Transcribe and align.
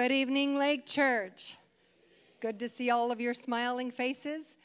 Good 0.00 0.12
evening, 0.12 0.56
Lake 0.56 0.86
Church. 0.86 1.56
Good 2.38 2.60
to 2.60 2.68
see 2.68 2.88
all 2.88 3.10
of 3.10 3.20
your 3.20 3.34
smiling 3.34 3.90
faces 3.90 4.56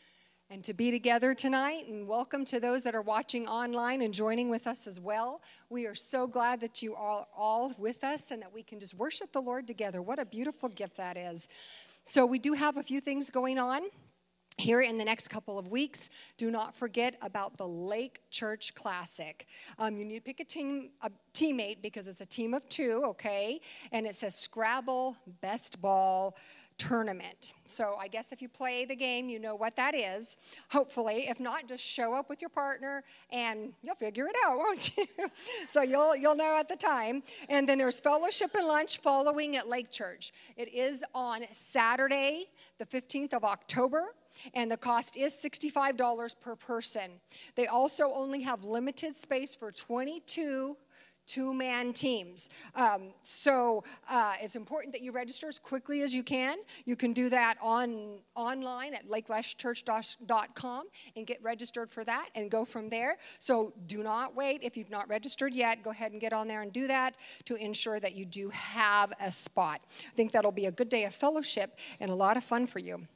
and 0.52 0.64
to 0.64 0.76
be 0.76 0.92
together 0.92 1.34
tonight. 1.34 1.88
And 1.88 2.08
welcome 2.08 2.46
to 2.46 2.60
those 2.60 2.84
that 2.84 2.94
are 2.94 3.02
watching 3.02 3.48
online 3.48 4.04
and 4.04 4.14
joining 4.14 4.52
with 4.52 4.68
us 4.68 4.86
as 4.86 5.00
well. 5.00 5.42
We 5.72 5.88
are 5.88 5.96
so 5.96 6.28
glad 6.28 6.60
that 6.60 6.84
you 6.84 6.94
are 6.94 7.26
all 7.36 7.74
with 7.80 8.04
us 8.04 8.30
and 8.30 8.44
that 8.44 8.54
we 8.54 8.62
can 8.62 8.80
just 8.80 8.94
worship 8.94 9.32
the 9.32 9.42
Lord 9.42 9.66
together. 9.66 10.04
What 10.04 10.20
a 10.20 10.26
beautiful 10.26 10.70
gift 10.70 10.98
that 10.98 11.18
is. 11.18 11.50
So, 12.04 12.28
we 12.28 12.38
do 12.38 12.54
have 12.54 12.78
a 12.78 12.84
few 12.84 13.02
things 13.02 13.32
going 13.32 13.58
on 13.58 13.82
here 14.58 14.82
in 14.82 14.98
the 14.98 15.06
next 15.06 15.30
couple 15.30 15.58
of 15.58 15.68
weeks, 15.68 16.10
do 16.38 16.52
not 16.52 16.76
forget 16.76 17.16
about 17.22 17.58
the 17.58 17.68
Lake 17.68 18.22
Church 18.30 18.76
Classic. 18.76 19.48
Um, 19.80 19.98
you 19.98 20.06
need 20.06 20.16
to 20.16 20.22
pick 20.22 20.40
a 20.40 20.46
team, 20.46 20.90
a 21.02 21.12
teammate 21.34 21.82
because 21.82 22.08
it's 22.08 22.22
a 22.22 22.26
team 22.26 22.54
of 22.54 22.68
two, 22.70 23.02
okay? 23.06 23.62
And 23.92 24.06
it 24.06 24.16
says 24.16 24.36
Scramble 24.36 25.18
Best 25.42 25.82
Ball 25.82 26.36
Tournament. 26.78 27.54
So 27.66 27.98
I 28.00 28.08
guess 28.08 28.32
if 28.32 28.42
you 28.42 28.50
play 28.50 28.86
the 28.86 28.96
game, 28.96 29.30
you 29.30 29.40
know 29.40 29.56
what 29.56 29.76
that 29.76 29.96
is. 29.96 30.38
Hopefully, 30.70 31.28
if 31.30 31.40
not, 31.40 31.68
just 31.68 31.84
show 31.84 32.14
up 32.14 32.30
with 32.30 32.42
your 32.42 32.50
partner 32.50 33.04
and 33.32 33.74
you'll 33.84 33.96
figure 33.96 34.28
it 34.28 34.36
out, 34.46 34.58
won't 34.58 34.96
you? 34.98 35.06
so 35.70 35.82
you'll 35.82 36.16
you'll 36.16 36.36
know 36.36 36.56
at 36.58 36.68
the 36.68 36.76
time. 36.76 37.24
And 37.50 37.70
then 37.70 37.78
there's 37.78 38.00
fellowship 38.00 38.56
and 38.56 38.68
lunch 38.68 39.00
following 39.00 39.56
at 39.56 39.68
Lake 39.68 39.92
Church. 39.92 40.34
It 40.58 40.74
is 40.74 41.04
on 41.14 41.44
Saturday, 41.54 42.48
the 42.80 42.86
15th 42.86 43.34
of 43.34 43.44
October 43.44 44.08
and 44.54 44.70
the 44.70 44.78
cost 44.78 45.18
is 45.18 45.34
$65 45.34 46.40
per 46.40 46.56
person. 46.56 47.12
They 47.56 47.68
also 47.68 48.12
only 48.14 48.42
have 48.42 48.64
limited 48.64 49.16
space 49.16 49.56
for 49.56 49.72
22 49.72 50.78
two 51.26 51.54
man 51.54 51.94
teams. 51.94 52.50
Um, 52.76 53.14
so 53.22 53.84
uh, 54.10 54.34
it's 54.42 54.56
important 54.56 54.94
that 54.94 55.02
you 55.02 55.12
register 55.12 55.48
as 55.48 55.60
quickly 55.60 56.02
as 56.02 56.14
you 56.14 56.24
can. 56.24 56.58
You 56.86 56.96
can 56.96 57.14
do 57.14 57.30
that 57.30 57.58
on 57.62 58.20
online 58.36 58.94
at 58.94 59.10
lake-church.com 59.10 60.84
and 61.16 61.28
get 61.28 61.42
registered 61.42 61.90
for 61.92 62.04
that 62.04 62.30
and 62.36 62.50
go 62.52 62.66
from 62.66 62.90
there. 62.90 63.18
So 63.40 63.74
do 63.88 64.04
not 64.04 64.36
wait. 64.36 64.60
If 64.64 64.76
you've 64.76 64.90
not 64.90 65.08
registered 65.08 65.56
yet, 65.56 65.84
go 65.84 65.92
ahead 65.92 66.12
and 66.12 66.20
get 66.20 66.34
on 66.34 66.48
there 66.48 66.62
and 66.62 66.74
do 66.74 66.88
that 66.88 67.18
to 67.46 67.56
ensure 67.56 68.00
that 68.00 68.16
you 68.16 68.26
do 68.26 68.50
have 68.50 69.14
a 69.20 69.32
spot. 69.32 69.82
I 70.06 70.16
think 70.16 70.32
that'll 70.32 70.52
be 70.52 70.66
a 70.66 70.72
good 70.72 70.90
day 70.90 71.06
of 71.06 71.16
fellowship 71.16 71.80
and 72.00 72.12
a 72.12 72.16
lot 72.16 72.38
of 72.38 72.44
fun 72.44 72.68
for 72.68 72.80
you. 72.80 73.08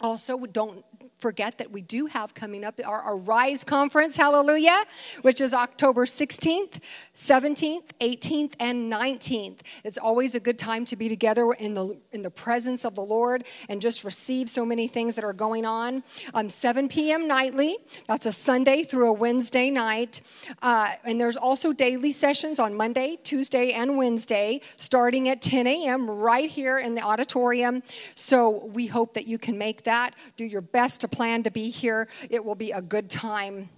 Also, 0.00 0.38
don't 0.38 0.84
forget 1.18 1.58
that 1.58 1.70
we 1.70 1.82
do 1.82 2.06
have 2.06 2.34
coming 2.34 2.64
up 2.64 2.80
our, 2.84 3.00
our, 3.00 3.16
Rise 3.16 3.64
conference, 3.64 4.16
hallelujah, 4.16 4.84
which 5.22 5.40
is 5.40 5.52
October 5.52 6.06
16th, 6.06 6.80
17th, 7.16 7.82
18th, 8.00 8.52
and 8.60 8.90
19th. 8.92 9.58
It's 9.82 9.98
always 9.98 10.36
a 10.36 10.40
good 10.40 10.58
time 10.58 10.84
to 10.86 10.96
be 10.96 11.08
together 11.08 11.52
in 11.52 11.74
the, 11.74 11.98
in 12.12 12.22
the 12.22 12.30
presence 12.30 12.84
of 12.84 12.94
the 12.94 13.02
Lord 13.02 13.44
and 13.68 13.82
just 13.82 14.04
receive 14.04 14.48
so 14.48 14.64
many 14.64 14.86
things 14.86 15.16
that 15.16 15.24
are 15.24 15.32
going 15.32 15.64
on. 15.64 16.04
Um, 16.32 16.48
7 16.48 16.88
p.m. 16.88 17.26
nightly, 17.26 17.76
that's 18.06 18.26
a 18.26 18.32
Sunday 18.32 18.84
through 18.84 19.08
a 19.08 19.12
Wednesday 19.12 19.70
night. 19.70 20.22
Uh, 20.62 20.92
and 21.04 21.20
there's 21.20 21.36
also 21.36 21.72
daily 21.72 22.12
sessions 22.12 22.60
on 22.60 22.76
Monday, 22.76 23.18
Tuesday, 23.24 23.72
and 23.72 23.98
Wednesday, 23.98 24.60
starting 24.76 25.28
at 25.28 25.42
10 25.42 25.66
a.m. 25.66 26.08
right 26.08 26.48
here 26.48 26.78
in 26.78 26.94
the 26.94 27.02
auditorium. 27.02 27.82
So 28.14 28.66
we 28.66 28.86
hope 28.86 29.14
that 29.14 29.26
you 29.26 29.38
can 29.38 29.58
make 29.58 29.82
that. 29.88 30.14
Do 30.36 30.44
your 30.44 30.60
best 30.60 31.00
to 31.00 31.08
plan 31.08 31.42
to 31.42 31.50
be 31.50 31.70
here. 31.70 32.08
It 32.30 32.44
will 32.44 32.54
be 32.54 32.70
a 32.70 32.80
good 32.80 33.10
time 33.10 33.70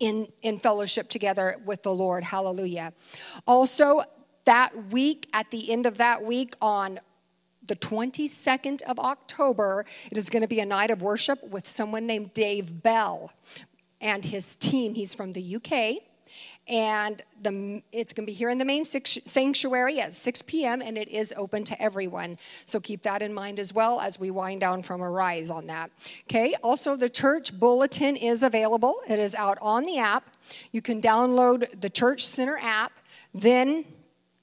in, 0.00 0.28
in 0.42 0.58
fellowship 0.58 1.08
together 1.08 1.56
with 1.64 1.82
the 1.82 1.92
Lord. 1.92 2.24
Hallelujah. 2.24 2.92
Also, 3.46 4.02
that 4.44 4.92
week, 4.92 5.28
at 5.32 5.50
the 5.50 5.70
end 5.70 5.86
of 5.86 5.98
that 5.98 6.24
week, 6.24 6.54
on 6.60 7.00
the 7.66 7.76
22nd 7.76 8.82
of 8.82 8.98
October, 8.98 9.84
it 10.10 10.18
is 10.18 10.28
going 10.28 10.42
to 10.42 10.48
be 10.48 10.60
a 10.60 10.66
night 10.66 10.90
of 10.90 11.02
worship 11.02 11.42
with 11.44 11.68
someone 11.68 12.06
named 12.06 12.34
Dave 12.34 12.82
Bell 12.82 13.32
and 14.00 14.24
his 14.24 14.56
team. 14.56 14.94
He's 14.94 15.14
from 15.14 15.32
the 15.32 15.56
UK 15.56 16.07
and 16.68 17.22
the, 17.42 17.82
it's 17.92 18.12
going 18.12 18.26
to 18.26 18.30
be 18.30 18.34
here 18.34 18.50
in 18.50 18.58
the 18.58 18.64
main 18.64 18.84
sanctuary 18.84 20.00
at 20.00 20.12
6 20.12 20.42
p.m. 20.42 20.82
and 20.82 20.98
it 20.98 21.08
is 21.08 21.32
open 21.36 21.64
to 21.64 21.80
everyone. 21.80 22.38
So 22.66 22.80
keep 22.80 23.02
that 23.02 23.22
in 23.22 23.32
mind 23.32 23.58
as 23.58 23.72
well 23.72 24.00
as 24.00 24.18
we 24.18 24.30
wind 24.30 24.60
down 24.60 24.82
from 24.82 25.02
Arise 25.02 25.50
on 25.50 25.66
that. 25.68 25.90
Okay. 26.28 26.54
Also, 26.62 26.96
the 26.96 27.08
church 27.08 27.58
bulletin 27.58 28.16
is 28.16 28.42
available. 28.42 29.00
It 29.08 29.18
is 29.18 29.34
out 29.34 29.58
on 29.60 29.84
the 29.84 29.98
app. 29.98 30.30
You 30.72 30.82
can 30.82 31.00
download 31.00 31.80
the 31.80 31.90
Church 31.90 32.26
Center 32.26 32.58
app. 32.60 32.92
Then 33.34 33.84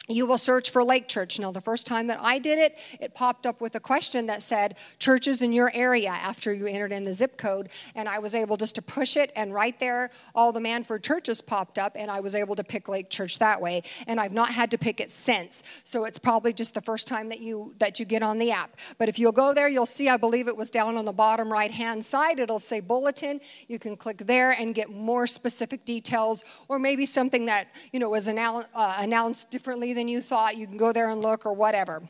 you 0.08 0.26
will 0.26 0.38
search 0.38 0.70
for 0.70 0.84
Lake 0.84 1.08
Church. 1.08 1.40
Now, 1.40 1.52
the 1.52 1.62
first 1.62 1.88
time 1.88 2.08
that 2.08 2.20
I 2.22 2.38
did 2.38 2.60
it, 2.60 2.78
it 3.00 3.14
popped 3.16 3.46
up 3.46 3.62
with 3.62 3.76
a 3.76 3.80
question 3.80 4.28
that 4.28 4.44
said 4.44 4.78
churches 5.00 5.42
in 5.42 5.52
your 5.52 5.72
area 5.74 6.10
after 6.10 6.54
you 6.54 6.68
entered 6.68 6.92
in 6.92 7.04
the 7.04 7.14
zip 7.14 7.38
code. 7.38 7.70
And 7.96 8.08
I 8.08 8.20
was 8.20 8.36
able 8.36 8.58
just 8.58 8.76
to 8.76 8.82
push 8.82 9.18
it, 9.18 9.32
and 9.36 9.54
right 9.54 9.80
there, 9.80 10.12
all 10.36 10.52
the 10.52 10.60
Manford 10.60 11.02
churches 11.04 11.42
popped 11.42 11.80
up, 11.80 11.94
and 11.96 12.12
I 12.12 12.20
was 12.20 12.36
able 12.36 12.56
to 12.56 12.64
pick 12.64 12.88
Lake 12.88 13.10
Church 13.10 13.40
that 13.40 13.60
way. 13.60 13.84
And 14.08 14.20
I've 14.20 14.32
not 14.32 14.50
had 14.50 14.70
to 14.72 14.78
pick 14.78 15.00
it 15.00 15.10
since. 15.10 15.64
So 15.84 16.06
it's 16.06 16.20
probably 16.20 16.54
just 16.54 16.74
the 16.74 16.82
first 16.82 17.08
time 17.08 17.30
that 17.30 17.40
you 17.40 17.74
that 17.80 18.00
you 18.00 18.06
get 18.06 18.22
on 18.22 18.38
the 18.38 18.52
app. 18.52 18.78
But 18.98 19.10
if 19.10 19.18
you'll 19.18 19.32
go 19.32 19.54
there, 19.54 19.68
you'll 19.68 19.86
see, 19.86 20.10
I 20.10 20.18
believe 20.18 20.48
it 20.48 20.56
was 20.56 20.70
down 20.70 20.98
on 20.98 21.06
the 21.06 21.14
bottom 21.14 21.52
right 21.52 21.72
hand 21.72 22.06
side. 22.06 22.40
It'll 22.40 22.60
say 22.60 22.80
bulletin. 22.80 23.42
You 23.68 23.80
can 23.80 23.98
click 23.98 24.20
there 24.20 24.52
and 24.52 24.76
get 24.76 24.92
more 24.92 25.26
specific 25.26 25.86
details, 25.86 26.44
or 26.68 26.78
maybe 26.78 27.06
something 27.06 27.46
that 27.46 27.70
you 27.92 28.00
know 28.00 28.10
was 28.10 28.28
annou- 28.28 28.68
uh, 28.76 28.98
announced 29.00 29.50
differently 29.50 29.95
than 29.96 30.08
you 30.08 30.22
thought. 30.22 30.58
You 30.58 30.68
can 30.68 30.78
go 30.78 30.94
there 30.94 31.10
and 31.10 31.22
look 31.22 31.48
or 31.48 31.54
whatever. 31.54 32.04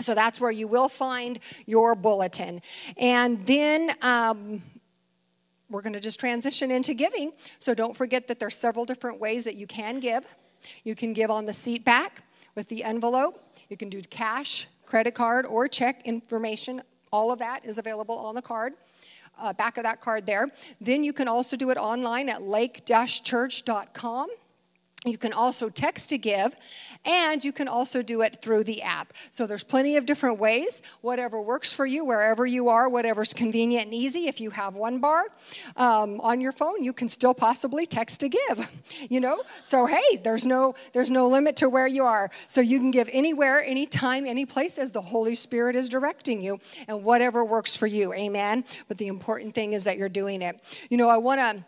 So 0.00 0.14
that's 0.14 0.40
where 0.40 0.50
you 0.50 0.68
will 0.68 0.88
find 0.88 1.38
your 1.66 1.94
bulletin. 1.94 2.62
And 2.96 3.46
then 3.46 3.90
um, 4.02 4.62
we're 5.70 5.82
going 5.82 5.94
to 5.94 6.00
just 6.00 6.20
transition 6.20 6.70
into 6.70 6.94
giving. 6.94 7.32
So 7.58 7.74
don't 7.74 7.96
forget 7.96 8.28
that 8.28 8.38
there's 8.38 8.56
several 8.56 8.84
different 8.84 9.20
ways 9.20 9.44
that 9.44 9.56
you 9.56 9.66
can 9.66 10.00
give. 10.00 10.24
You 10.84 10.94
can 10.94 11.12
give 11.12 11.30
on 11.30 11.46
the 11.46 11.54
seat 11.54 11.84
back 11.84 12.22
with 12.54 12.68
the 12.68 12.84
envelope. 12.84 13.42
You 13.68 13.76
can 13.76 13.88
do 13.88 14.02
cash, 14.02 14.68
credit 14.84 15.14
card, 15.14 15.46
or 15.46 15.68
check 15.68 16.02
information. 16.06 16.82
All 17.12 17.32
of 17.32 17.38
that 17.38 17.64
is 17.64 17.78
available 17.78 18.18
on 18.18 18.34
the 18.34 18.42
card. 18.42 18.74
Uh, 19.38 19.52
back 19.52 19.76
of 19.76 19.82
that 19.82 20.00
card 20.00 20.24
there. 20.24 20.48
Then 20.80 21.04
you 21.04 21.12
can 21.12 21.28
also 21.28 21.56
do 21.56 21.70
it 21.70 21.76
online 21.76 22.28
at 22.28 22.42
lake-church.com. 22.42 24.28
You 25.04 25.18
can 25.18 25.32
also 25.32 25.68
text 25.68 26.08
to 26.08 26.18
give, 26.18 26.56
and 27.04 27.44
you 27.44 27.52
can 27.52 27.68
also 27.68 28.02
do 28.02 28.22
it 28.22 28.42
through 28.42 28.64
the 28.64 28.82
app. 28.82 29.12
So 29.30 29.46
there's 29.46 29.62
plenty 29.62 29.96
of 29.96 30.06
different 30.06 30.38
ways. 30.38 30.82
Whatever 31.00 31.40
works 31.40 31.72
for 31.72 31.86
you, 31.86 32.04
wherever 32.04 32.44
you 32.46 32.68
are, 32.68 32.88
whatever's 32.88 33.32
convenient 33.32 33.84
and 33.84 33.94
easy. 33.94 34.26
If 34.26 34.40
you 34.40 34.50
have 34.50 34.74
one 34.74 34.98
bar 34.98 35.26
um, 35.76 36.20
on 36.22 36.40
your 36.40 36.50
phone, 36.50 36.82
you 36.82 36.92
can 36.92 37.08
still 37.08 37.34
possibly 37.34 37.86
text 37.86 38.20
to 38.20 38.28
give. 38.28 38.70
You 39.08 39.20
know, 39.20 39.42
so 39.62 39.86
hey, 39.86 40.16
there's 40.24 40.46
no 40.46 40.74
there's 40.92 41.10
no 41.10 41.28
limit 41.28 41.56
to 41.56 41.68
where 41.68 41.86
you 41.86 42.04
are. 42.04 42.30
So 42.48 42.60
you 42.60 42.78
can 42.78 42.90
give 42.90 43.08
anywhere, 43.12 43.62
anytime, 43.62 44.26
any 44.26 44.46
place 44.46 44.78
as 44.78 44.90
the 44.90 45.02
Holy 45.02 45.34
Spirit 45.34 45.76
is 45.76 45.88
directing 45.88 46.42
you, 46.42 46.58
and 46.88 47.04
whatever 47.04 47.44
works 47.44 47.76
for 47.76 47.86
you. 47.86 48.12
Amen. 48.14 48.64
But 48.88 48.98
the 48.98 49.06
important 49.06 49.54
thing 49.54 49.74
is 49.74 49.84
that 49.84 49.98
you're 49.98 50.08
doing 50.08 50.42
it. 50.42 50.60
You 50.88 50.96
know, 50.96 51.08
I 51.08 51.18
want 51.18 51.40
to 51.40 51.64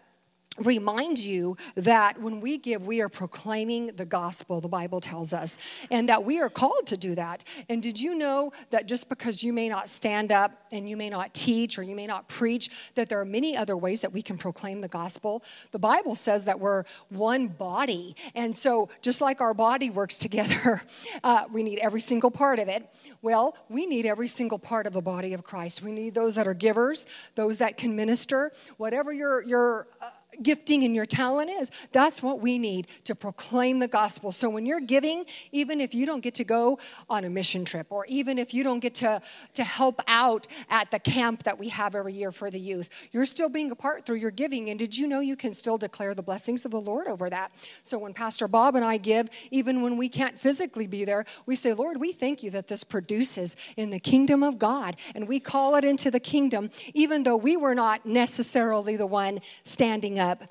remind 0.59 1.19
you 1.19 1.57
that 1.75 2.21
when 2.21 2.41
we 2.41 2.59
give, 2.59 2.87
we 2.87 3.01
are 3.01 3.09
proclaiming 3.09 3.87
the 3.97 4.05
gospel, 4.05 4.61
the 4.61 4.69
Bible 4.69 5.01
tells 5.01 5.33
us, 5.33 5.59
and 5.91 6.09
that 6.09 6.25
we 6.25 6.41
are 6.41 6.51
called 6.51 6.87
to 6.87 6.97
do 6.97 7.15
that. 7.15 7.45
And 7.69 7.83
did 7.83 8.01
you 8.01 8.15
know 8.15 8.53
that 8.71 8.87
just 8.87 9.09
because 9.09 9.43
you 9.43 9.53
may 9.53 9.69
not 9.69 9.89
stand 9.89 10.33
up 10.33 10.53
and 10.73 10.89
you 10.89 10.97
may 10.97 11.09
not 11.09 11.35
teach 11.35 11.79
or 11.79 11.83
you 11.83 11.95
may 11.95 12.07
not 12.07 12.29
preach, 12.29 12.71
that 12.95 13.09
there 13.09 13.21
are 13.21 13.25
many 13.25 13.57
other 13.57 13.77
ways 13.77 14.01
that 14.01 14.13
we 14.13 14.23
can 14.23 14.39
proclaim 14.39 14.81
the 14.81 14.89
gospel? 14.89 15.43
The 15.73 15.79
Bible 15.79 16.15
says 16.15 16.45
that 16.45 16.59
we're 16.59 16.85
one 17.09 17.49
body. 17.49 18.17
And 18.35 18.57
so, 18.57 18.89
just 19.03 19.21
like 19.21 19.41
our 19.41 19.55
body 19.55 19.91
works 19.91 20.19
together, 20.19 20.83
uh, 21.25 21.45
we 21.53 21.63
need 21.63 21.79
every 21.79 22.01
single 22.01 22.31
part 22.31 22.59
of 22.59 22.69
it. 22.69 22.89
Well, 23.23 23.57
we 23.69 23.87
need 23.87 24.07
every 24.07 24.29
single 24.29 24.59
part 24.59 24.87
of 24.87 24.93
the 24.93 25.03
body 25.03 25.35
of 25.35 25.43
Christ. 25.45 25.83
We 25.83 25.93
need 25.93 26.15
those 26.15 26.35
that 26.37 26.47
are 26.47 26.55
givers, 26.55 27.07
those 27.35 27.59
that 27.59 27.77
can 27.77 27.97
minister, 27.97 28.53
whatever 28.77 29.13
your, 29.13 29.43
your, 29.45 29.89
uh, 30.01 30.11
gifting 30.43 30.85
and 30.85 30.95
your 30.95 31.07
talent 31.07 31.51
is. 31.51 31.71
That's 31.93 32.23
what 32.23 32.41
we 32.41 32.59
need 32.59 32.89
to 33.05 33.15
proclaim 33.15 33.79
the 33.79 33.89
gospel. 33.89 34.31
So 34.33 34.49
when 34.51 34.67
you're 34.67 34.81
giving, 34.81 35.25
even 35.53 35.81
if 35.81 35.95
you 35.95 36.07
don't 36.07 36.21
get 36.21 36.35
to 36.35 36.45
go 36.45 36.79
on 37.09 37.25
a 37.25 37.31
mission 37.31 37.65
trip, 37.65 37.87
or 37.91 38.07
even 38.07 38.39
if 38.39 38.53
you 38.53 38.63
don't 38.63 38.81
get 38.81 38.95
to, 38.97 39.23
to 39.55 39.65
help 39.65 40.03
out 40.07 40.47
at 40.69 40.91
the 40.91 40.99
camp 40.99 41.45
that 41.45 41.59
we 41.59 41.69
have 41.71 41.95
every 41.95 42.13
year 42.13 42.31
for 42.31 42.51
the 42.51 42.61
youth, 42.61 42.89
you're 43.13 43.27
still 43.27 43.49
being 43.49 43.71
a 43.71 43.75
part 43.75 44.05
through 44.05 44.17
your 44.17 44.31
giving. 44.31 44.71
And 44.71 44.79
did 44.79 44.97
you 44.97 45.07
know 45.07 45.21
you 45.21 45.37
can 45.37 45.55
still 45.55 45.79
declare 45.79 46.15
the 46.15 46.23
blessings 46.23 46.65
of 46.65 46.71
the 46.71 46.81
Lord 46.81 47.07
over 47.07 47.31
that? 47.31 47.51
So 47.85 47.99
when 47.99 48.13
Pastor 48.13 48.49
Bob 48.49 48.77
and 48.77 48.85
I 48.85 48.99
give, 48.99 49.29
even 49.51 49.83
when 49.83 49.97
we 49.97 50.09
can't 50.09 50.39
physically 50.39 50.87
be 50.87 51.05
there, 51.05 51.25
we 51.47 51.57
say, 51.57 51.73
Lord, 51.73 51.99
we 51.99 52.13
thank 52.13 52.43
you 52.43 52.51
that 52.51 52.69
this 52.69 52.85
produces 52.85 53.57
in 53.77 53.91
the 53.91 53.99
kingdom 53.99 54.43
of 54.43 54.59
God. 54.59 54.97
And 55.15 55.27
we 55.27 55.41
call 55.41 55.75
it 55.77 55.85
into 55.85 56.11
the 56.11 56.21
kingdom, 56.21 56.71
even 56.93 57.23
though 57.23 57.37
we 57.37 57.57
were 57.57 57.75
not 57.75 58.05
necessarily 58.05 58.97
the 58.97 59.07
one 59.07 59.41
standing 59.65 60.18
up 60.19 60.43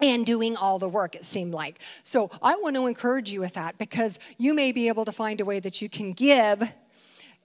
and 0.00 0.24
doing 0.24 0.56
all 0.56 0.78
the 0.78 0.88
work, 0.88 1.14
it 1.14 1.24
seemed 1.24 1.52
like. 1.52 1.80
So 2.04 2.30
I 2.42 2.56
want 2.56 2.76
to 2.76 2.86
encourage 2.86 3.30
you 3.30 3.40
with 3.40 3.54
that 3.54 3.76
because 3.78 4.18
you 4.38 4.54
may 4.54 4.72
be 4.72 4.88
able 4.88 5.04
to 5.04 5.12
find 5.12 5.40
a 5.40 5.44
way 5.44 5.60
that 5.60 5.82
you 5.82 5.88
can 5.88 6.12
give 6.12 6.72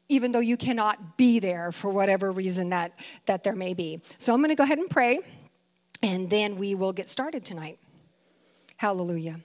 even 0.08 0.32
though 0.32 0.40
you 0.40 0.58
cannot 0.58 1.18
be 1.18 1.40
there 1.40 1.72
for 1.72 1.90
whatever 1.90 2.32
reason 2.32 2.70
that, 2.70 2.94
that 3.26 3.44
there 3.44 3.56
may 3.56 3.74
be. 3.74 4.02
So 4.18 4.34
I'm 4.34 4.40
going 4.40 4.50
to 4.50 4.56
go 4.56 4.64
ahead 4.64 4.78
and 4.78 4.90
pray, 4.90 5.20
and 6.04 6.30
then 6.30 6.58
we 6.58 6.76
will 6.76 6.94
get 6.94 7.10
started 7.10 7.44
tonight. 7.44 7.80
Hallelujah. 8.78 9.40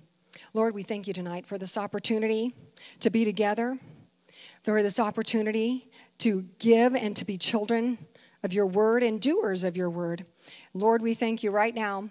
Lord, 0.52 0.75
we 0.75 0.83
thank 0.83 1.07
you 1.07 1.14
tonight 1.14 1.47
for 1.47 1.57
this 1.57 1.76
opportunity 1.76 2.55
to 3.00 3.11
be 3.11 3.25
together, 3.25 3.79
for 4.62 4.83
this 4.83 4.99
opportunity 4.99 5.90
to 6.19 6.45
give 6.59 6.95
and 6.95 7.17
to 7.17 7.25
be 7.25 7.38
children 7.38 7.99
of 8.43 8.52
your 8.52 8.67
word 8.67 9.02
and 9.02 9.21
doers 9.21 9.64
of 9.64 9.76
your 9.76 9.90
word. 9.90 10.26
Lord, 10.75 11.02
we 11.02 11.14
thank 11.14 11.42
you 11.42 11.50
right 11.50 11.75
now 11.75 12.09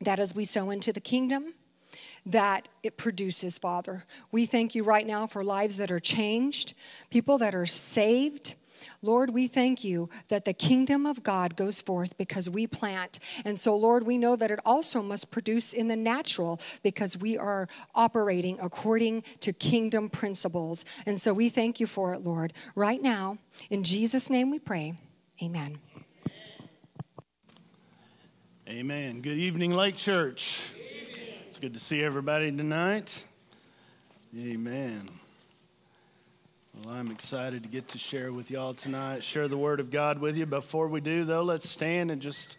that 0.00 0.18
as 0.18 0.34
we 0.34 0.44
sow 0.44 0.70
into 0.70 0.92
the 0.92 1.00
kingdom, 1.00 1.54
that 2.26 2.68
it 2.82 2.96
produces, 2.96 3.58
Father. 3.58 4.04
We 4.32 4.46
thank 4.46 4.74
you 4.74 4.82
right 4.82 5.06
now 5.06 5.26
for 5.26 5.44
lives 5.44 5.76
that 5.76 5.90
are 5.90 6.00
changed, 6.00 6.74
people 7.10 7.38
that 7.38 7.54
are 7.54 7.66
saved. 7.66 8.54
Lord, 9.02 9.30
we 9.30 9.46
thank 9.46 9.84
you 9.84 10.08
that 10.28 10.44
the 10.44 10.52
kingdom 10.52 11.06
of 11.06 11.22
God 11.22 11.56
goes 11.56 11.80
forth 11.80 12.16
because 12.18 12.50
we 12.50 12.66
plant. 12.66 13.18
And 13.44 13.58
so, 13.58 13.76
Lord, 13.76 14.04
we 14.04 14.18
know 14.18 14.36
that 14.36 14.50
it 14.50 14.60
also 14.64 15.02
must 15.02 15.30
produce 15.30 15.72
in 15.72 15.88
the 15.88 15.96
natural 15.96 16.60
because 16.82 17.16
we 17.16 17.38
are 17.38 17.68
operating 17.94 18.58
according 18.60 19.22
to 19.40 19.52
kingdom 19.52 20.10
principles. 20.10 20.84
And 21.06 21.20
so 21.20 21.32
we 21.32 21.48
thank 21.48 21.80
you 21.80 21.86
for 21.86 22.14
it, 22.14 22.24
Lord. 22.24 22.52
Right 22.74 23.00
now, 23.00 23.38
in 23.70 23.84
Jesus' 23.84 24.28
name 24.28 24.50
we 24.50 24.58
pray. 24.58 24.94
Amen. 25.42 25.78
Amen. 28.66 29.20
Good 29.20 29.36
evening, 29.36 29.72
Lake 29.72 29.94
Church. 29.94 30.62
It's 31.46 31.58
good 31.58 31.74
to 31.74 31.80
see 31.80 32.02
everybody 32.02 32.50
tonight. 32.50 33.22
Amen. 34.34 35.10
Well, 36.74 36.94
I'm 36.94 37.10
excited 37.10 37.62
to 37.64 37.68
get 37.68 37.88
to 37.88 37.98
share 37.98 38.32
with 38.32 38.50
y'all 38.50 38.72
tonight, 38.72 39.22
share 39.22 39.48
the 39.48 39.58
Word 39.58 39.80
of 39.80 39.90
God 39.90 40.18
with 40.18 40.38
you. 40.38 40.46
Before 40.46 40.88
we 40.88 41.02
do, 41.02 41.24
though, 41.24 41.42
let's 41.42 41.68
stand 41.68 42.10
and 42.10 42.22
just 42.22 42.56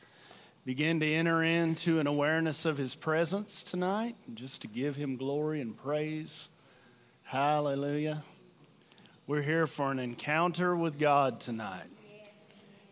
begin 0.64 1.00
to 1.00 1.12
enter 1.12 1.42
into 1.42 2.00
an 2.00 2.06
awareness 2.06 2.66
of 2.66 2.78
His 2.78 2.94
presence 2.94 3.64
tonight, 3.64 4.16
just 4.36 4.62
to 4.62 4.68
give 4.68 4.98
Him 4.98 5.18
glory 5.18 5.60
and 5.60 5.76
praise. 5.76 6.50
Hallelujah. 7.24 8.24
We're 9.26 9.42
here 9.42 9.66
for 9.66 9.90
an 9.90 9.98
encounter 9.98 10.76
with 10.76 11.00
God 11.00 11.40
tonight. 11.40 11.90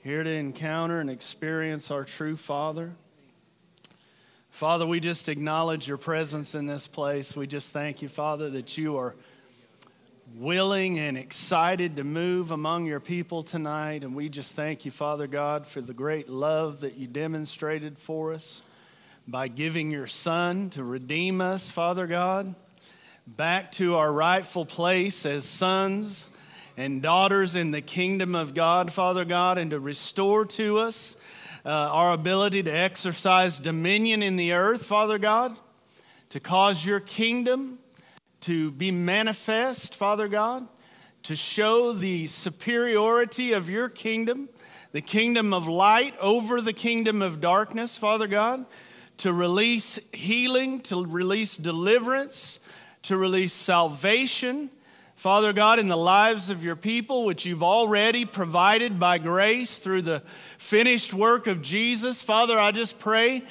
Here 0.03 0.23
to 0.23 0.31
encounter 0.31 0.99
and 0.99 1.11
experience 1.11 1.91
our 1.91 2.05
true 2.05 2.35
Father. 2.35 2.93
Father, 4.53 4.85
we 4.85 4.99
just 4.99 5.29
acknowledge 5.29 5.87
your 5.87 5.97
presence 5.97 6.53
in 6.53 6.67
this 6.67 6.87
place. 6.87 7.35
We 7.35 7.47
just 7.47 7.71
thank 7.71 8.03
you, 8.03 8.07
Father, 8.07 8.51
that 8.51 8.77
you 8.77 8.97
are 8.97 9.15
willing 10.35 10.99
and 10.99 11.17
excited 11.17 11.95
to 11.95 12.03
move 12.03 12.51
among 12.51 12.85
your 12.85 12.99
people 12.99 13.41
tonight. 13.41 14.03
And 14.03 14.15
we 14.15 14.29
just 14.29 14.51
thank 14.51 14.85
you, 14.85 14.91
Father 14.91 15.25
God, 15.25 15.65
for 15.65 15.81
the 15.81 15.91
great 15.91 16.29
love 16.29 16.81
that 16.81 16.97
you 16.97 17.07
demonstrated 17.07 17.97
for 17.97 18.31
us 18.31 18.61
by 19.27 19.47
giving 19.47 19.89
your 19.89 20.05
Son 20.05 20.69
to 20.69 20.83
redeem 20.83 21.41
us, 21.41 21.67
Father 21.67 22.05
God, 22.05 22.53
back 23.25 23.71
to 23.71 23.95
our 23.95 24.13
rightful 24.13 24.67
place 24.67 25.25
as 25.25 25.45
sons 25.45 26.29
and 26.77 27.01
daughters 27.01 27.55
in 27.55 27.71
the 27.71 27.81
kingdom 27.81 28.35
of 28.35 28.53
God, 28.53 28.93
Father 28.93 29.25
God, 29.25 29.57
and 29.57 29.71
to 29.71 29.79
restore 29.79 30.45
to 30.45 30.77
us 30.77 31.17
uh, 31.65 31.69
our 31.69 32.11
ability 32.11 32.61
to 32.63 32.71
exercise 32.71 33.57
dominion 33.59 34.21
in 34.21 34.35
the 34.35 34.51
earth, 34.51 34.85
Father 34.85 35.17
God, 35.17 35.57
to 36.29 36.39
cause 36.39 36.85
your 36.85 36.99
kingdom 36.99 37.79
to 38.41 38.71
be 38.71 38.91
manifest, 38.91 39.95
Father 39.95 40.27
God, 40.27 40.67
to 41.23 41.35
show 41.35 41.93
the 41.93 42.27
superiority 42.27 43.53
of 43.53 43.69
your 43.69 43.87
kingdom, 43.87 44.49
the 44.91 45.01
kingdom 45.01 45.53
of 45.53 45.65
light 45.65 46.13
over 46.19 46.59
the 46.59 46.73
kingdom 46.73 47.21
of 47.21 47.39
darkness, 47.39 47.95
Father 47.95 48.27
God, 48.27 48.65
to 49.17 49.31
release 49.31 49.97
healing, 50.11 50.81
to 50.81 51.05
release 51.05 51.55
deliverance, 51.55 52.59
to 53.03 53.15
release 53.15 53.53
salvation 53.53 54.69
Father 55.15 55.53
God, 55.53 55.79
in 55.79 55.87
the 55.87 55.95
lives 55.95 56.49
of 56.49 56.63
your 56.63 56.75
people, 56.75 57.23
which 57.23 57.45
you've 57.45 57.63
already 57.63 58.25
provided 58.25 58.99
by 58.99 59.17
grace 59.19 59.77
through 59.77 60.01
the 60.01 60.21
finished 60.57 61.13
work 61.13 61.47
of 61.47 61.61
Jesus, 61.61 62.21
Father, 62.21 62.59
I 62.59 62.71
just 62.71 62.99
pray 62.99 63.43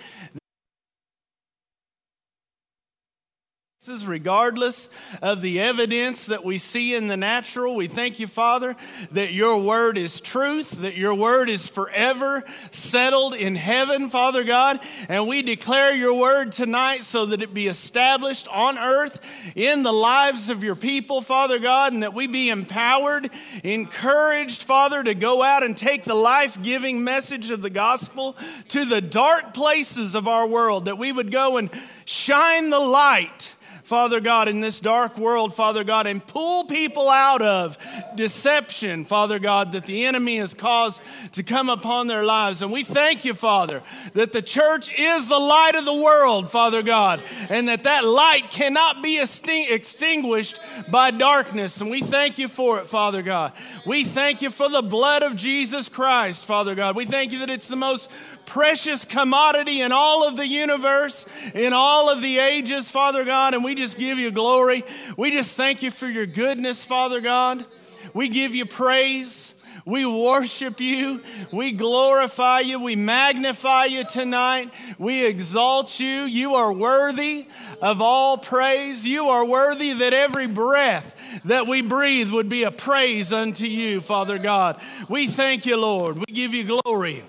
Regardless 3.89 4.89
of 5.23 5.41
the 5.41 5.59
evidence 5.59 6.27
that 6.27 6.45
we 6.45 6.57
see 6.57 6.95
in 6.95 7.09
the 7.09 7.17
natural, 7.17 7.75
we 7.75 7.89
thank 7.89 8.21
you, 8.21 8.29
Father, 8.29 8.77
that 9.11 9.33
your 9.33 9.59
word 9.59 9.99
is 9.99 10.21
truth, 10.21 10.71
that 10.83 10.95
your 10.95 11.15
word 11.15 11.51
is 11.51 11.67
forever 11.67 12.45
settled 12.71 13.35
in 13.35 13.57
heaven, 13.57 14.09
Father 14.09 14.45
God. 14.45 14.79
And 15.09 15.27
we 15.27 15.43
declare 15.43 15.93
your 15.93 16.15
word 16.15 16.53
tonight 16.53 17.03
so 17.03 17.27
that 17.27 17.43
it 17.43 17.53
be 17.53 17.67
established 17.67 18.47
on 18.47 18.79
earth 18.79 19.19
in 19.57 19.83
the 19.83 19.93
lives 19.93 20.49
of 20.49 20.63
your 20.63 20.77
people, 20.77 21.21
Father 21.21 21.59
God, 21.59 21.93
and 21.93 22.05
that 22.05 22.15
we 22.15 22.29
be 22.29 22.51
empowered, 22.51 23.31
encouraged, 23.65 24.63
Father, 24.63 25.03
to 25.03 25.15
go 25.15 25.43
out 25.43 25.65
and 25.65 25.77
take 25.77 26.05
the 26.05 26.15
life 26.15 26.63
giving 26.63 27.03
message 27.03 27.51
of 27.51 27.63
the 27.63 27.71
gospel 27.71 28.37
to 28.69 28.85
the 28.85 29.01
dark 29.01 29.53
places 29.53 30.15
of 30.15 30.29
our 30.29 30.47
world, 30.47 30.85
that 30.85 30.99
we 30.99 31.11
would 31.11 31.33
go 31.33 31.57
and 31.57 31.69
shine 32.05 32.71
the 32.71 32.79
light 32.79 33.57
Father 33.85 34.21
God, 34.21 34.49
in 34.49 34.61
this 34.61 34.81
dark 34.81 35.19
world, 35.19 35.55
Father 35.55 35.85
God, 35.85 36.07
and 36.07 36.25
pull 36.27 36.65
people 36.65 37.09
out 37.09 37.43
of 37.43 37.77
deception, 38.15 39.05
Father 39.05 39.39
God, 39.39 39.73
that 39.73 39.87
the 39.87 40.05
enemy 40.05 40.37
has 40.37 40.55
caused 40.55 41.01
to 41.33 41.43
come 41.43 41.69
upon 41.69 42.07
their 42.07 42.25
lives. 42.25 42.63
And 42.63 42.73
we 42.73 42.85
thank 42.85 43.25
you, 43.25 43.35
Father, 43.35 43.83
that 44.15 44.33
the 44.33 44.43
church 44.43 44.91
is 44.99 45.29
the 45.29 45.39
light 45.39 45.75
of 45.75 45.85
the 45.85 45.95
world, 45.95 46.51
Father 46.51 46.83
God, 46.83 47.23
and 47.49 47.69
that 47.69 47.83
that 47.83 48.05
light 48.05 48.51
cannot 48.51 49.03
be 49.03 49.21
extinguished 49.21 50.61
by 50.91 51.11
darkness. 51.11 51.81
And 51.81 51.91
we 51.91 52.01
thank 52.01 52.39
you 52.39 52.49
for 52.49 52.79
it, 52.79 52.87
Father 52.87 53.23
God. 53.23 53.53
We 53.87 54.05
thank 54.05 54.43
you 54.43 54.51
for 54.51 54.69
the 54.69 54.83
blood 54.83 55.23
of 55.23 55.37
Jesus 55.37 55.89
Christ, 55.89 56.45
Father 56.45 56.75
God. 56.75 56.97
We 56.97 57.05
thank 57.05 57.33
you 57.33 57.41
that 57.41 57.51
it's 57.51 57.69
the 57.69 57.77
most 57.77 58.11
precious 58.53 59.07
commodity 59.07 59.81
in 59.81 59.93
all 59.93 60.29
of 60.29 60.37
the 60.37 60.47
universe, 60.47 61.25
in 61.55 61.73
all 61.73 62.11
of 62.11 62.21
the 62.21 62.39
ages, 62.39 62.91
Father 62.91 63.25
God, 63.25 63.55
and 63.55 63.65
we 63.65 63.75
just 63.75 63.97
give 63.97 64.19
you 64.19 64.31
glory. 64.31 64.85
We 65.17 65.31
just 65.31 65.57
thank 65.57 65.83
you 65.83 65.91
for 65.91 66.07
your 66.07 66.27
goodness, 66.27 66.85
Father 66.85 67.23
God. 67.23 67.65
We 68.13 68.29
give 68.29 68.55
you 68.55 68.67
praise. 68.67 69.55
We 69.87 70.05
worship 70.05 70.83
you. 70.83 71.23
We 71.51 71.73
glorify 71.73 72.61
you. 72.61 72.79
We 72.79 72.95
magnify 72.95 73.87
you 73.87 74.05
tonight. 74.05 74.71
We 74.99 75.25
exalt 75.25 75.99
you. 75.99 76.25
You 76.25 76.55
are 76.57 76.75
worthy 76.75 77.47
of 77.81 78.03
all 78.03 78.37
praise. 78.37 79.07
You 79.07 79.31
are 79.31 79.47
worthy 79.47 79.95
that 79.95 80.13
every 80.13 80.47
breath 80.47 81.19
that 81.47 81.67
we 81.67 81.81
breathe 81.81 82.31
would 82.31 82.51
be 82.51 82.65
a 82.65 82.71
praise 82.71 83.33
unto 83.33 83.65
you, 83.65 84.03
Father 84.03 84.37
God. 84.39 84.79
We 85.09 85.27
thank 85.27 85.65
you, 85.65 85.79
Lord. 85.79 86.19
We 86.19 86.27
give 86.27 86.53
you 86.53 86.81
glory. 86.83 87.25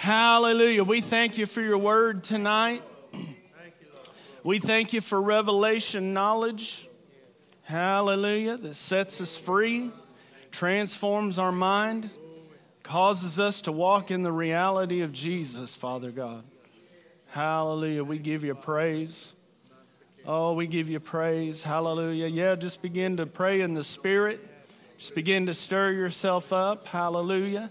Hallelujah. 0.00 0.82
We 0.82 1.02
thank 1.02 1.36
you 1.36 1.44
for 1.44 1.60
your 1.60 1.76
word 1.76 2.24
tonight. 2.24 2.82
We 4.42 4.58
thank 4.58 4.94
you 4.94 5.02
for 5.02 5.20
revelation 5.20 6.14
knowledge. 6.14 6.88
Hallelujah. 7.64 8.56
That 8.56 8.72
sets 8.72 9.20
us 9.20 9.36
free, 9.36 9.90
transforms 10.52 11.38
our 11.38 11.52
mind, 11.52 12.08
causes 12.82 13.38
us 13.38 13.60
to 13.60 13.72
walk 13.72 14.10
in 14.10 14.22
the 14.22 14.32
reality 14.32 15.02
of 15.02 15.12
Jesus, 15.12 15.76
Father 15.76 16.10
God. 16.10 16.44
Hallelujah. 17.28 18.02
We 18.02 18.16
give 18.16 18.42
you 18.42 18.54
praise. 18.54 19.34
Oh, 20.24 20.54
we 20.54 20.66
give 20.66 20.88
you 20.88 20.98
praise. 20.98 21.62
Hallelujah. 21.62 22.28
Yeah, 22.28 22.54
just 22.54 22.80
begin 22.80 23.18
to 23.18 23.26
pray 23.26 23.60
in 23.60 23.74
the 23.74 23.84
Spirit. 23.84 24.40
Just 24.96 25.14
begin 25.14 25.44
to 25.44 25.52
stir 25.52 25.92
yourself 25.92 26.54
up. 26.54 26.86
Hallelujah. 26.86 27.70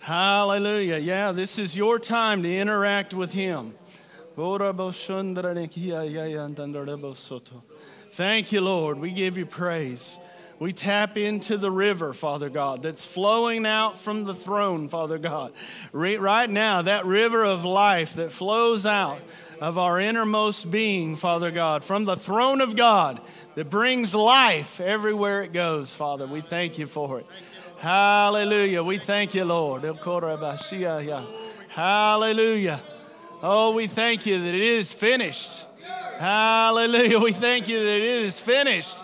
Hallelujah. 0.00 0.98
Yeah, 0.98 1.32
this 1.32 1.58
is 1.58 1.76
your 1.76 1.98
time 1.98 2.42
to 2.42 2.56
interact 2.56 3.14
with 3.14 3.32
Him. 3.32 3.74
Thank 8.12 8.52
you, 8.52 8.60
Lord. 8.60 8.98
We 9.00 9.10
give 9.10 9.36
you 9.38 9.46
praise. 9.46 10.18
We 10.58 10.72
tap 10.72 11.18
into 11.18 11.58
the 11.58 11.70
river, 11.70 12.14
Father 12.14 12.48
God, 12.48 12.82
that's 12.82 13.04
flowing 13.04 13.66
out 13.66 13.98
from 13.98 14.24
the 14.24 14.34
throne, 14.34 14.88
Father 14.88 15.18
God. 15.18 15.52
Right 15.92 16.48
now, 16.48 16.80
that 16.82 17.04
river 17.04 17.44
of 17.44 17.64
life 17.64 18.14
that 18.14 18.32
flows 18.32 18.86
out 18.86 19.20
of 19.60 19.76
our 19.76 20.00
innermost 20.00 20.70
being, 20.70 21.16
Father 21.16 21.50
God, 21.50 21.84
from 21.84 22.06
the 22.06 22.16
throne 22.16 22.62
of 22.62 22.74
God 22.74 23.20
that 23.54 23.68
brings 23.68 24.14
life 24.14 24.80
everywhere 24.80 25.42
it 25.42 25.52
goes, 25.52 25.92
Father. 25.92 26.26
We 26.26 26.40
thank 26.40 26.78
you 26.78 26.86
for 26.86 27.18
it. 27.18 27.26
Hallelujah. 27.78 28.82
We 28.82 28.96
thank 28.96 29.34
you, 29.34 29.44
Lord. 29.44 29.82
Hallelujah. 31.68 32.80
Oh, 33.42 33.72
we 33.72 33.86
thank 33.86 34.24
you 34.24 34.40
that 34.40 34.54
it 34.54 34.62
is 34.62 34.90
finished. 34.90 35.66
Hallelujah. 36.18 37.18
We 37.18 37.32
thank 37.32 37.68
you 37.68 37.78
that 37.78 37.96
it 37.98 38.02
is 38.02 38.40
finished. 38.40 38.96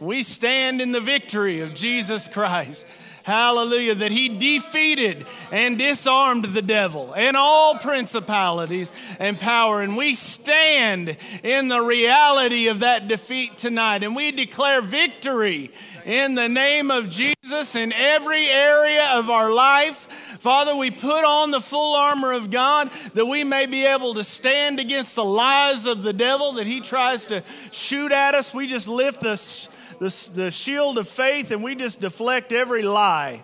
We 0.00 0.22
stand 0.22 0.80
in 0.80 0.92
the 0.92 1.00
victory 1.00 1.60
of 1.60 1.74
Jesus 1.74 2.28
Christ. 2.28 2.86
Hallelujah. 3.24 3.94
That 3.94 4.12
he 4.12 4.28
defeated 4.28 5.26
and 5.50 5.78
disarmed 5.78 6.44
the 6.44 6.60
devil 6.60 7.14
and 7.14 7.38
all 7.38 7.76
principalities 7.76 8.92
and 9.18 9.40
power. 9.40 9.80
And 9.80 9.96
we 9.96 10.14
stand 10.14 11.16
in 11.42 11.68
the 11.68 11.80
reality 11.80 12.68
of 12.68 12.80
that 12.80 13.08
defeat 13.08 13.56
tonight. 13.56 14.02
And 14.02 14.14
we 14.14 14.30
declare 14.30 14.82
victory 14.82 15.72
in 16.04 16.34
the 16.34 16.50
name 16.50 16.90
of 16.90 17.08
Jesus 17.08 17.74
in 17.74 17.94
every 17.94 18.46
area 18.46 19.06
of 19.14 19.30
our 19.30 19.50
life. 19.50 20.06
Father, 20.40 20.76
we 20.76 20.90
put 20.90 21.24
on 21.24 21.50
the 21.50 21.62
full 21.62 21.96
armor 21.96 22.32
of 22.32 22.50
God 22.50 22.90
that 23.14 23.24
we 23.24 23.42
may 23.42 23.64
be 23.64 23.86
able 23.86 24.12
to 24.14 24.24
stand 24.24 24.78
against 24.78 25.14
the 25.14 25.24
lies 25.24 25.86
of 25.86 26.02
the 26.02 26.12
devil 26.12 26.52
that 26.52 26.66
he 26.66 26.82
tries 26.82 27.28
to 27.28 27.42
shoot 27.70 28.12
at 28.12 28.34
us. 28.34 28.52
We 28.52 28.66
just 28.66 28.86
lift 28.86 29.22
the 29.22 29.36
the, 29.98 30.30
the 30.34 30.50
shield 30.50 30.98
of 30.98 31.08
faith 31.08 31.50
and 31.50 31.62
we 31.62 31.74
just 31.74 32.00
deflect 32.00 32.52
every 32.52 32.82
lie, 32.82 33.42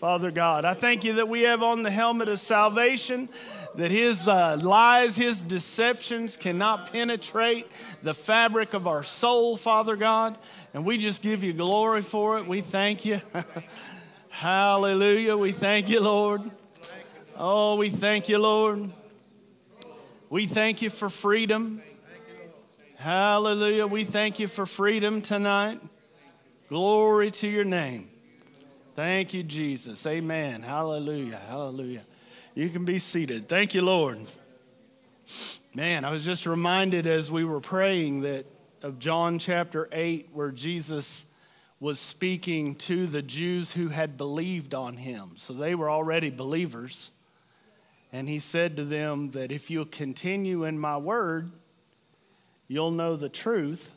Father 0.00 0.30
God. 0.30 0.64
I 0.64 0.74
thank 0.74 1.04
you 1.04 1.14
that 1.14 1.28
we 1.28 1.42
have 1.42 1.62
on 1.62 1.82
the 1.82 1.90
helmet 1.90 2.28
of 2.28 2.40
salvation, 2.40 3.28
that 3.74 3.90
his 3.90 4.26
uh, 4.26 4.58
lies, 4.60 5.16
his 5.16 5.42
deceptions 5.42 6.36
cannot 6.36 6.92
penetrate 6.92 7.66
the 8.02 8.14
fabric 8.14 8.74
of 8.74 8.86
our 8.86 9.02
soul, 9.02 9.56
Father 9.56 9.96
God. 9.96 10.38
And 10.74 10.84
we 10.84 10.98
just 10.98 11.22
give 11.22 11.44
you 11.44 11.52
glory 11.52 12.02
for 12.02 12.38
it. 12.38 12.46
We 12.46 12.60
thank 12.60 13.04
you. 13.04 13.20
Hallelujah. 14.30 15.36
We 15.36 15.52
thank 15.52 15.88
you, 15.88 16.00
Lord. 16.00 16.50
Oh, 17.36 17.76
we 17.76 17.90
thank 17.90 18.28
you, 18.28 18.38
Lord. 18.38 18.90
We 20.28 20.46
thank 20.46 20.82
you 20.82 20.90
for 20.90 21.10
freedom. 21.10 21.82
Hallelujah. 22.96 23.86
We 23.86 24.04
thank 24.04 24.38
you 24.38 24.46
for 24.46 24.66
freedom 24.66 25.22
tonight. 25.22 25.80
Glory 26.70 27.32
to 27.32 27.48
your 27.48 27.64
name. 27.64 28.08
Thank 28.94 29.34
you, 29.34 29.42
Jesus. 29.42 30.06
Amen. 30.06 30.62
Hallelujah. 30.62 31.40
Hallelujah. 31.48 32.04
You 32.54 32.68
can 32.68 32.84
be 32.84 33.00
seated. 33.00 33.48
Thank 33.48 33.74
you, 33.74 33.82
Lord. 33.82 34.20
Man, 35.74 36.04
I 36.04 36.12
was 36.12 36.24
just 36.24 36.46
reminded 36.46 37.08
as 37.08 37.28
we 37.28 37.44
were 37.44 37.58
praying 37.58 38.20
that 38.20 38.46
of 38.82 39.00
John 39.00 39.40
chapter 39.40 39.88
8, 39.90 40.30
where 40.32 40.52
Jesus 40.52 41.26
was 41.80 41.98
speaking 41.98 42.76
to 42.76 43.08
the 43.08 43.20
Jews 43.20 43.72
who 43.72 43.88
had 43.88 44.16
believed 44.16 44.72
on 44.72 44.96
him. 44.96 45.32
So 45.34 45.52
they 45.52 45.74
were 45.74 45.90
already 45.90 46.30
believers. 46.30 47.10
And 48.12 48.28
he 48.28 48.38
said 48.38 48.76
to 48.76 48.84
them 48.84 49.32
that 49.32 49.50
if 49.50 49.70
you'll 49.70 49.86
continue 49.86 50.62
in 50.62 50.78
my 50.78 50.96
word, 50.96 51.50
You'll 52.70 52.92
know 52.92 53.16
the 53.16 53.28
truth, 53.28 53.92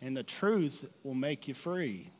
and 0.00 0.16
the 0.16 0.22
truth 0.22 0.88
will 1.02 1.14
make 1.14 1.48
you 1.48 1.54
free. 1.54 2.10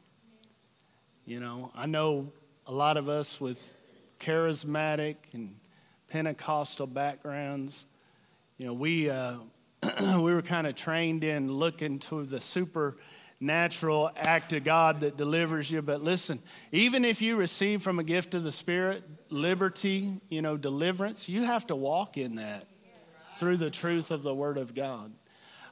You 1.25 1.40
know, 1.40 1.70
I 1.75 1.87
know 1.87 2.32
a 2.66 2.73
lot 2.73 2.97
of 2.97 3.08
us 3.08 3.40
with 3.40 3.76
charismatic 4.18 5.16
and 5.32 5.56
Pentecostal 6.08 6.87
backgrounds, 6.87 7.87
you 8.56 8.66
know, 8.66 8.73
we, 8.73 9.11
uh, 9.11 9.37
we 10.00 10.35
were 10.35 10.42
kind 10.42 10.66
of 10.66 10.75
trained 10.75 11.23
in 11.23 11.52
looking 11.52 11.99
to 12.00 12.25
the 12.25 12.40
supernatural 12.40 14.11
act 14.16 14.52
of 14.55 14.64
God 14.64 15.00
that 15.00 15.16
delivers 15.16 15.70
you. 15.70 15.83
But 15.83 16.02
listen, 16.02 16.42
even 16.72 17.05
if 17.05 17.20
you 17.20 17.37
receive 17.37 17.83
from 17.83 17.98
a 17.98 18.05
gift 18.05 18.35
of 18.35 18.42
the 18.42 18.52
Spirit 18.52 19.05
liberty, 19.31 20.20
you 20.29 20.42
know, 20.42 20.57
deliverance, 20.57 21.29
you 21.29 21.42
have 21.44 21.66
to 21.68 21.76
walk 21.76 22.16
in 22.16 22.37
that 22.37 22.66
through 23.38 23.59
the 23.59 23.70
truth 23.70 24.11
of 24.11 24.22
the 24.22 24.35
Word 24.35 24.59
of 24.59 24.74
God. 24.74 25.12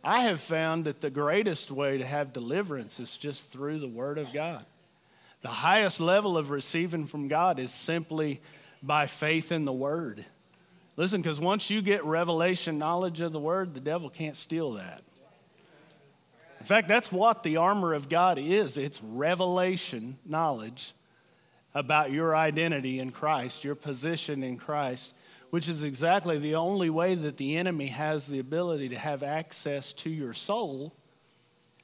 I 0.04 0.22
have 0.22 0.40
found 0.40 0.84
that 0.84 1.00
the 1.00 1.10
greatest 1.10 1.70
way 1.70 1.98
to 1.98 2.06
have 2.06 2.32
deliverance 2.32 3.00
is 3.00 3.16
just 3.16 3.50
through 3.52 3.78
the 3.78 3.88
Word 3.88 4.18
of 4.18 4.32
God. 4.32 4.64
The 5.42 5.48
highest 5.48 6.00
level 6.00 6.36
of 6.36 6.50
receiving 6.50 7.06
from 7.06 7.28
God 7.28 7.58
is 7.58 7.72
simply 7.72 8.40
by 8.82 9.06
faith 9.06 9.52
in 9.52 9.64
the 9.64 9.72
Word. 9.72 10.24
Listen, 10.96 11.20
because 11.20 11.40
once 11.40 11.70
you 11.70 11.82
get 11.82 12.04
revelation 12.04 12.78
knowledge 12.78 13.20
of 13.20 13.32
the 13.32 13.40
Word, 13.40 13.74
the 13.74 13.80
devil 13.80 14.08
can't 14.08 14.36
steal 14.36 14.72
that. 14.72 15.02
In 16.60 16.66
fact, 16.66 16.88
that's 16.88 17.12
what 17.12 17.42
the 17.42 17.58
armor 17.58 17.94
of 17.94 18.08
God 18.08 18.38
is 18.38 18.76
it's 18.76 19.00
revelation 19.02 20.18
knowledge 20.24 20.94
about 21.74 22.10
your 22.10 22.34
identity 22.34 22.98
in 22.98 23.12
Christ, 23.12 23.62
your 23.62 23.74
position 23.74 24.42
in 24.42 24.56
Christ 24.56 25.14
which 25.50 25.68
is 25.68 25.82
exactly 25.82 26.38
the 26.38 26.54
only 26.54 26.90
way 26.90 27.14
that 27.14 27.36
the 27.36 27.56
enemy 27.56 27.86
has 27.86 28.26
the 28.26 28.38
ability 28.38 28.88
to 28.88 28.98
have 28.98 29.22
access 29.22 29.92
to 29.92 30.10
your 30.10 30.32
soul 30.32 30.94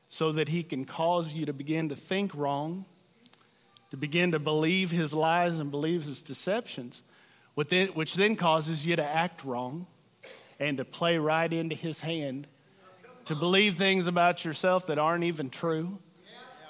so 0.09 0.33
that 0.33 0.48
he 0.48 0.62
can 0.62 0.85
cause 0.85 1.33
you 1.33 1.46
to 1.46 1.53
begin 1.53 1.88
to 1.88 1.96
think 1.96 2.35
wrong, 2.35 2.85
to 3.90 3.96
begin 3.96 4.33
to 4.33 4.38
believe 4.38 4.90
his 4.90 5.14
lies 5.14 5.59
and 5.59 5.70
believe 5.70 6.05
his 6.05 6.20
deceptions, 6.20 7.03
which 7.55 8.14
then 8.14 8.37
causes 8.37 8.85
you 8.85 8.96
to 8.96 9.05
act 9.05 9.44
wrong 9.44 9.87
and 10.59 10.77
to 10.79 10.85
play 10.85 11.18
right 11.18 11.53
into 11.53 11.75
his 11.75 12.01
hand, 12.01 12.46
to 13.25 13.35
believe 13.35 13.77
things 13.77 14.07
about 14.07 14.44
yourself 14.44 14.87
that 14.87 14.98
aren't 14.98 15.25
even 15.25 15.48
true 15.48 15.98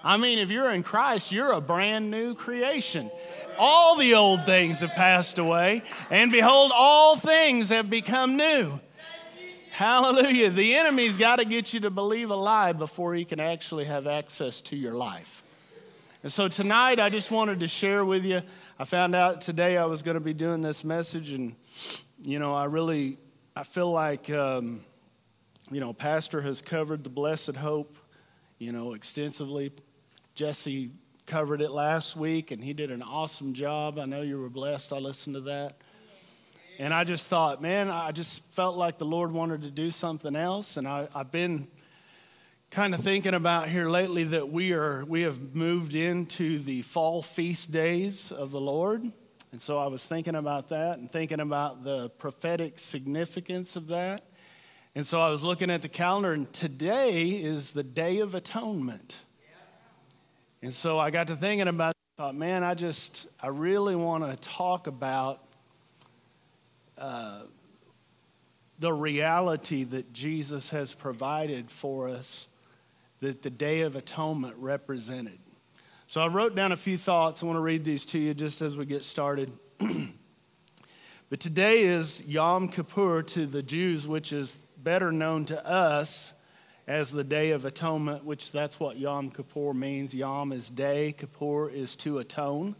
I 0.05 0.17
mean, 0.17 0.39
if 0.39 0.51
you're 0.51 0.73
in 0.73 0.83
Christ, 0.83 1.31
you're 1.31 1.53
a 1.53 1.61
brand 1.61 2.11
new 2.11 2.35
creation. 2.35 3.11
All 3.57 3.97
the 3.97 4.15
old 4.15 4.45
things 4.45 4.81
have 4.81 4.91
passed 4.91 5.39
away, 5.39 5.83
and 6.11 6.33
behold, 6.33 6.73
all 6.75 7.17
things 7.17 7.69
have 7.69 7.89
become 7.89 8.37
new. 8.37 8.81
Hallelujah. 9.71 10.51
The 10.51 10.75
enemy's 10.75 11.17
got 11.17 11.37
to 11.37 11.45
get 11.45 11.73
you 11.73 11.81
to 11.81 11.91
believe 11.91 12.31
a 12.31 12.37
lie 12.37 12.73
before 12.73 13.15
he 13.15 13.25
can 13.25 13.41
actually 13.41 13.85
have 13.85 14.07
access 14.07 14.61
to 14.63 14.77
your 14.77 14.93
life. 14.93 15.43
And 16.23 16.33
so 16.33 16.47
tonight, 16.47 17.01
I 17.01 17.09
just 17.09 17.31
wanted 17.31 17.61
to 17.61 17.69
share 17.69 18.05
with 18.05 18.25
you. 18.25 18.43
I 18.79 18.85
found 18.85 19.15
out 19.15 19.41
today 19.41 19.79
I 19.79 19.87
was 19.87 20.03
going 20.03 20.15
to 20.17 20.21
be 20.21 20.35
doing 20.35 20.63
this 20.63 20.85
message, 20.85 21.31
and, 21.31 21.55
you 22.23 22.39
know, 22.39 22.55
I 22.55 22.65
really, 22.65 23.19
I 23.57 23.63
feel 23.63 23.91
like, 23.91 24.31
um, 24.31 24.85
you 25.71 25.81
know, 25.81 25.93
Pastor 25.93 26.43
has 26.43 26.61
covered 26.61 27.03
the 27.03 27.11
blessed 27.11 27.57
hope, 27.57 27.97
you 28.59 28.73
know, 28.73 28.93
extensively 28.93 29.73
Jesse 30.35 30.91
covered 31.27 31.61
it 31.61 31.71
last 31.71 32.17
week, 32.17 32.51
and 32.51 32.65
he 32.65 32.73
did 32.73 32.91
an 32.91 33.03
awesome 33.03 33.53
job. 33.53 33.99
I 33.99 34.07
know 34.07 34.23
you 34.23 34.41
were 34.41 34.49
blessed. 34.49 34.93
I 34.93 34.99
listened 34.99 35.35
to 35.35 35.41
that. 35.43 35.77
And 36.79 36.95
I 36.95 37.05
just 37.05 37.29
thought, 37.29 37.61
man, 37.61 37.91
I 37.91 38.13
just 38.13 38.43
felt 38.53 38.77
like 38.77 38.97
the 38.97 39.05
Lord 39.05 39.31
wanted 39.31 39.63
to 39.63 39.71
do 39.71 39.91
something 39.91 40.35
else. 40.35 40.79
And 40.79 40.89
I, 40.89 41.07
have 41.15 41.31
been 41.31 41.69
kind 42.71 42.95
of 42.95 43.01
thinking 43.03 43.35
about 43.35 43.69
here 43.69 43.91
lately 43.91 44.25
that 44.25 44.49
we 44.49 44.73
are 44.73 45.05
we 45.05 45.21
have 45.23 45.55
moved 45.55 45.95
into 45.95 46.59
the 46.59 46.81
fall 46.81 47.23
feast 47.23 47.71
days 47.71 48.33
of 48.33 48.51
the 48.51 48.61
Lord. 48.61 49.05
And 49.53 49.61
so 49.61 49.79
I 49.79 49.89
was 49.89 50.03
thinking 50.03 50.35
about 50.35 50.71
that 50.71 50.99
and 50.99 51.11
thinking 51.11 51.41
about 51.41 51.85
the 51.85 52.09
prophetic 52.09 52.79
significance 52.79 53.77
of 53.77 53.89
that. 53.89 54.25
And 54.95 55.07
so 55.07 55.21
I 55.21 55.29
was 55.29 55.45
looking 55.45 55.71
at 55.71 55.83
the 55.83 55.89
calendar, 55.91 56.33
and 56.33 56.51
today 56.53 57.29
is 57.31 57.73
the 57.73 57.83
Day 57.83 58.21
of 58.21 58.35
Atonement. 58.35 59.19
And 60.63 60.73
so 60.73 60.97
I 60.97 61.11
got 61.11 61.27
to 61.27 61.35
thinking 61.35 61.67
about 61.67 61.91
it, 61.91 61.97
thought, 62.17 62.37
man, 62.37 62.63
I 62.63 62.75
just, 62.75 63.27
I 63.41 63.49
really 63.49 63.97
want 63.97 64.25
to 64.25 64.49
talk 64.49 64.87
about 64.87 65.41
uh, 66.97 67.41
the 68.79 68.93
reality 68.93 69.83
that 69.83 70.13
Jesus 70.13 70.71
has 70.71 70.95
provided 70.95 71.69
for 71.69 72.09
us 72.09 72.47
that 73.19 73.43
the 73.43 73.51
Day 73.51 73.81
of 73.81 73.97
Atonement 73.97 74.55
represented. 74.57 75.39
So 76.07 76.21
I 76.21 76.29
wrote 76.29 76.55
down 76.55 76.71
a 76.71 76.77
few 76.77 76.97
thoughts. 76.97 77.43
I 77.43 77.47
want 77.47 77.57
to 77.57 77.61
read 77.61 77.83
these 77.83 78.07
to 78.07 78.19
you 78.21 78.33
just 78.33 78.63
as 78.63 78.77
we 78.77 78.87
get 78.87 79.03
started. 79.03 79.53
but 81.29 81.41
today 81.41 81.83
is 81.83 82.23
Yom 82.23 82.69
Kippur 82.69 83.23
to 83.23 83.47
the 83.47 83.65
Jews, 83.65 84.07
which 84.07 84.33
is 84.33 84.65
better 84.77 85.11
known 85.11 85.45
to 85.47 85.67
us 85.67 86.33
as 86.87 87.13
the 87.13 87.25
Day 87.25 87.53
of 87.53 87.65
Atonement, 87.65 88.25
which 88.25 88.51
that's 88.51 88.81
what 88.81 88.99
Yom 88.99 89.31
Kippur 89.31 89.73
means. 89.73 90.15
Yom 90.15 90.53
is 90.53 90.69
day, 90.69 91.13
Kippur 91.13 91.71
is 91.71 91.95
to 91.97 92.19
atone, 92.19 92.75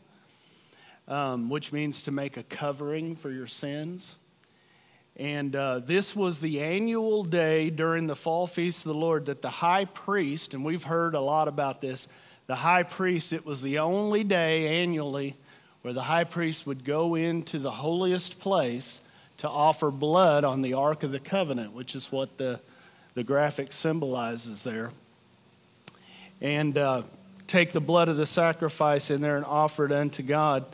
um, 1.07 1.49
which 1.49 1.73
means 1.73 2.03
to 2.03 2.11
make 2.11 2.37
a 2.37 2.43
covering 2.43 3.15
for 3.15 3.31
your 3.31 3.47
sins. 3.47 4.17
And 5.17 5.55
uh, 5.55 5.81
this 5.81 6.17
was 6.17 6.41
the 6.41 6.61
annual 6.61 7.23
day 7.23 7.71
during 7.71 8.07
the 8.07 8.17
fall 8.17 8.47
feast 8.47 8.87
of 8.87 8.93
the 8.93 8.99
Lord 8.99 9.27
that 9.27 9.43
the 9.43 9.51
high 9.51 9.85
priest, 9.85 10.55
and 10.55 10.65
we've 10.65 10.85
heard 10.85 11.15
a 11.15 11.21
lot 11.21 11.49
about 11.49 11.81
this, 11.81 12.09
the 12.47 12.57
high 12.57 12.83
priest, 12.83 13.33
it 13.33 13.47
was 13.47 13.63
the 13.63 13.79
only 13.79 14.25
day 14.25 14.83
annually 14.83 15.37
where 15.83 15.93
the 15.93 16.03
high 16.03 16.25
priest 16.25 16.67
would 16.67 16.85
go 16.85 17.15
into 17.15 17.59
the 17.59 17.71
holiest 17.71 18.41
place 18.41 19.01
to 19.39 19.49
offer 19.49 19.91
blood 19.91 20.45
on 20.45 20.63
the 20.63 20.75
Ark 20.75 21.03
of 21.03 21.13
the 21.13 21.21
Covenant, 21.21 21.73
which 21.73 21.95
is 21.95 22.11
what 22.11 22.39
the 22.39 22.61
the 23.15 23.25
graphic 23.25 23.73
symbolizes 23.73 24.63
there. 24.63 24.91
And 26.41 26.77
uh, 26.77 27.03
take 27.47 27.73
the 27.73 27.81
blood 27.81 28.09
of 28.09 28.17
the 28.17 28.27
sacrifice 28.27 29.11
in 29.11 29.21
there 29.21 29.37
and 29.37 29.45
offer 29.45 29.85
it 29.85 29.93
unto 29.93 30.23
God 30.23 30.65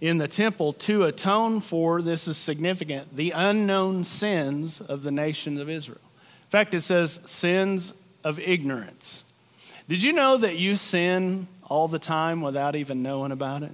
in 0.00 0.18
the 0.18 0.28
temple 0.28 0.72
to 0.72 1.04
atone 1.04 1.60
for, 1.60 2.02
this 2.02 2.26
is 2.28 2.36
significant, 2.36 3.16
the 3.16 3.30
unknown 3.30 4.04
sins 4.04 4.80
of 4.80 5.02
the 5.02 5.10
nation 5.10 5.60
of 5.60 5.68
Israel. 5.68 6.00
In 6.42 6.50
fact, 6.50 6.74
it 6.74 6.82
says 6.82 7.20
sins 7.24 7.92
of 8.22 8.38
ignorance. 8.38 9.24
Did 9.88 10.02
you 10.02 10.12
know 10.12 10.36
that 10.36 10.56
you 10.56 10.76
sin 10.76 11.46
all 11.62 11.88
the 11.88 11.98
time 11.98 12.40
without 12.40 12.74
even 12.74 13.02
knowing 13.02 13.32
about 13.32 13.62
it? 13.62 13.72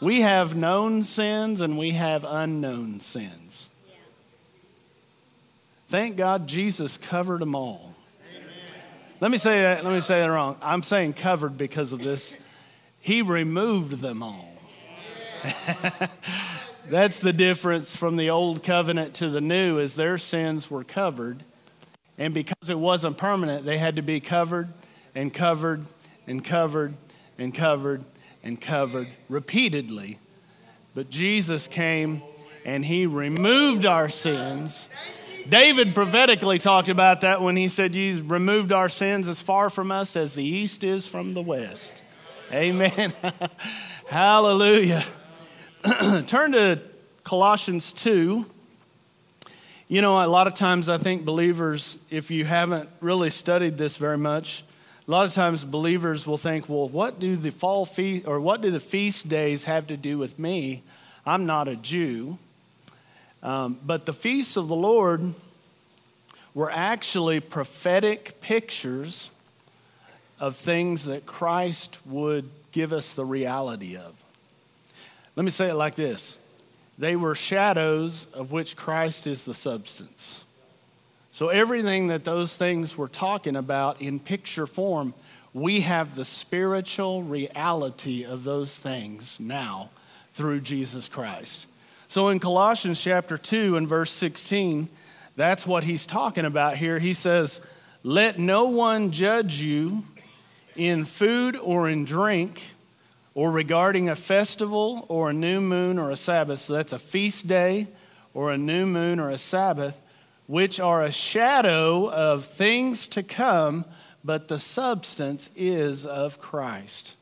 We 0.00 0.22
have 0.22 0.56
known 0.56 1.02
sins 1.02 1.60
and 1.60 1.78
we 1.78 1.92
have 1.92 2.24
unknown 2.24 3.00
sins. 3.00 3.68
Thank 5.94 6.16
God 6.16 6.48
Jesus 6.48 6.98
covered 6.98 7.40
them 7.40 7.54
all. 7.54 7.94
Let 9.20 9.30
me 9.30 9.38
say 9.38 9.62
that, 9.62 9.84
let 9.84 9.94
me 9.94 10.00
say 10.00 10.18
that 10.18 10.26
wrong. 10.26 10.56
I'm 10.60 10.82
saying 10.82 11.12
covered 11.12 11.56
because 11.56 11.92
of 11.92 12.00
this. 12.00 12.36
He 12.98 13.22
removed 13.22 14.00
them 14.00 14.20
all. 14.20 14.60
That's 16.90 17.20
the 17.20 17.32
difference 17.32 17.94
from 17.94 18.16
the 18.16 18.28
old 18.28 18.64
covenant 18.64 19.14
to 19.14 19.28
the 19.28 19.40
new 19.40 19.78
is 19.78 19.94
their 19.94 20.18
sins 20.18 20.68
were 20.68 20.82
covered. 20.82 21.44
And 22.18 22.34
because 22.34 22.68
it 22.68 22.78
wasn't 22.80 23.16
permanent, 23.16 23.64
they 23.64 23.78
had 23.78 23.94
to 23.94 24.02
be 24.02 24.18
covered 24.18 24.70
and 25.14 25.32
covered 25.32 25.84
and 26.26 26.44
covered 26.44 26.94
and 27.38 27.54
covered 27.54 28.04
and 28.42 28.60
covered 28.60 29.10
repeatedly. 29.28 30.18
But 30.92 31.08
Jesus 31.08 31.68
came 31.68 32.20
and 32.64 32.84
he 32.84 33.06
removed 33.06 33.86
our 33.86 34.08
sins. 34.08 34.88
David 35.48 35.94
prophetically 35.94 36.58
talked 36.58 36.88
about 36.88 37.20
that 37.20 37.42
when 37.42 37.56
he 37.56 37.68
said, 37.68 37.94
You 37.94 38.22
removed 38.24 38.72
our 38.72 38.88
sins 38.88 39.28
as 39.28 39.40
far 39.40 39.68
from 39.68 39.92
us 39.92 40.16
as 40.16 40.34
the 40.34 40.44
east 40.44 40.82
is 40.82 41.06
from 41.06 41.34
the 41.34 41.42
west. 41.42 42.02
Amen. 42.52 43.12
Hallelujah. 44.08 45.04
Turn 46.26 46.52
to 46.52 46.80
Colossians 47.24 47.92
2. 47.92 48.46
You 49.88 50.00
know, 50.02 50.24
a 50.24 50.26
lot 50.26 50.46
of 50.46 50.54
times 50.54 50.88
I 50.88 50.96
think 50.96 51.26
believers, 51.26 51.98
if 52.10 52.30
you 52.30 52.46
haven't 52.46 52.88
really 53.00 53.28
studied 53.28 53.76
this 53.76 53.98
very 53.98 54.18
much, 54.18 54.64
a 55.06 55.10
lot 55.10 55.26
of 55.26 55.32
times 55.34 55.62
believers 55.62 56.26
will 56.26 56.38
think, 56.38 56.70
well, 56.70 56.88
what 56.88 57.20
do 57.20 57.36
the 57.36 57.50
fall 57.50 57.84
feast 57.84 58.26
or 58.26 58.40
what 58.40 58.62
do 58.62 58.70
the 58.70 58.80
feast 58.80 59.28
days 59.28 59.64
have 59.64 59.86
to 59.88 59.98
do 59.98 60.16
with 60.16 60.38
me? 60.38 60.82
I'm 61.26 61.44
not 61.44 61.68
a 61.68 61.76
Jew. 61.76 62.38
Um, 63.44 63.78
but 63.84 64.06
the 64.06 64.14
feasts 64.14 64.56
of 64.56 64.68
the 64.68 64.74
Lord 64.74 65.34
were 66.54 66.70
actually 66.70 67.40
prophetic 67.40 68.40
pictures 68.40 69.30
of 70.40 70.56
things 70.56 71.04
that 71.04 71.26
Christ 71.26 71.98
would 72.06 72.48
give 72.72 72.92
us 72.92 73.12
the 73.12 73.24
reality 73.24 73.96
of. 73.96 74.14
Let 75.36 75.44
me 75.44 75.50
say 75.50 75.68
it 75.68 75.74
like 75.74 75.94
this 75.94 76.40
they 76.96 77.16
were 77.16 77.34
shadows 77.34 78.26
of 78.32 78.50
which 78.50 78.76
Christ 78.76 79.26
is 79.26 79.44
the 79.44 79.54
substance. 79.54 80.44
So, 81.32 81.48
everything 81.48 82.06
that 82.06 82.24
those 82.24 82.56
things 82.56 82.96
were 82.96 83.08
talking 83.08 83.56
about 83.56 84.00
in 84.00 84.20
picture 84.20 84.66
form, 84.66 85.12
we 85.52 85.80
have 85.82 86.14
the 86.14 86.24
spiritual 86.24 87.22
reality 87.22 88.24
of 88.24 88.44
those 88.44 88.76
things 88.76 89.38
now 89.38 89.90
through 90.32 90.60
Jesus 90.60 91.08
Christ. 91.08 91.66
So 92.14 92.28
in 92.28 92.38
Colossians 92.38 93.00
chapter 93.02 93.36
2 93.36 93.76
and 93.76 93.88
verse 93.88 94.12
16, 94.12 94.88
that's 95.34 95.66
what 95.66 95.82
he's 95.82 96.06
talking 96.06 96.44
about 96.44 96.76
here. 96.76 97.00
He 97.00 97.12
says, 97.12 97.60
Let 98.04 98.38
no 98.38 98.66
one 98.66 99.10
judge 99.10 99.60
you 99.60 100.04
in 100.76 101.06
food 101.06 101.56
or 101.56 101.88
in 101.88 102.04
drink 102.04 102.62
or 103.34 103.50
regarding 103.50 104.08
a 104.08 104.14
festival 104.14 105.06
or 105.08 105.30
a 105.30 105.32
new 105.32 105.60
moon 105.60 105.98
or 105.98 106.12
a 106.12 106.16
Sabbath. 106.16 106.60
So 106.60 106.74
that's 106.74 106.92
a 106.92 107.00
feast 107.00 107.48
day 107.48 107.88
or 108.32 108.52
a 108.52 108.58
new 108.58 108.86
moon 108.86 109.18
or 109.18 109.30
a 109.30 109.36
Sabbath, 109.36 110.00
which 110.46 110.78
are 110.78 111.02
a 111.02 111.10
shadow 111.10 112.08
of 112.12 112.44
things 112.44 113.08
to 113.08 113.24
come, 113.24 113.86
but 114.22 114.46
the 114.46 114.60
substance 114.60 115.50
is 115.56 116.06
of 116.06 116.38
Christ. 116.38 117.16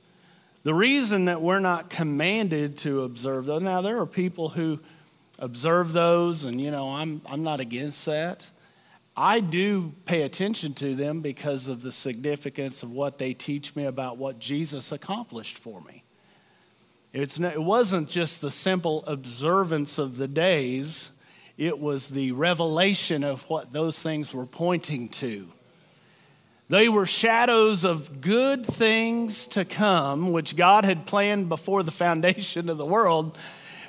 The 0.65 0.75
reason 0.75 1.25
that 1.25 1.43
we're 1.43 1.61
not 1.61 1.91
commanded 1.91 2.79
to 2.79 3.03
observe 3.03 3.47
those, 3.47 3.63
now 3.63 3.81
there 3.81 3.99
are 3.99 4.07
people 4.07 4.51
who 4.51 4.79
observe 5.39 5.93
those, 5.93 6.45
and 6.45 6.61
you 6.61 6.71
know, 6.71 6.95
I'm, 6.95 7.21
I'm 7.27 7.43
not 7.43 7.59
against 7.59 8.07
that. 8.07 8.45
I 9.17 9.41
do 9.41 9.93
pay 10.07 10.23
attention 10.23 10.73
to 10.75 10.95
them 10.95 11.21
because 11.21 11.69
of 11.69 11.83
the 11.83 11.93
significance 11.93 12.83
of 12.83 12.93
what 12.93 13.19
they 13.19 13.35
teach 13.35 13.77
me 13.77 13.85
about 13.85 14.17
what 14.17 14.39
Jesus 14.39 14.93
accomplished 14.93 15.59
for 15.59 15.81
me. 15.83 16.05
It's 17.13 17.39
it 17.39 17.63
wasn't 17.63 18.09
just 18.09 18.41
the 18.41 18.51
simple 18.51 19.05
observance 19.07 19.99
of 19.99 20.17
the 20.17 20.29
days, 20.29 21.11
it 21.59 21.79
was 21.79 22.09
the 22.09 22.33
revelation 22.33 23.23
of 23.23 23.43
what 23.51 23.73
those 23.73 24.01
things 24.01 24.33
were 24.33 24.47
pointing 24.47 25.09
to. 25.11 25.53
They 26.73 26.89
were 26.89 27.05
shadows 27.05 27.85
of 27.85 28.23
good 28.23 28.65
things 28.65 29.47
to 29.49 29.63
come, 29.63 30.33
which 30.33 30.57
God 30.57 30.87
had 30.87 31.05
planned 31.05 31.51
before 31.51 31.83
the 31.83 31.91
foundation 31.91 32.71
of 32.71 32.79
the 32.79 32.87
world. 32.87 33.37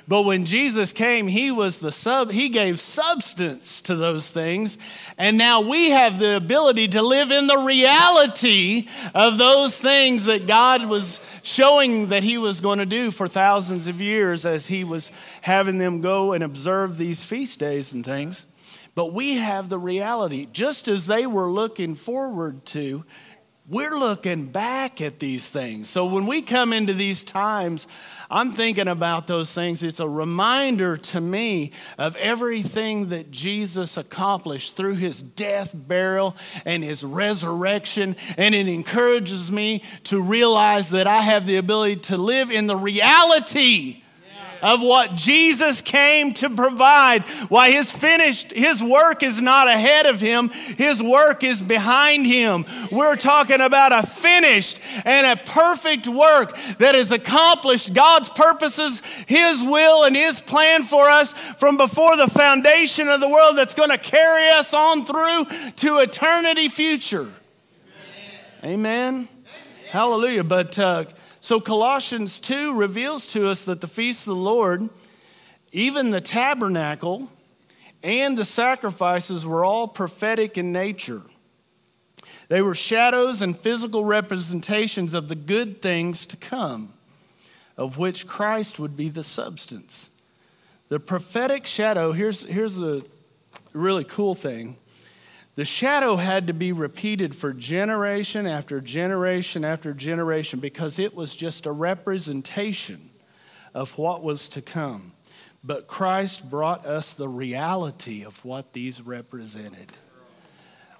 But 0.06 0.24
when 0.24 0.44
Jesus 0.44 0.92
came, 0.92 1.26
he 1.26 1.50
was 1.50 1.78
the 1.78 1.90
sub 1.90 2.30
he 2.30 2.50
gave 2.50 2.78
substance 2.78 3.80
to 3.80 3.94
those 3.94 4.28
things. 4.28 4.76
And 5.16 5.38
now 5.38 5.62
we 5.62 5.92
have 5.92 6.18
the 6.18 6.36
ability 6.36 6.88
to 6.88 7.00
live 7.00 7.30
in 7.30 7.46
the 7.46 7.56
reality 7.56 8.86
of 9.14 9.38
those 9.38 9.78
things 9.78 10.26
that 10.26 10.46
God 10.46 10.86
was 10.86 11.22
showing 11.42 12.08
that 12.08 12.22
he 12.22 12.36
was 12.36 12.60
going 12.60 12.80
to 12.80 12.84
do 12.84 13.10
for 13.10 13.26
thousands 13.26 13.86
of 13.86 14.02
years 14.02 14.44
as 14.44 14.66
he 14.66 14.84
was 14.84 15.10
having 15.40 15.78
them 15.78 16.02
go 16.02 16.34
and 16.34 16.44
observe 16.44 16.98
these 16.98 17.22
feast 17.22 17.58
days 17.58 17.94
and 17.94 18.04
things. 18.04 18.44
But 18.94 19.12
we 19.12 19.36
have 19.36 19.68
the 19.68 19.78
reality, 19.78 20.46
just 20.52 20.86
as 20.88 21.06
they 21.06 21.26
were 21.26 21.50
looking 21.50 21.94
forward 21.96 22.64
to, 22.66 23.04
we're 23.66 23.96
looking 23.96 24.44
back 24.46 25.00
at 25.00 25.20
these 25.20 25.48
things. 25.48 25.88
So 25.88 26.04
when 26.04 26.26
we 26.26 26.42
come 26.42 26.74
into 26.74 26.92
these 26.92 27.24
times, 27.24 27.88
I'm 28.30 28.52
thinking 28.52 28.88
about 28.88 29.26
those 29.26 29.54
things. 29.54 29.82
It's 29.82 30.00
a 30.00 30.08
reminder 30.08 30.98
to 30.98 31.20
me 31.20 31.72
of 31.96 32.14
everything 32.16 33.08
that 33.08 33.30
Jesus 33.30 33.96
accomplished 33.96 34.76
through 34.76 34.96
his 34.96 35.22
death, 35.22 35.72
burial, 35.74 36.36
and 36.66 36.84
his 36.84 37.04
resurrection. 37.04 38.16
And 38.36 38.54
it 38.54 38.68
encourages 38.68 39.50
me 39.50 39.82
to 40.04 40.20
realize 40.20 40.90
that 40.90 41.06
I 41.06 41.22
have 41.22 41.46
the 41.46 41.56
ability 41.56 41.96
to 41.96 42.18
live 42.18 42.50
in 42.50 42.66
the 42.66 42.76
reality 42.76 44.03
of 44.64 44.80
what 44.80 45.14
Jesus 45.14 45.82
came 45.82 46.32
to 46.32 46.48
provide. 46.48 47.22
Why 47.50 47.70
his 47.70 47.92
finished, 47.92 48.50
his 48.50 48.82
work 48.82 49.22
is 49.22 49.40
not 49.42 49.68
ahead 49.68 50.06
of 50.06 50.22
him, 50.22 50.48
his 50.48 51.02
work 51.02 51.44
is 51.44 51.60
behind 51.60 52.26
him. 52.26 52.64
We're 52.90 53.16
talking 53.16 53.60
about 53.60 53.92
a 53.92 54.06
finished 54.06 54.80
and 55.04 55.26
a 55.26 55.42
perfect 55.44 56.08
work 56.08 56.56
that 56.78 56.94
has 56.94 57.12
accomplished 57.12 57.92
God's 57.92 58.30
purposes, 58.30 59.02
his 59.26 59.62
will, 59.62 60.04
and 60.04 60.16
his 60.16 60.40
plan 60.40 60.82
for 60.82 61.10
us 61.10 61.34
from 61.58 61.76
before 61.76 62.16
the 62.16 62.28
foundation 62.28 63.08
of 63.08 63.20
the 63.20 63.28
world 63.28 63.58
that's 63.58 63.74
going 63.74 63.90
to 63.90 63.98
carry 63.98 64.48
us 64.48 64.72
on 64.72 65.04
through 65.04 65.44
to 65.76 65.98
eternity 65.98 66.68
future. 66.68 67.30
Amen. 68.64 68.88
Amen. 68.88 69.28
Hallelujah. 69.90 70.42
But 70.42 70.78
uh, 70.78 71.04
so 71.44 71.60
Colossians 71.60 72.40
2 72.40 72.72
reveals 72.74 73.26
to 73.34 73.50
us 73.50 73.66
that 73.66 73.82
the 73.82 73.86
feast 73.86 74.22
of 74.22 74.34
the 74.34 74.40
Lord, 74.40 74.88
even 75.72 76.08
the 76.08 76.22
tabernacle, 76.22 77.28
and 78.02 78.38
the 78.38 78.46
sacrifices 78.46 79.44
were 79.44 79.62
all 79.62 79.86
prophetic 79.86 80.56
in 80.56 80.72
nature. 80.72 81.20
They 82.48 82.62
were 82.62 82.74
shadows 82.74 83.42
and 83.42 83.54
physical 83.54 84.06
representations 84.06 85.12
of 85.12 85.28
the 85.28 85.34
good 85.34 85.82
things 85.82 86.24
to 86.28 86.38
come, 86.38 86.94
of 87.76 87.98
which 87.98 88.26
Christ 88.26 88.78
would 88.78 88.96
be 88.96 89.10
the 89.10 89.22
substance. 89.22 90.08
The 90.88 90.98
prophetic 90.98 91.66
shadow, 91.66 92.12
here's, 92.12 92.44
here's 92.44 92.80
a 92.80 93.02
really 93.74 94.04
cool 94.04 94.34
thing. 94.34 94.78
The 95.56 95.64
shadow 95.64 96.16
had 96.16 96.48
to 96.48 96.52
be 96.52 96.72
repeated 96.72 97.34
for 97.34 97.52
generation 97.52 98.44
after 98.46 98.80
generation 98.80 99.64
after 99.64 99.94
generation 99.94 100.58
because 100.58 100.98
it 100.98 101.14
was 101.14 101.36
just 101.36 101.64
a 101.66 101.72
representation 101.72 103.10
of 103.72 103.96
what 103.96 104.24
was 104.24 104.48
to 104.50 104.62
come. 104.62 105.12
But 105.62 105.86
Christ 105.86 106.50
brought 106.50 106.84
us 106.84 107.12
the 107.12 107.28
reality 107.28 108.24
of 108.24 108.44
what 108.44 108.72
these 108.72 109.00
represented. 109.00 109.92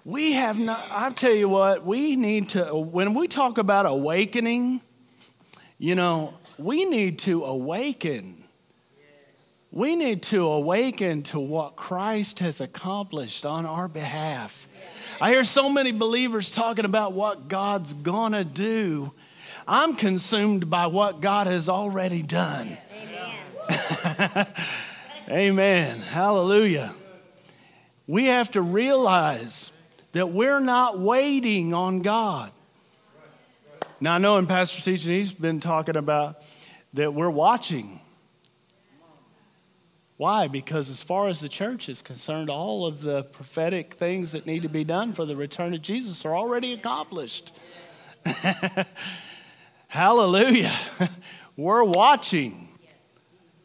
We 0.04 0.32
have 0.34 0.58
not, 0.58 0.86
I 0.90 1.10
tell 1.10 1.34
you 1.34 1.48
what, 1.48 1.84
we 1.84 2.14
need 2.14 2.50
to, 2.50 2.74
when 2.76 3.14
we 3.14 3.26
talk 3.26 3.58
about 3.58 3.86
awakening, 3.86 4.82
you 5.78 5.96
know, 5.96 6.34
we 6.58 6.84
need 6.84 7.18
to 7.20 7.44
awaken 7.44 8.43
we 9.74 9.96
need 9.96 10.22
to 10.22 10.46
awaken 10.46 11.24
to 11.24 11.40
what 11.40 11.74
Christ 11.74 12.38
has 12.38 12.60
accomplished 12.60 13.44
on 13.44 13.66
our 13.66 13.88
behalf. 13.88 14.68
I 15.20 15.30
hear 15.30 15.42
so 15.42 15.68
many 15.68 15.90
believers 15.90 16.52
talking 16.52 16.84
about 16.84 17.12
what 17.12 17.48
God's 17.48 17.92
gonna 17.92 18.44
do. 18.44 19.12
I'm 19.66 19.96
consumed 19.96 20.70
by 20.70 20.86
what 20.86 21.20
God 21.20 21.48
has 21.48 21.68
already 21.68 22.22
done. 22.22 22.78
Amen. 23.68 24.46
Amen. 25.28 25.98
Hallelujah. 25.98 26.94
We 28.06 28.26
have 28.26 28.52
to 28.52 28.62
realize 28.62 29.72
that 30.12 30.30
we're 30.30 30.60
not 30.60 31.00
waiting 31.00 31.74
on 31.74 32.02
God. 32.02 32.52
Now, 34.00 34.14
I 34.14 34.18
know 34.18 34.38
in 34.38 34.46
Pastor 34.46 34.82
Teaching, 34.82 35.14
he's 35.14 35.32
been 35.32 35.58
talking 35.58 35.96
about 35.96 36.40
that 36.92 37.12
we're 37.12 37.30
watching. 37.30 38.00
Why? 40.16 40.46
Because 40.46 40.90
as 40.90 41.02
far 41.02 41.28
as 41.28 41.40
the 41.40 41.48
church 41.48 41.88
is 41.88 42.00
concerned, 42.00 42.48
all 42.48 42.86
of 42.86 43.00
the 43.00 43.24
prophetic 43.24 43.94
things 43.94 44.32
that 44.32 44.46
need 44.46 44.62
to 44.62 44.68
be 44.68 44.84
done 44.84 45.12
for 45.12 45.26
the 45.26 45.34
return 45.34 45.74
of 45.74 45.82
Jesus 45.82 46.24
are 46.24 46.36
already 46.36 46.72
accomplished. 46.72 47.52
Hallelujah. 49.88 50.74
We're 51.56 51.82
watching. 51.82 52.68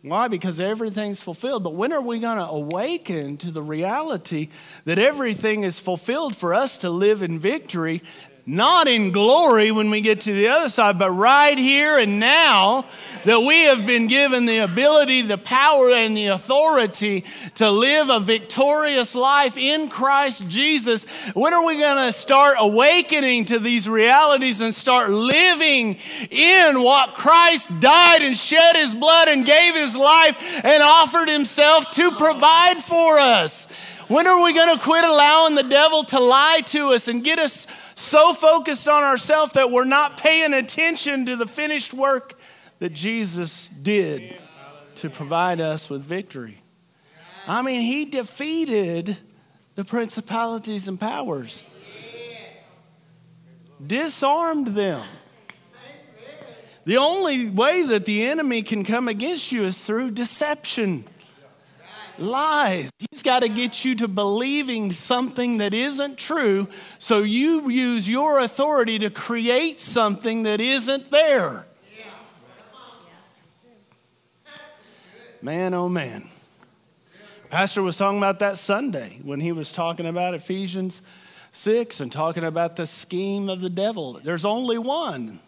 Why? 0.01 0.27
Because 0.27 0.59
everything's 0.59 1.21
fulfilled. 1.21 1.63
But 1.63 1.75
when 1.75 1.93
are 1.93 2.01
we 2.01 2.19
going 2.19 2.37
to 2.37 2.47
awaken 2.47 3.37
to 3.37 3.51
the 3.51 3.61
reality 3.61 4.49
that 4.85 4.97
everything 4.97 5.63
is 5.63 5.77
fulfilled 5.77 6.35
for 6.35 6.53
us 6.53 6.79
to 6.79 6.89
live 6.89 7.21
in 7.21 7.37
victory 7.37 8.01
not 8.49 8.87
in 8.87 9.11
glory 9.11 9.71
when 9.71 9.91
we 9.91 10.01
get 10.01 10.21
to 10.21 10.33
the 10.33 10.47
other 10.47 10.69
side, 10.69 10.97
but 10.97 11.11
right 11.11 11.57
here 11.57 11.99
and 11.99 12.19
now 12.19 12.83
that 13.23 13.41
we 13.41 13.65
have 13.65 13.85
been 13.85 14.07
given 14.07 14.45
the 14.45 14.57
ability, 14.57 15.21
the 15.21 15.37
power, 15.37 15.91
and 15.91 16.17
the 16.17 16.27
authority 16.27 17.23
to 17.55 17.69
live 17.69 18.09
a 18.09 18.19
victorious 18.19 19.13
life 19.13 19.55
in 19.55 19.87
Christ 19.87 20.47
Jesus. 20.49 21.05
When 21.35 21.53
are 21.53 21.63
we 21.63 21.77
going 21.77 22.07
to 22.07 22.11
start 22.11 22.55
awakening 22.57 23.45
to 23.45 23.59
these 23.59 23.87
realities 23.87 24.61
and 24.61 24.73
start 24.73 25.11
living 25.11 25.97
in 26.31 26.81
what 26.81 27.13
Christ 27.13 27.79
died 27.79 28.23
and 28.23 28.35
shed 28.35 28.75
his 28.77 28.95
blood 28.95 29.27
and 29.27 29.45
gave 29.45 29.75
his 29.75 29.95
life 29.95 30.37
and 30.63 30.81
offered 30.81 31.29
himself 31.29 31.91
to 31.91 32.11
provide 32.13 32.83
for 32.83 33.19
us? 33.19 33.67
When 34.09 34.25
are 34.25 34.41
we 34.41 34.53
going 34.53 34.75
to 34.75 34.83
quit 34.83 35.05
allowing 35.05 35.53
the 35.53 35.61
devil 35.61 36.03
to 36.05 36.19
lie 36.19 36.61
to 36.65 36.93
us 36.93 37.07
and 37.07 37.23
get 37.23 37.37
us 37.37 37.67
so 37.93 38.33
focused 38.33 38.87
on 38.87 39.03
ourselves 39.03 39.53
that 39.53 39.69
we're 39.69 39.83
not 39.83 40.17
paying 40.17 40.51
attention 40.51 41.27
to 41.27 41.35
the 41.35 41.45
finished 41.45 41.93
work 41.93 42.39
that 42.79 42.91
Jesus 42.91 43.67
did 43.67 44.35
to 44.95 45.11
provide 45.11 45.61
us 45.61 45.91
with 45.91 46.03
victory. 46.03 46.63
I 47.47 47.61
mean, 47.61 47.81
he 47.81 48.05
defeated 48.05 49.15
the 49.75 49.85
principalities 49.85 50.87
and 50.87 50.99
powers, 50.99 51.63
disarmed 53.85 54.69
them. 54.69 55.03
The 56.85 56.97
only 56.97 57.47
way 57.47 57.83
that 57.83 58.05
the 58.05 58.25
enemy 58.25 58.63
can 58.63 58.83
come 58.83 59.07
against 59.07 59.51
you 59.51 59.65
is 59.65 59.77
through 59.77 60.11
deception 60.11 61.05
lies. 62.21 62.89
He's 63.11 63.23
got 63.23 63.39
to 63.39 63.49
get 63.49 63.85
you 63.85 63.95
to 63.95 64.07
believing 64.07 64.91
something 64.91 65.57
that 65.57 65.73
isn't 65.73 66.17
true, 66.17 66.67
so 66.97 67.19
you 67.19 67.69
use 67.69 68.09
your 68.09 68.39
authority 68.39 68.99
to 68.99 69.09
create 69.09 69.79
something 69.79 70.43
that 70.43 70.61
isn't 70.61 71.11
there. 71.11 71.65
Man, 75.41 75.73
oh 75.73 75.87
man. 75.87 76.27
Pastor 77.49 77.81
was 77.81 77.97
talking 77.97 78.17
about 78.17 78.39
that 78.39 78.57
Sunday 78.57 79.19
when 79.23 79.39
he 79.39 79.51
was 79.51 79.71
talking 79.71 80.05
about 80.05 80.33
Ephesians 80.33 81.01
6 81.51 81.99
and 81.99 82.11
talking 82.11 82.43
about 82.43 82.75
the 82.75 82.85
scheme 82.85 83.49
of 83.49 83.61
the 83.61 83.69
devil. 83.69 84.19
There's 84.23 84.45
only 84.45 84.77
one. 84.77 85.39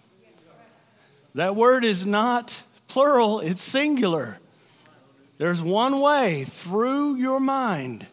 That 1.35 1.55
word 1.55 1.85
is 1.85 2.05
not 2.05 2.63
plural, 2.87 3.39
it's 3.39 3.61
singular. 3.61 4.39
There's 5.41 5.63
one 5.63 5.99
way 6.01 6.43
through 6.43 7.15
your 7.15 7.39
mind, 7.39 8.05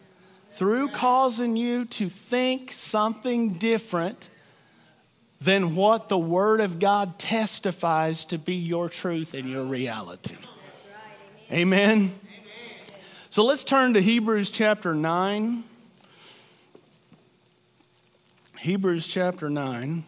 through 0.53 0.89
causing 0.89 1.59
you 1.59 1.85
to 1.85 2.09
think 2.09 2.73
something 2.73 3.59
different 3.59 4.31
than 5.39 5.77
what 5.77 6.09
the 6.09 6.17
Word 6.17 6.63
of 6.63 6.79
God 6.79 7.19
testifies 7.19 8.25
to 8.25 8.39
be 8.39 8.55
your 8.55 8.89
truth 8.89 9.35
and 9.35 9.47
your 9.47 9.65
reality. 9.65 10.37
Amen. 11.53 12.13
So 13.29 13.45
let's 13.45 13.63
turn 13.63 13.93
to 13.93 14.01
Hebrews 14.01 14.49
chapter 14.49 14.95
9. 14.95 15.65
Hebrews 18.61 19.07
chapter 19.07 19.51
9. 19.51 20.03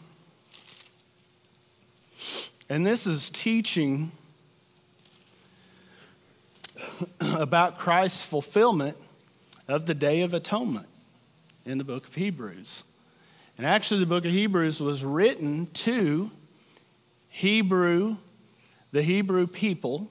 And 2.71 2.87
this 2.87 3.07
is 3.07 3.29
teaching 3.29 4.11
about 7.21 7.79
Christ's 7.79 8.23
fulfillment 8.23 8.97
of 9.69 9.87
the 9.87 9.95
Day 9.95 10.23
of 10.23 10.35
Atonement 10.35 10.87
in 11.65 11.79
the 11.79 11.85
book 11.85 12.07
of 12.07 12.15
Hebrews. 12.15 12.85
And 13.57 13.67
actually, 13.67 14.01
the 14.01 14.07
book 14.07 14.25
of 14.25 14.33
Hebrews 14.33 14.81
was 14.81 15.05
written 15.05 15.67
to 15.75 16.31
Hebrew, 17.29 18.17
the 18.91 19.03
Hebrew 19.03 19.47
people. 19.47 20.11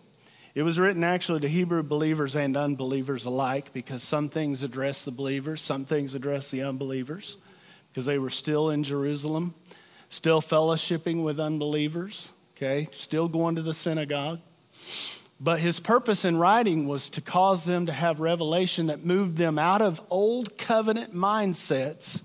It 0.56 0.64
was 0.64 0.80
written 0.80 1.04
actually 1.04 1.42
to 1.42 1.48
Hebrew 1.48 1.84
believers 1.84 2.36
and 2.36 2.56
unbelievers 2.56 3.26
alike 3.26 3.74
because 3.74 4.04
some 4.04 4.30
things 4.30 4.64
address 4.64 5.04
the 5.04 5.12
believers, 5.12 5.62
some 5.62 5.86
things 5.86 6.16
address 6.16 6.52
the 6.52 6.64
unbelievers 6.64 7.38
because 7.92 8.06
they 8.06 8.18
were 8.20 8.30
still 8.30 8.70
in 8.70 8.84
Jerusalem, 8.84 9.54
still 10.10 10.42
fellowshipping 10.42 11.24
with 11.24 11.40
unbelievers, 11.40 12.32
okay, 12.56 12.88
still 12.92 13.28
going 13.28 13.56
to 13.56 13.62
the 13.62 13.74
synagogue. 13.74 14.40
But 15.42 15.60
his 15.60 15.80
purpose 15.80 16.26
in 16.26 16.38
writing 16.38 16.88
was 16.88 17.10
to 17.12 17.22
cause 17.22 17.64
them 17.64 17.86
to 17.86 17.94
have 17.94 18.20
revelation 18.20 18.88
that 18.88 19.06
moved 19.06 19.38
them 19.38 19.58
out 19.58 19.82
of 19.82 20.02
old 20.10 20.58
covenant 20.58 21.16
mindsets 21.16 22.24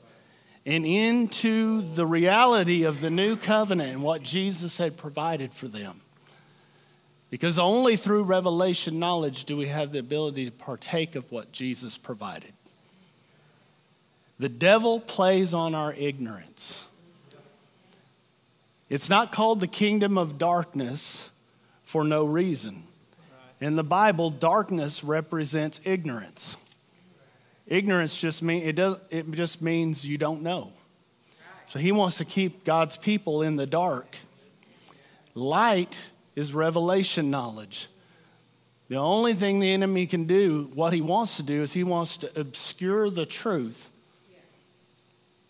and 0.66 0.85
into 0.85 1.81
the 1.81 2.07
reality 2.07 2.83
of 2.85 3.00
the 3.00 3.11
new 3.11 3.37
covenant 3.37 3.92
and 3.92 4.03
what 4.03 4.22
Jesus 4.22 4.79
had 4.79 4.96
provided 4.96 5.53
for 5.53 5.68
them. 5.68 6.00
Because 7.31 7.59
only 7.59 7.96
through 7.96 8.24
revelation 8.24 8.98
knowledge 8.98 9.44
do 9.44 9.57
we 9.57 9.68
have 9.68 9.92
the 9.92 9.98
ability 9.98 10.46
to 10.46 10.50
partake 10.50 11.14
of 11.14 11.31
what 11.31 11.53
Jesus 11.53 11.96
provided. 11.98 12.53
The 14.38 14.48
devil 14.48 14.98
plays 14.98 15.55
on 15.55 15.74
our 15.74 15.92
ignorance. 15.94 16.87
It's 18.88 19.09
not 19.09 19.33
called 19.33 19.61
the 19.61 19.68
kingdom 19.68 20.18
of 20.18 20.38
darkness 20.38 21.31
for 21.85 22.05
no 22.05 22.24
reason. 22.24 22.85
In 23.64 23.77
the 23.77 23.83
Bible, 23.83 24.29
darkness 24.29 25.03
represents 25.03 25.81
ignorance. 25.85 26.59
Ignorance 27.66 28.14
just 28.14 28.42
mean 28.42 28.62
it 28.62 28.77
does 28.77 28.98
it 29.09 29.31
just 29.31 29.62
means 29.62 30.07
you 30.07 30.18
don't 30.18 30.42
know. 30.42 30.74
So 31.64 31.79
he 31.79 31.90
wants 31.90 32.18
to 32.18 32.27
keep 32.27 32.64
God's 32.64 32.98
people 32.98 33.40
in 33.40 33.57
the 33.57 33.64
dark. 33.64 34.18
Light 35.35 36.11
is 36.37 36.53
revelation 36.53 37.31
knowledge. 37.31 37.88
The 38.88 38.96
only 38.96 39.33
thing 39.33 39.61
the 39.61 39.72
enemy 39.72 40.07
can 40.07 40.27
do, 40.27 40.70
what 40.74 40.92
he 40.92 41.00
wants 41.00 41.38
to 41.38 41.42
do, 41.42 41.62
is 41.62 41.72
he 41.72 41.85
wants 41.85 42.18
to 42.18 42.38
obscure 42.38 43.09
the 43.09 43.24
truth 43.24 43.90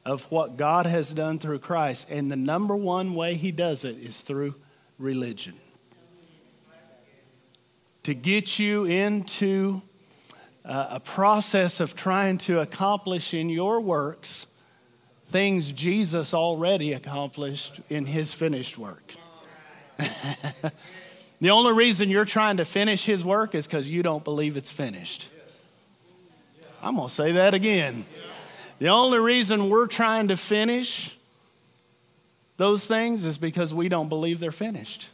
of 0.05 0.31
what 0.31 0.57
God 0.57 0.87
has 0.87 1.13
done 1.13 1.41
through 1.41 1.59
Christ. 1.59 2.07
And 2.09 2.31
the 2.31 2.37
number 2.37 2.77
one 2.77 3.17
way 3.17 3.35
he 3.35 3.51
does 3.51 3.85
it 3.85 3.99
is 3.99 4.21
through 4.21 4.55
religion 5.01 5.55
to 8.05 8.15
get 8.15 8.59
you 8.59 8.85
into 8.85 9.83
uh, 10.65 10.89
a 10.91 11.01
process 11.01 11.81
of 11.81 11.97
trying 11.97 12.39
to 12.39 12.61
accomplish 12.61 13.35
in 13.35 13.51
your 13.51 13.81
works 13.81 14.47
things 15.27 15.73
Jesus 15.73 16.33
already 16.33 16.93
accomplished 16.93 17.81
in 17.91 18.07
his 18.07 18.33
finished 18.33 18.79
work. 18.79 19.15
the 21.41 21.51
only 21.51 21.73
reason 21.73 22.11
you're 22.11 22.25
trying 22.25 22.59
to 22.59 22.65
finish 22.65 23.05
his 23.05 23.25
work 23.25 23.55
is 23.55 23.67
because 23.67 23.91
you 23.91 24.03
don't 24.03 24.23
believe 24.23 24.57
it's 24.57 24.71
finished. 24.71 25.29
I'm 26.83 26.97
going 26.97 27.09
to 27.09 27.15
say 27.15 27.33
that 27.33 27.55
again. 27.55 28.05
The 28.79 28.89
only 28.89 29.19
reason 29.19 29.71
we're 29.71 29.87
trying 29.87 30.29
to 30.29 30.37
finish 30.37 31.17
those 32.59 32.87
things 32.87 33.25
is 33.25 33.39
because 33.39 33.73
we 33.73 33.89
don't 33.89 34.09
believe 34.09 34.41
they're 34.41 34.53
finished. 34.53 35.09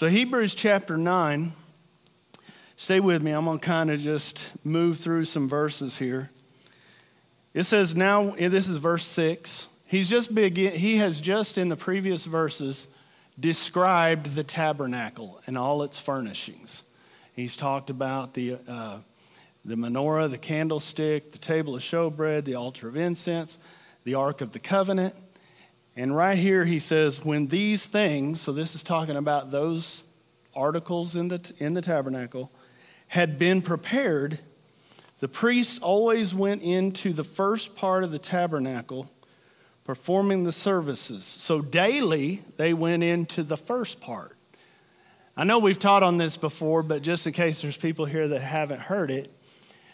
So, 0.00 0.08
Hebrews 0.08 0.54
chapter 0.54 0.96
9, 0.96 1.52
stay 2.74 3.00
with 3.00 3.20
me. 3.20 3.32
I'm 3.32 3.44
going 3.44 3.58
to 3.58 3.66
kind 3.66 3.90
of 3.90 4.00
just 4.00 4.50
move 4.64 4.96
through 4.96 5.26
some 5.26 5.46
verses 5.46 5.98
here. 5.98 6.30
It 7.52 7.64
says, 7.64 7.94
now, 7.94 8.30
this 8.30 8.66
is 8.66 8.78
verse 8.78 9.04
6. 9.04 9.68
He's 9.84 10.08
just 10.08 10.34
begin, 10.34 10.72
he 10.72 10.96
has 10.96 11.20
just 11.20 11.58
in 11.58 11.68
the 11.68 11.76
previous 11.76 12.24
verses 12.24 12.86
described 13.38 14.36
the 14.36 14.42
tabernacle 14.42 15.38
and 15.46 15.58
all 15.58 15.82
its 15.82 15.98
furnishings. 15.98 16.82
He's 17.36 17.54
talked 17.54 17.90
about 17.90 18.32
the, 18.32 18.56
uh, 18.66 19.00
the 19.66 19.74
menorah, 19.74 20.30
the 20.30 20.38
candlestick, 20.38 21.32
the 21.32 21.38
table 21.38 21.76
of 21.76 21.82
showbread, 21.82 22.46
the 22.46 22.54
altar 22.54 22.88
of 22.88 22.96
incense, 22.96 23.58
the 24.04 24.14
ark 24.14 24.40
of 24.40 24.52
the 24.52 24.60
covenant. 24.60 25.14
And 26.00 26.16
right 26.16 26.38
here 26.38 26.64
he 26.64 26.78
says, 26.78 27.22
when 27.26 27.48
these 27.48 27.84
things, 27.84 28.40
so 28.40 28.52
this 28.52 28.74
is 28.74 28.82
talking 28.82 29.16
about 29.16 29.50
those 29.50 30.04
articles 30.56 31.14
in 31.14 31.28
the, 31.28 31.52
in 31.58 31.74
the 31.74 31.82
tabernacle, 31.82 32.50
had 33.08 33.36
been 33.36 33.60
prepared, 33.60 34.38
the 35.18 35.28
priests 35.28 35.78
always 35.78 36.34
went 36.34 36.62
into 36.62 37.12
the 37.12 37.22
first 37.22 37.76
part 37.76 38.02
of 38.02 38.12
the 38.12 38.18
tabernacle 38.18 39.10
performing 39.84 40.44
the 40.44 40.52
services. 40.52 41.22
So 41.22 41.60
daily, 41.60 42.44
they 42.56 42.72
went 42.72 43.02
into 43.02 43.42
the 43.42 43.58
first 43.58 44.00
part. 44.00 44.38
I 45.36 45.44
know 45.44 45.58
we've 45.58 45.78
taught 45.78 46.02
on 46.02 46.16
this 46.16 46.38
before, 46.38 46.82
but 46.82 47.02
just 47.02 47.26
in 47.26 47.34
case 47.34 47.60
there's 47.60 47.76
people 47.76 48.06
here 48.06 48.26
that 48.26 48.40
haven't 48.40 48.80
heard 48.80 49.10
it, 49.10 49.30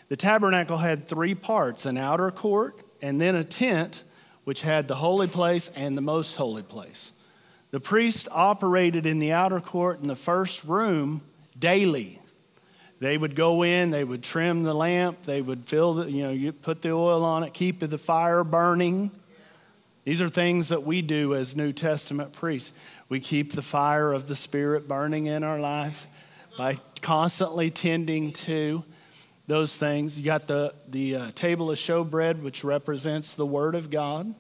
the 0.09 0.17
tabernacle 0.17 0.79
had 0.79 1.09
three 1.09 1.35
parts 1.35 1.85
an 1.85 1.99
outer 1.99 2.31
court, 2.31 2.85
and 3.03 3.21
then 3.21 3.35
a 3.35 3.43
tent, 3.43 4.05
which 4.47 4.63
had 4.63 4.87
the 4.87 4.95
holy 4.95 5.27
place 5.27 5.73
and 5.75 5.97
the 5.97 6.01
most 6.01 6.37
holy 6.37 6.63
place. 6.63 7.13
The 7.73 7.81
priest 7.81 8.29
operated 8.31 9.05
in 9.05 9.19
the 9.19 9.33
outer 9.33 9.61
court 9.61 10.01
in 10.01 10.07
the 10.07 10.15
first 10.15 10.63
room 10.63 11.23
daily. 11.59 12.21
They 13.01 13.19
would 13.19 13.35
go 13.35 13.65
in, 13.65 13.91
they 13.91 14.05
would 14.05 14.23
trim 14.23 14.63
the 14.63 14.73
lamp, 14.73 15.23
they 15.23 15.43
would 15.43 15.65
fill 15.67 15.95
the, 15.95 16.09
you 16.13 16.23
know, 16.23 16.31
you 16.31 16.53
put 16.53 16.81
the 16.81 16.93
oil 16.93 17.25
on 17.25 17.43
it, 17.43 17.55
keep 17.55 17.81
the 17.81 17.99
fire 17.99 18.45
burning. 18.45 19.11
These 20.05 20.21
are 20.21 20.29
things 20.29 20.69
that 20.69 20.85
we 20.85 21.03
do 21.03 21.35
as 21.35 21.57
New 21.57 21.73
Testament 21.73 22.33
priests. 22.33 22.73
We 23.09 23.19
keep 23.19 23.51
the 23.51 23.63
fire 23.63 24.13
of 24.13 24.29
the 24.29 24.37
Spirit 24.37 24.87
burning 24.87 25.27
in 25.27 25.43
our 25.43 25.59
life 25.59 26.07
by 26.57 26.79
constantly 27.03 27.73
tending 27.73 28.33
to 28.33 28.85
those 29.47 29.75
things. 29.77 30.19
You 30.19 30.25
got 30.25 30.47
the, 30.47 30.75
the 30.89 31.17
uh, 31.17 31.31
table 31.35 31.71
of 31.71 31.79
showbread, 31.79 32.43
which 32.43 32.65
represents 32.65 33.35
the 33.35 33.47
Word 33.47 33.75
of 33.75 33.91
God. 33.91 34.35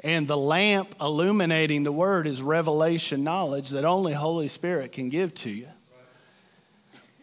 And 0.00 0.28
the 0.28 0.36
lamp 0.36 0.94
illuminating 1.00 1.82
the 1.82 1.92
Word 1.92 2.26
is 2.26 2.42
revelation 2.42 3.24
knowledge 3.24 3.70
that 3.70 3.84
only 3.84 4.12
Holy 4.12 4.48
Spirit 4.48 4.92
can 4.92 5.08
give 5.08 5.34
to 5.36 5.50
you, 5.50 5.68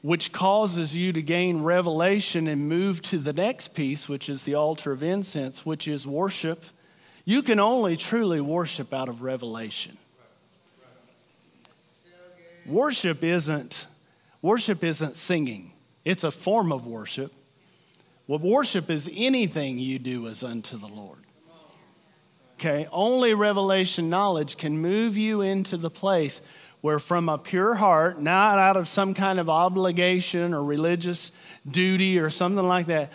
which 0.02 0.32
causes 0.32 0.98
you 0.98 1.14
to 1.14 1.22
gain 1.22 1.62
revelation 1.62 2.48
and 2.48 2.68
move 2.68 3.02
to 3.04 3.20
the 3.20 3.34
next 3.34 3.70
piece, 3.70 4.10
which 4.10 4.30
is 4.30 4.44
the 4.44 4.56
altar 4.56 4.92
of 4.92 5.04
incense, 5.04 5.66
which 5.66 5.88
is 5.88 6.08
worship 6.08 6.66
you 7.26 7.44
can 7.44 7.60
only 7.60 7.98
truly 7.98 8.42
worship 8.42 8.94
out 8.94 9.10
of 9.10 9.22
revelation. 9.22 9.98
Worship 12.66 13.24
isn't 13.24 13.88
worship 14.42 14.84
isn't 14.84 15.18
singing. 15.18 15.74
It's 16.04 16.24
a 16.24 16.32
form 16.32 16.72
of 16.72 16.88
worship. 16.88 17.34
Well, 18.28 18.40
worship 18.40 18.90
is 18.90 19.10
anything 19.16 19.78
you 19.78 20.00
do 20.00 20.28
as 20.28 20.44
unto 20.44 20.78
the 20.78 20.88
Lord. 20.88 21.20
Okay, 22.56 22.88
only 22.92 23.34
revelation 23.34 24.10
knowledge 24.10 24.58
can 24.58 24.78
move 24.78 25.18
you 25.18 25.42
into 25.42 25.78
the 25.78 25.90
place 25.90 26.42
where, 26.82 27.00
from 27.00 27.30
a 27.30 27.38
pure 27.38 27.76
heart, 27.76 28.22
not 28.22 28.60
out 28.60 28.78
of 28.78 28.88
some 28.88 29.14
kind 29.14 29.40
of 29.40 29.50
obligation 29.50 30.54
or 30.54 30.64
religious 30.64 31.32
duty 31.70 32.20
or 32.20 32.30
something 32.30 32.68
like 32.68 32.88
that, 32.88 33.12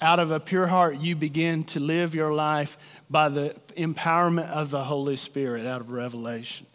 out 0.00 0.18
of 0.18 0.30
a 0.30 0.40
pure 0.40 0.66
heart, 0.66 0.98
you 0.98 1.16
begin 1.16 1.64
to 1.64 1.80
live 1.80 2.14
your 2.14 2.32
life 2.32 2.76
by 3.08 3.28
the 3.28 3.54
empowerment 3.76 4.48
of 4.50 4.70
the 4.70 4.84
Holy 4.84 5.16
Spirit 5.16 5.66
out 5.66 5.80
of 5.80 5.90
Revelation. 5.90 6.66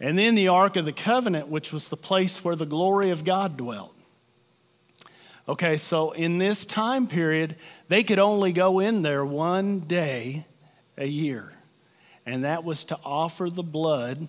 And 0.00 0.18
then 0.18 0.34
the 0.34 0.48
Ark 0.48 0.76
of 0.76 0.84
the 0.84 0.92
Covenant, 0.92 1.48
which 1.48 1.72
was 1.72 1.88
the 1.88 1.96
place 1.96 2.44
where 2.44 2.56
the 2.56 2.66
glory 2.66 3.10
of 3.10 3.24
God 3.24 3.56
dwelt. 3.56 3.96
Okay, 5.48 5.76
so 5.76 6.12
in 6.12 6.38
this 6.38 6.64
time 6.64 7.06
period, 7.06 7.56
they 7.88 8.02
could 8.02 8.18
only 8.18 8.52
go 8.52 8.78
in 8.78 9.02
there 9.02 9.24
one 9.24 9.80
day 9.80 10.46
a 10.96 11.06
year, 11.06 11.52
and 12.24 12.44
that 12.44 12.62
was 12.62 12.84
to 12.86 12.98
offer 13.04 13.50
the 13.50 13.62
blood 13.62 14.28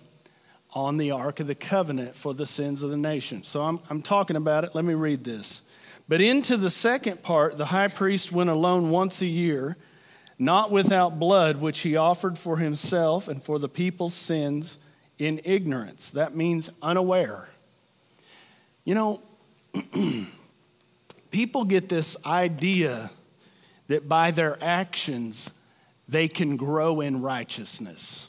on 0.72 0.96
the 0.96 1.12
Ark 1.12 1.38
of 1.38 1.46
the 1.46 1.54
Covenant 1.54 2.16
for 2.16 2.34
the 2.34 2.46
sins 2.46 2.82
of 2.82 2.90
the 2.90 2.96
nation. 2.96 3.44
So 3.44 3.62
I'm, 3.62 3.78
I'm 3.88 4.02
talking 4.02 4.36
about 4.36 4.64
it. 4.64 4.74
Let 4.74 4.84
me 4.84 4.94
read 4.94 5.22
this. 5.22 5.62
But 6.08 6.20
into 6.20 6.56
the 6.56 6.70
second 6.70 7.22
part, 7.22 7.56
the 7.56 7.66
high 7.66 7.88
priest 7.88 8.32
went 8.32 8.50
alone 8.50 8.90
once 8.90 9.22
a 9.22 9.26
year 9.26 9.76
not 10.38 10.70
without 10.70 11.18
blood, 11.18 11.60
which 11.60 11.80
he 11.80 11.96
offered 11.96 12.38
for 12.38 12.56
himself 12.56 13.28
and 13.28 13.42
for 13.42 13.58
the 13.58 13.68
people's 13.68 14.14
sins 14.14 14.78
in 15.18 15.40
ignorance. 15.44 16.10
That 16.10 16.34
means 16.34 16.70
unaware. 16.82 17.48
You 18.84 18.94
know, 18.94 19.22
people 21.34 21.64
get 21.64 21.88
this 21.88 22.16
idea 22.24 23.10
that 23.88 24.08
by 24.08 24.30
their 24.30 24.56
actions 24.62 25.50
they 26.08 26.28
can 26.28 26.56
grow 26.56 27.00
in 27.00 27.22
righteousness, 27.22 28.28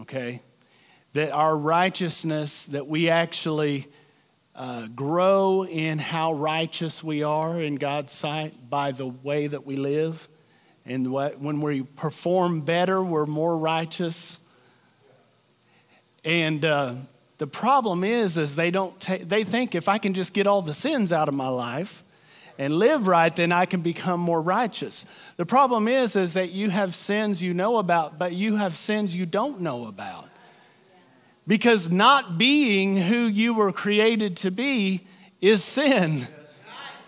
okay? 0.00 0.42
That 1.14 1.32
our 1.32 1.56
righteousness, 1.56 2.66
that 2.66 2.86
we 2.88 3.08
actually 3.08 3.86
uh, 4.54 4.86
grow 4.88 5.64
in 5.64 5.98
how 5.98 6.34
righteous 6.34 7.02
we 7.02 7.22
are 7.22 7.58
in 7.58 7.76
God's 7.76 8.12
sight 8.12 8.68
by 8.68 8.92
the 8.92 9.06
way 9.06 9.46
that 9.46 9.64
we 9.64 9.76
live. 9.76 10.28
And 10.84 11.10
what, 11.10 11.40
when 11.40 11.62
we 11.62 11.84
perform 11.84 12.60
better, 12.60 13.02
we're 13.02 13.24
more 13.24 13.56
righteous. 13.56 14.38
And 16.22 16.62
uh, 16.66 16.96
the 17.38 17.46
problem 17.46 18.04
is, 18.04 18.36
is 18.36 18.56
they 18.56 18.70
don't. 18.70 19.00
Ta- 19.00 19.18
they 19.22 19.42
think 19.42 19.74
if 19.74 19.88
I 19.88 19.96
can 19.96 20.12
just 20.12 20.34
get 20.34 20.46
all 20.46 20.60
the 20.60 20.74
sins 20.74 21.14
out 21.14 21.28
of 21.28 21.34
my 21.34 21.48
life 21.48 22.02
and 22.58 22.78
live 22.78 23.06
right, 23.06 23.34
then 23.34 23.52
I 23.52 23.66
can 23.66 23.80
become 23.80 24.20
more 24.20 24.40
righteous. 24.40 25.04
The 25.36 25.46
problem 25.46 25.88
is, 25.88 26.16
is 26.16 26.34
that 26.34 26.50
you 26.50 26.70
have 26.70 26.94
sins 26.94 27.42
you 27.42 27.54
know 27.54 27.78
about, 27.78 28.18
but 28.18 28.32
you 28.32 28.56
have 28.56 28.76
sins 28.76 29.14
you 29.14 29.26
don't 29.26 29.60
know 29.60 29.86
about. 29.86 30.28
Because 31.46 31.90
not 31.90 32.38
being 32.38 32.96
who 32.96 33.26
you 33.26 33.54
were 33.54 33.72
created 33.72 34.36
to 34.38 34.50
be 34.50 35.06
is 35.40 35.62
sin. 35.62 36.26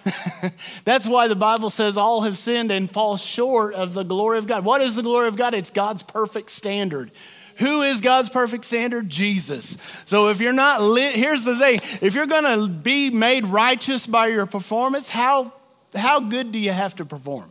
That's 0.85 1.07
why 1.07 1.29
the 1.29 1.37
Bible 1.37 1.71
says 1.71 1.97
all 1.97 2.23
have 2.23 2.39
sinned 2.39 2.71
and 2.71 2.91
fall 2.91 3.17
short 3.17 3.75
of 3.75 3.95
the 3.95 4.05
glory 4.05 4.39
of 4.39 4.47
God. 4.47 4.65
What 4.65 4.81
is 4.81 4.95
the 4.95 5.03
glory 5.03 5.29
of 5.29 5.37
God? 5.37 5.55
It's 5.55 5.71
God's 5.71 6.03
perfect 6.03 6.51
standard. 6.51 7.11
Who 7.59 7.83
is 7.83 8.01
God's 8.01 8.29
perfect 8.29 8.65
standard? 8.65 9.09
Jesus. 9.09 9.77
So 10.05 10.29
if 10.29 10.41
you're 10.41 10.53
not 10.53 10.81
lit, 10.81 11.15
here's 11.15 11.45
the 11.45 11.59
thing 11.59 11.81
if 12.01 12.15
you're 12.15 12.27
going 12.27 12.45
to 12.45 12.69
be 12.69 13.11
made 13.11 13.47
righteous 13.47 14.07
by 14.07 14.29
your 14.29 14.47
performance, 14.47 15.11
how, 15.11 15.53
how 15.95 16.21
good 16.21 16.53
do 16.53 16.59
you 16.59 16.71
have 16.71 16.95
to 16.97 17.05
perform? 17.05 17.51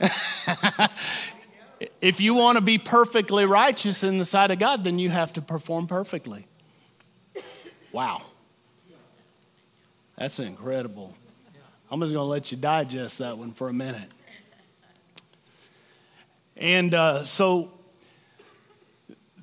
if 2.00 2.20
you 2.20 2.34
want 2.34 2.56
to 2.56 2.60
be 2.60 2.78
perfectly 2.78 3.44
righteous 3.44 4.02
in 4.02 4.18
the 4.18 4.24
sight 4.24 4.50
of 4.50 4.58
God, 4.58 4.82
then 4.82 4.98
you 4.98 5.10
have 5.10 5.32
to 5.34 5.42
perform 5.42 5.86
perfectly. 5.86 6.46
Wow. 7.92 8.22
That's 10.16 10.40
incredible. 10.40 11.14
I'm 11.90 12.00
just 12.00 12.12
going 12.12 12.24
to 12.24 12.28
let 12.28 12.50
you 12.50 12.58
digest 12.58 13.18
that 13.18 13.38
one 13.38 13.52
for 13.52 13.68
a 13.68 13.72
minute. 13.72 14.08
And 16.56 16.94
uh, 16.94 17.24
so 17.24 17.73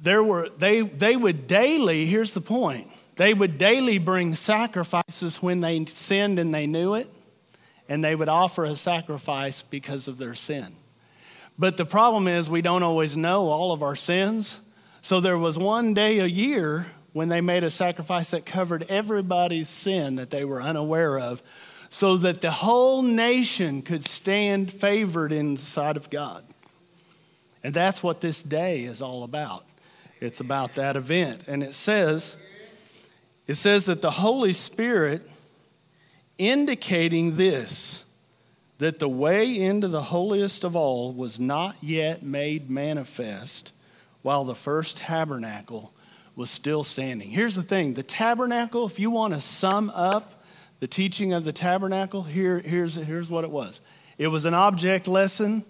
there 0.02 0.24
were 0.24 0.50
they 0.58 0.82
they 0.82 1.16
would 1.16 1.48
daily. 1.48 2.08
Here's 2.08 2.34
the 2.34 2.42
point: 2.42 2.90
they 3.16 3.34
would 3.34 3.58
daily 3.58 4.00
bring 4.00 4.34
sacrifices 4.34 5.42
when 5.42 5.60
they 5.60 5.86
sinned 5.86 6.40
and 6.40 6.54
they 6.54 6.68
knew 6.68 6.96
it, 6.96 7.10
and 7.88 8.04
they 8.04 8.16
would 8.16 8.30
offer 8.30 8.66
a 8.66 8.76
sacrifice 8.76 9.62
because 9.62 10.08
of 10.08 10.18
their 10.18 10.34
sin. 10.34 10.76
But 11.58 11.78
the 11.78 11.86
problem 11.86 12.28
is 12.28 12.50
we 12.50 12.62
don't 12.62 12.84
always 12.84 13.16
know 13.16 13.50
all 13.50 13.72
of 13.72 13.84
our 13.84 13.96
sins. 13.96 14.60
So 15.02 15.20
there 15.20 15.38
was 15.38 15.58
one 15.58 15.94
day 15.94 16.20
a 16.20 16.26
year 16.26 16.88
when 17.14 17.30
they 17.30 17.42
made 17.42 17.64
a 17.64 17.70
sacrifice 17.70 18.32
that 18.32 18.46
covered 18.46 18.86
everybody's 18.90 19.68
sin 19.70 20.16
that 20.16 20.30
they 20.30 20.46
were 20.46 20.62
unaware 20.62 21.20
of, 21.20 21.44
so 21.90 22.18
that 22.18 22.42
the 22.42 22.52
whole 22.52 23.02
nation 23.02 23.82
could 23.82 24.04
stand 24.04 24.72
favored 24.72 25.32
in 25.32 25.56
the 25.56 25.62
sight 25.62 25.98
of 25.98 26.10
God. 26.10 26.46
And 27.64 27.74
that's 27.74 28.02
what 28.02 28.22
this 28.22 28.42
day 28.42 28.86
is 28.86 29.02
all 29.02 29.24
about. 29.24 29.66
It's 30.22 30.40
about 30.40 30.76
that 30.76 30.96
event. 30.96 31.44
And 31.48 31.62
it 31.62 31.74
says, 31.74 32.38
it 33.48 33.56
says 33.56 33.86
that 33.88 34.02
the 34.02 34.12
Holy 34.12 34.54
Spirit 34.54 35.30
indicating 36.38 37.36
this 37.36 38.06
that 38.78 38.98
the 38.98 39.10
way 39.10 39.60
into 39.60 39.88
the 39.88 40.02
holiest 40.02 40.64
of 40.64 40.76
all 40.76 41.14
was 41.14 41.40
not 41.40 41.76
yet 41.82 42.24
made 42.24 42.68
manifest 42.68 43.72
while 44.24 44.44
the 44.44 44.56
first 44.56 44.98
tabernacle 44.98 45.94
was 46.36 46.50
still 46.50 46.84
standing. 46.84 47.30
Here's 47.30 47.54
the 47.54 47.62
thing 47.62 47.94
the 47.94 48.02
tabernacle, 48.02 48.88
if 48.88 49.00
you 49.00 49.12
want 49.12 49.36
to 49.36 49.42
sum 49.42 49.92
up 49.92 50.44
the 50.80 50.88
teaching 50.88 51.32
of 51.32 51.44
the 51.44 51.54
tabernacle, 51.54 52.24
here, 52.24 52.58
here's, 52.60 52.96
here's 52.96 53.30
what 53.30 53.44
it 53.44 53.52
was 53.52 53.82
it 54.18 54.28
was 54.28 54.46
an 54.46 54.54
object 54.54 55.08
lesson 55.08 55.64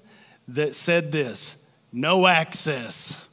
that 0.47 0.75
said 0.75 1.11
this 1.11 1.57
no 1.91 2.27
access. 2.27 3.25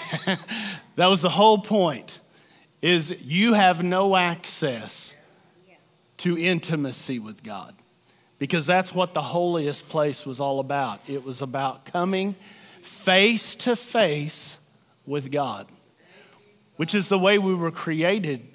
that 0.96 1.06
was 1.06 1.22
the 1.22 1.30
whole 1.30 1.58
point 1.58 2.20
is 2.82 3.16
you 3.22 3.54
have 3.54 3.82
no 3.82 4.16
access 4.16 5.14
to 6.18 6.38
intimacy 6.38 7.18
with 7.18 7.42
God 7.42 7.74
because 8.38 8.66
that's 8.66 8.94
what 8.94 9.14
the 9.14 9.22
holiest 9.22 9.88
place 9.88 10.26
was 10.26 10.40
all 10.40 10.60
about 10.60 11.00
it 11.08 11.24
was 11.24 11.42
about 11.42 11.84
coming 11.86 12.34
face 12.82 13.54
to 13.54 13.74
face 13.74 14.58
with 15.06 15.32
God, 15.32 15.66
which 16.76 16.94
is 16.94 17.08
the 17.08 17.18
way 17.18 17.38
we 17.38 17.54
were 17.54 17.70
created 17.70 18.46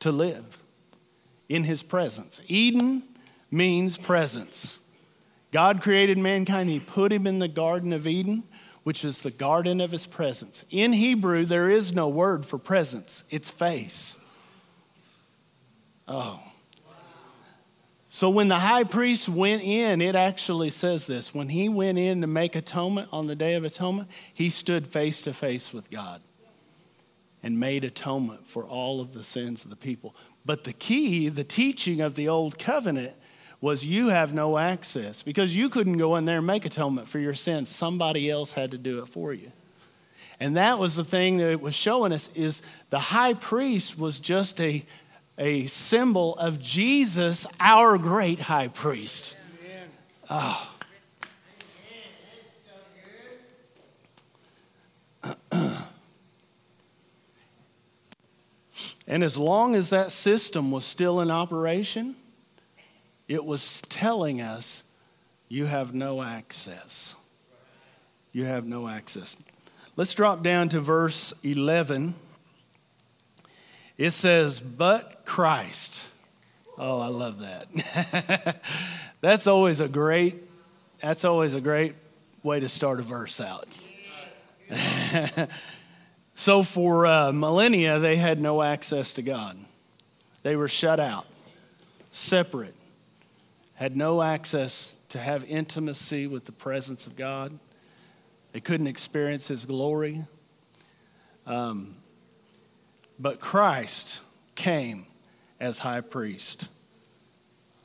to 0.00 0.10
live 0.10 0.58
in 1.48 1.64
his 1.64 1.82
presence. 1.82 2.40
Eden 2.48 3.02
means 3.50 3.96
presence. 3.96 4.80
God 5.52 5.82
created 5.82 6.18
mankind, 6.18 6.70
he 6.70 6.80
put 6.80 7.12
him 7.12 7.26
in 7.26 7.38
the 7.38 7.48
Garden 7.48 7.92
of 7.92 8.06
Eden, 8.06 8.42
which 8.82 9.04
is 9.04 9.20
the 9.20 9.30
garden 9.30 9.80
of 9.80 9.90
his 9.90 10.06
presence. 10.06 10.64
In 10.70 10.92
Hebrew, 10.92 11.44
there 11.44 11.70
is 11.70 11.92
no 11.92 12.08
word 12.08 12.44
for 12.44 12.58
presence, 12.58 13.24
it's 13.30 13.50
face. 13.50 14.16
Oh. 16.08 16.40
So 18.14 18.28
when 18.28 18.48
the 18.48 18.58
high 18.58 18.84
priest 18.84 19.28
went 19.28 19.62
in, 19.62 20.02
it 20.02 20.14
actually 20.14 20.68
says 20.68 21.06
this. 21.06 21.34
When 21.34 21.48
he 21.48 21.70
went 21.70 21.96
in 21.96 22.20
to 22.20 22.26
make 22.26 22.54
atonement 22.54 23.08
on 23.10 23.26
the 23.26 23.34
Day 23.34 23.54
of 23.54 23.64
Atonement, 23.64 24.10
he 24.34 24.50
stood 24.50 24.86
face 24.86 25.22
to 25.22 25.32
face 25.32 25.72
with 25.72 25.90
God 25.90 26.20
and 27.42 27.58
made 27.58 27.84
atonement 27.84 28.46
for 28.46 28.64
all 28.64 29.00
of 29.00 29.14
the 29.14 29.24
sins 29.24 29.64
of 29.64 29.70
the 29.70 29.76
people. 29.76 30.14
But 30.44 30.64
the 30.64 30.74
key, 30.74 31.30
the 31.30 31.42
teaching 31.42 32.02
of 32.02 32.14
the 32.14 32.28
old 32.28 32.58
covenant, 32.58 33.14
was 33.62 33.86
you 33.86 34.08
have 34.08 34.34
no 34.34 34.58
access 34.58 35.22
because 35.22 35.56
you 35.56 35.70
couldn't 35.70 35.96
go 35.96 36.16
in 36.16 36.26
there 36.26 36.38
and 36.38 36.46
make 36.46 36.66
atonement 36.66 37.08
for 37.08 37.20
your 37.20 37.32
sins. 37.32 37.70
Somebody 37.70 38.28
else 38.28 38.52
had 38.52 38.72
to 38.72 38.78
do 38.78 38.98
it 38.98 39.06
for 39.06 39.32
you. 39.32 39.52
And 40.40 40.56
that 40.56 40.80
was 40.80 40.96
the 40.96 41.04
thing 41.04 41.36
that 41.36 41.50
it 41.50 41.60
was 41.62 41.74
showing 41.74 42.12
us 42.12 42.28
is 42.34 42.60
the 42.90 42.98
high 42.98 43.34
priest 43.34 43.96
was 43.96 44.18
just 44.18 44.60
a 44.60 44.84
a 45.38 45.66
symbol 45.66 46.36
of 46.36 46.60
Jesus, 46.60 47.46
our 47.58 47.96
great 47.96 48.40
high 48.40 48.68
priest. 48.68 49.36
Oh. 50.28 50.68
and 59.06 59.24
as 59.24 59.38
long 59.38 59.74
as 59.74 59.90
that 59.90 60.12
system 60.12 60.70
was 60.70 60.84
still 60.84 61.20
in 61.20 61.30
operation, 61.30 62.16
it 63.32 63.46
was 63.46 63.80
telling 63.88 64.42
us 64.42 64.84
you 65.48 65.64
have 65.64 65.94
no 65.94 66.22
access. 66.22 67.14
You 68.30 68.44
have 68.44 68.66
no 68.66 68.86
access. 68.86 69.38
Let's 69.96 70.12
drop 70.12 70.42
down 70.42 70.68
to 70.68 70.80
verse 70.80 71.32
11. 71.42 72.12
It 73.96 74.10
says, 74.10 74.60
but 74.60 75.24
Christ. 75.24 76.08
Oh, 76.76 77.00
I 77.00 77.06
love 77.06 77.40
that. 77.40 78.60
that's 79.22 79.46
always 79.46 79.80
a 79.80 79.88
great, 79.88 80.36
that's 81.00 81.24
always 81.24 81.54
a 81.54 81.60
great 81.62 81.94
way 82.42 82.60
to 82.60 82.68
start 82.68 83.00
a 83.00 83.02
verse 83.02 83.40
out. 83.40 83.66
so 86.34 86.62
for 86.62 87.06
uh, 87.06 87.32
millennia, 87.32 87.98
they 87.98 88.16
had 88.16 88.42
no 88.42 88.60
access 88.60 89.14
to 89.14 89.22
God. 89.22 89.56
They 90.42 90.54
were 90.54 90.68
shut 90.68 91.00
out, 91.00 91.24
separate, 92.10 92.74
had 93.82 93.96
no 93.96 94.22
access 94.22 94.94
to 95.08 95.18
have 95.18 95.42
intimacy 95.42 96.28
with 96.28 96.44
the 96.44 96.52
presence 96.52 97.08
of 97.08 97.16
God. 97.16 97.58
They 98.52 98.60
couldn't 98.60 98.86
experience 98.86 99.48
His 99.48 99.66
glory. 99.66 100.22
Um, 101.48 101.96
but 103.18 103.40
Christ 103.40 104.20
came 104.54 105.06
as 105.58 105.80
high 105.80 106.00
priest. 106.00 106.68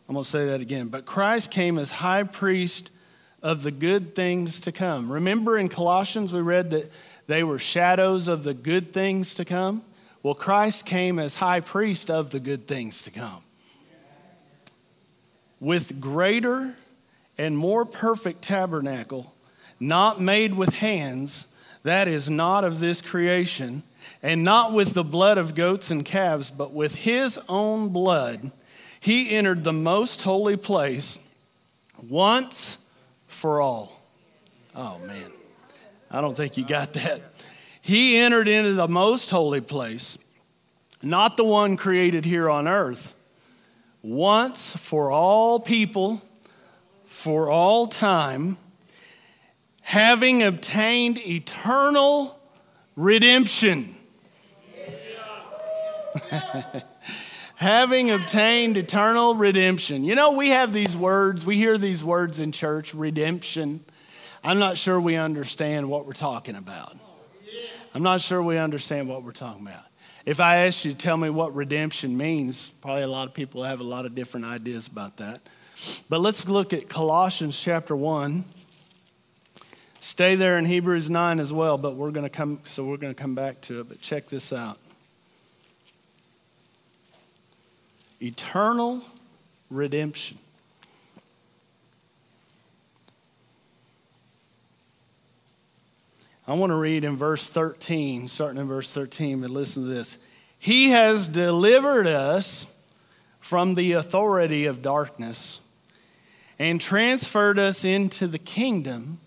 I'm 0.08 0.14
going 0.14 0.24
to 0.24 0.30
say 0.30 0.46
that 0.46 0.62
again. 0.62 0.90
But 0.90 1.08
Christ 1.08 1.50
came 1.50 1.80
as 1.80 1.90
high 1.90 2.24
priest 2.24 2.92
of 3.42 3.64
the 3.64 3.72
good 3.72 4.14
things 4.14 4.62
to 4.62 4.72
come. 4.72 5.12
Remember 5.12 5.58
in 5.58 5.68
Colossians, 5.68 6.32
we 6.32 6.42
read 6.42 6.70
that 6.70 6.92
they 7.26 7.44
were 7.44 7.58
shadows 7.58 8.28
of 8.28 8.44
the 8.44 8.54
good 8.54 8.94
things 8.94 9.34
to 9.34 9.46
come? 9.46 9.82
Well, 10.22 10.36
Christ 10.36 10.86
came 10.86 11.18
as 11.18 11.38
high 11.38 11.62
priest 11.62 12.12
of 12.12 12.30
the 12.30 12.40
good 12.40 12.68
things 12.68 13.02
to 13.02 13.10
come. 13.10 13.42
With 15.60 16.00
greater 16.00 16.76
and 17.38 17.58
more 17.58 17.86
perfect 17.86 18.42
tabernacle, 18.42 19.34
not 19.80 20.22
made 20.22 20.56
with 20.56 20.76
hands, 20.76 21.48
that 21.84 22.08
is 22.08 22.30
not 22.30 22.64
of 22.64 22.80
this 22.80 23.02
creation 23.02 23.84
and 24.22 24.44
not 24.44 24.74
with 24.74 24.94
the 24.94 25.04
blood 25.04 25.38
of 25.38 25.56
goats 25.56 25.92
and 25.92 26.04
calves, 26.04 26.52
but 26.52 26.74
with 26.74 26.96
his 26.96 27.40
own 27.48 27.90
blood, 27.90 28.52
he 29.00 29.32
entered 29.32 29.64
the 29.64 29.74
most 29.74 30.22
holy 30.22 30.58
place 30.58 31.20
once 32.08 32.78
for 33.28 33.62
all. 33.62 34.02
Oh, 34.76 35.00
man. 35.00 35.32
I 36.10 36.22
don't 36.22 36.36
think 36.36 36.58
you 36.58 36.66
got 36.66 36.94
that. 36.94 37.22
He 37.82 38.18
entered 38.18 38.48
into 38.48 38.74
the 38.74 38.88
most 38.88 39.30
holy 39.30 39.62
place, 39.62 40.18
not 41.02 41.38
the 41.38 41.44
one 41.44 41.78
created 41.78 42.26
here 42.26 42.50
on 42.50 42.68
earth, 42.68 43.14
once 44.08 44.76
for 44.76 45.12
all 45.12 45.60
people, 45.60 46.22
for 47.06 47.50
all 47.50 47.88
time, 47.88 48.58
having 49.82 50.42
obtained 50.42 51.18
eternal 51.20 52.40
redemption 52.96 53.98
Having 57.56 58.12
obtained 58.12 58.78
eternal 58.78 59.36
redemption. 59.36 60.04
You 60.04 60.16
know, 60.16 60.32
we 60.32 60.50
have 60.50 60.74
these 60.74 60.96
words, 60.96 61.46
we 61.46 61.56
hear 61.56 61.78
these 61.78 62.04
words 62.04 62.40
in 62.40 62.52
church 62.52 62.94
redemption. 62.94 63.84
I'm 64.44 64.60
not 64.60 64.78
sure 64.78 65.00
we 65.00 65.16
understand 65.16 65.90
what 65.90 66.06
we're 66.06 66.14
talking 66.14 66.56
about. 66.56 66.96
I'm 67.96 68.04
not 68.04 68.22
sure 68.22 68.44
we 68.44 68.58
understand 68.58 69.10
what 69.10 69.24
we're 69.24 69.32
talking 69.32 69.64
about. 69.66 69.87
If 70.28 70.40
I 70.40 70.68
asked 70.68 70.86
you 70.86 70.92
to 70.92 70.98
tell 70.98 71.18
me 71.18 71.32
what 71.32 71.56
redemption 71.56 72.18
means, 72.18 72.70
probably 72.82 73.02
a 73.02 73.08
lot 73.08 73.28
of 73.28 73.34
people 73.34 73.64
have 73.64 73.80
a 73.80 73.84
lot 73.84 74.06
of 74.06 74.14
different 74.14 74.46
ideas 74.46 74.86
about 74.86 75.18
that. 75.18 75.42
But 76.10 76.20
let's 76.20 76.48
look 76.48 76.74
at 76.74 76.88
Colossians 76.88 77.60
chapter 77.60 77.96
1. 77.96 78.46
Stay 80.00 80.36
there 80.36 80.60
in 80.60 80.66
Hebrews 80.66 81.10
9 81.10 81.40
as 81.40 81.52
well, 81.52 81.80
but 81.80 81.96
we're 81.96 82.12
going 82.12 82.26
to 82.26 82.30
come 82.30 82.60
so 82.66 82.84
we're 82.84 82.98
going 82.98 83.14
to 83.14 83.20
come 83.20 83.34
back 83.34 83.62
to 83.62 83.80
it, 83.80 83.90
but 83.90 84.02
check 84.02 84.28
this 84.28 84.54
out. 84.54 84.78
eternal 88.22 89.02
redemption. 89.70 90.40
I 96.50 96.54
want 96.54 96.70
to 96.70 96.78
read 96.78 97.04
in 97.04 97.18
verse 97.18 97.46
13, 97.46 98.30
starting 98.30 98.62
in 98.62 98.68
verse 98.70 98.94
13, 98.94 99.42
but 99.42 99.50
listen 99.50 99.84
to 99.84 99.90
this. 99.90 100.18
He 100.58 100.92
has 100.92 101.28
delivered 101.28 102.08
us 102.08 102.68
from 103.42 103.76
the 103.76 103.92
authority 103.92 104.66
of 104.66 104.82
darkness 104.82 105.60
and 106.58 106.80
transferred 106.80 107.60
us 107.60 107.84
into 107.84 108.28
the 108.28 108.40
kingdom 108.40 109.20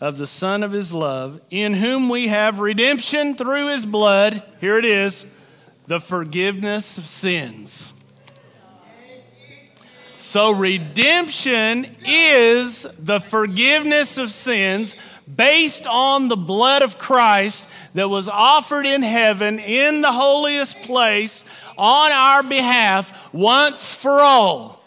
of 0.00 0.18
the 0.18 0.26
Son 0.28 0.62
of 0.62 0.70
His 0.70 0.92
love, 0.92 1.40
in 1.50 1.74
whom 1.74 2.08
we 2.08 2.28
have 2.28 2.60
redemption 2.60 3.34
through 3.34 3.68
His 3.68 3.84
blood. 3.84 4.40
Here 4.60 4.78
it 4.78 4.84
is 4.84 5.26
the 5.88 5.98
forgiveness 5.98 6.96
of 6.96 7.06
sins. 7.06 7.92
So, 10.18 10.52
redemption 10.52 11.96
is 12.06 12.86
the 12.96 13.18
forgiveness 13.18 14.16
of 14.18 14.30
sins 14.30 14.94
based 15.32 15.86
on 15.86 16.28
the 16.28 16.36
blood 16.36 16.82
of 16.82 16.98
Christ 16.98 17.68
that 17.94 18.08
was 18.08 18.28
offered 18.28 18.86
in 18.86 19.02
heaven 19.02 19.58
in 19.58 20.00
the 20.00 20.12
holiest 20.12 20.82
place 20.82 21.44
on 21.78 22.12
our 22.12 22.42
behalf 22.42 23.32
once 23.32 23.94
for 23.94 24.20
all. 24.20 24.82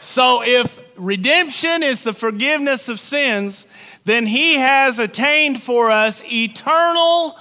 So, 0.00 0.42
if 0.42 0.80
redemption 0.96 1.82
is 1.82 2.02
the 2.02 2.12
forgiveness 2.12 2.88
of 2.88 2.98
sins, 2.98 3.66
then 4.04 4.26
He 4.26 4.54
has 4.54 4.98
attained 4.98 5.62
for 5.62 5.90
us 5.90 6.22
eternal 6.30 7.38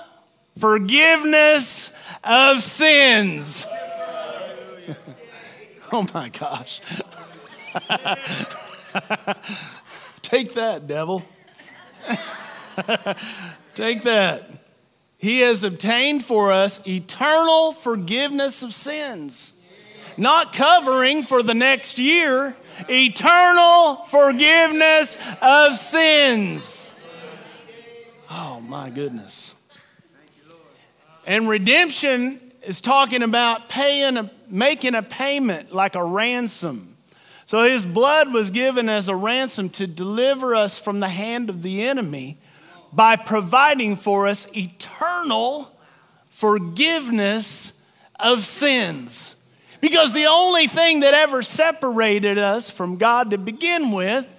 forgiveness 0.57 1.91
of 2.23 2.61
sins. 2.61 3.65
Oh 5.93 6.05
my 6.13 6.29
gosh. 6.29 6.79
Take 10.21 10.53
that, 10.53 10.87
devil. 10.87 11.25
Take 13.75 14.03
that. 14.03 14.49
He 15.17 15.41
has 15.41 15.63
obtained 15.63 16.23
for 16.23 16.51
us 16.51 16.79
eternal 16.87 17.73
forgiveness 17.73 18.63
of 18.63 18.73
sins. 18.73 19.53
Not 20.17 20.53
covering 20.53 21.23
for 21.23 21.43
the 21.43 21.53
next 21.53 21.99
year, 21.99 22.55
eternal 22.89 23.95
forgiveness 24.05 25.17
of 25.41 25.77
sins. 25.77 26.93
Oh 28.29 28.59
my 28.61 28.89
goodness. 28.89 29.53
And 31.25 31.47
redemption 31.47 32.39
is 32.63 32.81
talking 32.81 33.23
about 33.23 33.69
paying 33.69 34.29
making 34.49 34.95
a 34.95 35.03
payment 35.03 35.73
like 35.73 35.95
a 35.95 36.03
ransom. 36.03 36.97
So 37.51 37.63
his 37.63 37.85
blood 37.85 38.31
was 38.31 38.49
given 38.49 38.87
as 38.87 39.09
a 39.09 39.15
ransom 39.17 39.71
to 39.71 39.85
deliver 39.85 40.55
us 40.55 40.79
from 40.79 41.01
the 41.01 41.09
hand 41.09 41.49
of 41.49 41.63
the 41.63 41.81
enemy 41.81 42.37
by 42.93 43.17
providing 43.17 43.97
for 43.97 44.25
us 44.25 44.47
eternal 44.55 45.77
forgiveness 46.29 47.73
of 48.17 48.45
sins. 48.45 49.35
Because 49.81 50.13
the 50.13 50.27
only 50.27 50.67
thing 50.67 51.01
that 51.01 51.13
ever 51.13 51.41
separated 51.41 52.37
us 52.37 52.69
from 52.69 52.95
God 52.95 53.31
to 53.31 53.37
begin 53.37 53.91
with 53.91 54.31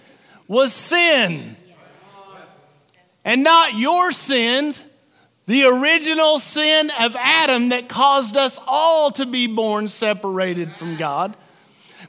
was 0.48 0.72
sin. 0.72 1.54
And 3.26 3.42
not 3.42 3.74
your 3.74 4.10
sins, 4.12 4.82
the 5.44 5.64
original 5.64 6.38
sin 6.38 6.90
of 6.98 7.14
Adam 7.16 7.68
that 7.68 7.90
caused 7.90 8.38
us 8.38 8.58
all 8.66 9.10
to 9.10 9.26
be 9.26 9.48
born 9.48 9.88
separated 9.88 10.72
from 10.72 10.96
God. 10.96 11.36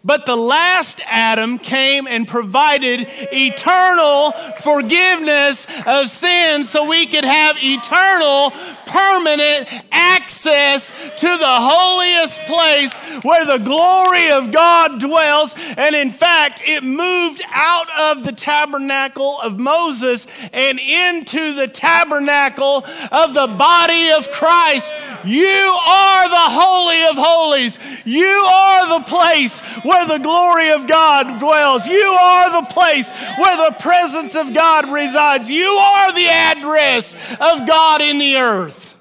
But 0.06 0.26
the 0.26 0.36
last 0.36 1.00
Adam 1.08 1.58
came 1.58 2.08
and 2.08 2.28
provided 2.28 3.08
eternal 3.32 4.34
forgiveness 4.60 5.66
of 5.88 6.10
sin 6.10 6.66
so 6.66 6.90
we 6.90 7.06
could 7.06 7.24
have 7.24 7.56
eternal, 7.64 8.52
permanent 8.86 9.70
access 9.94 10.92
to 11.20 11.28
the 11.38 11.46
holiest 11.48 12.42
place 12.42 12.94
where 13.24 13.46
the 13.46 13.64
glory 13.64 14.30
of 14.32 14.52
God 14.52 15.00
dwells. 15.00 15.56
And 15.78 15.96
in 15.96 16.12
fact, 16.12 16.62
it 16.66 16.84
moved 16.84 17.42
out 17.54 17.88
of 18.12 18.26
the 18.26 18.34
tabernacle 18.34 19.40
of 19.40 19.58
Moses 19.58 20.28
and 20.52 20.80
into 20.80 21.54
the 21.54 21.70
tabernacle 21.70 22.86
of 23.10 23.34
the 23.34 23.48
body 23.58 24.10
of 24.12 24.30
Christ. 24.32 24.94
You 25.24 25.48
are 25.48 26.28
the 26.28 26.36
Holy 26.36 27.04
of 27.06 27.16
Holies. 27.16 27.80
You 28.04 28.28
are 28.28 29.00
the 29.00 29.06
place 29.06 29.62
where 29.84 29.93
the 30.08 30.18
glory 30.18 30.72
of 30.72 30.88
God 30.88 31.40
dwells. 31.40 31.88
You 31.88 32.04
are 32.04 32.62
the 32.62 32.68
place 32.68 33.10
where 33.38 33.70
the 33.70 33.76
presence 33.80 34.36
of 34.36 34.54
God 34.54 34.90
resides. 34.90 35.50
You 35.50 35.68
are 35.68 36.14
the 36.14 36.28
address 36.28 37.14
of 37.40 37.68
God 37.68 38.02
in 38.02 38.18
the 38.18 38.38
earth. 38.38 38.96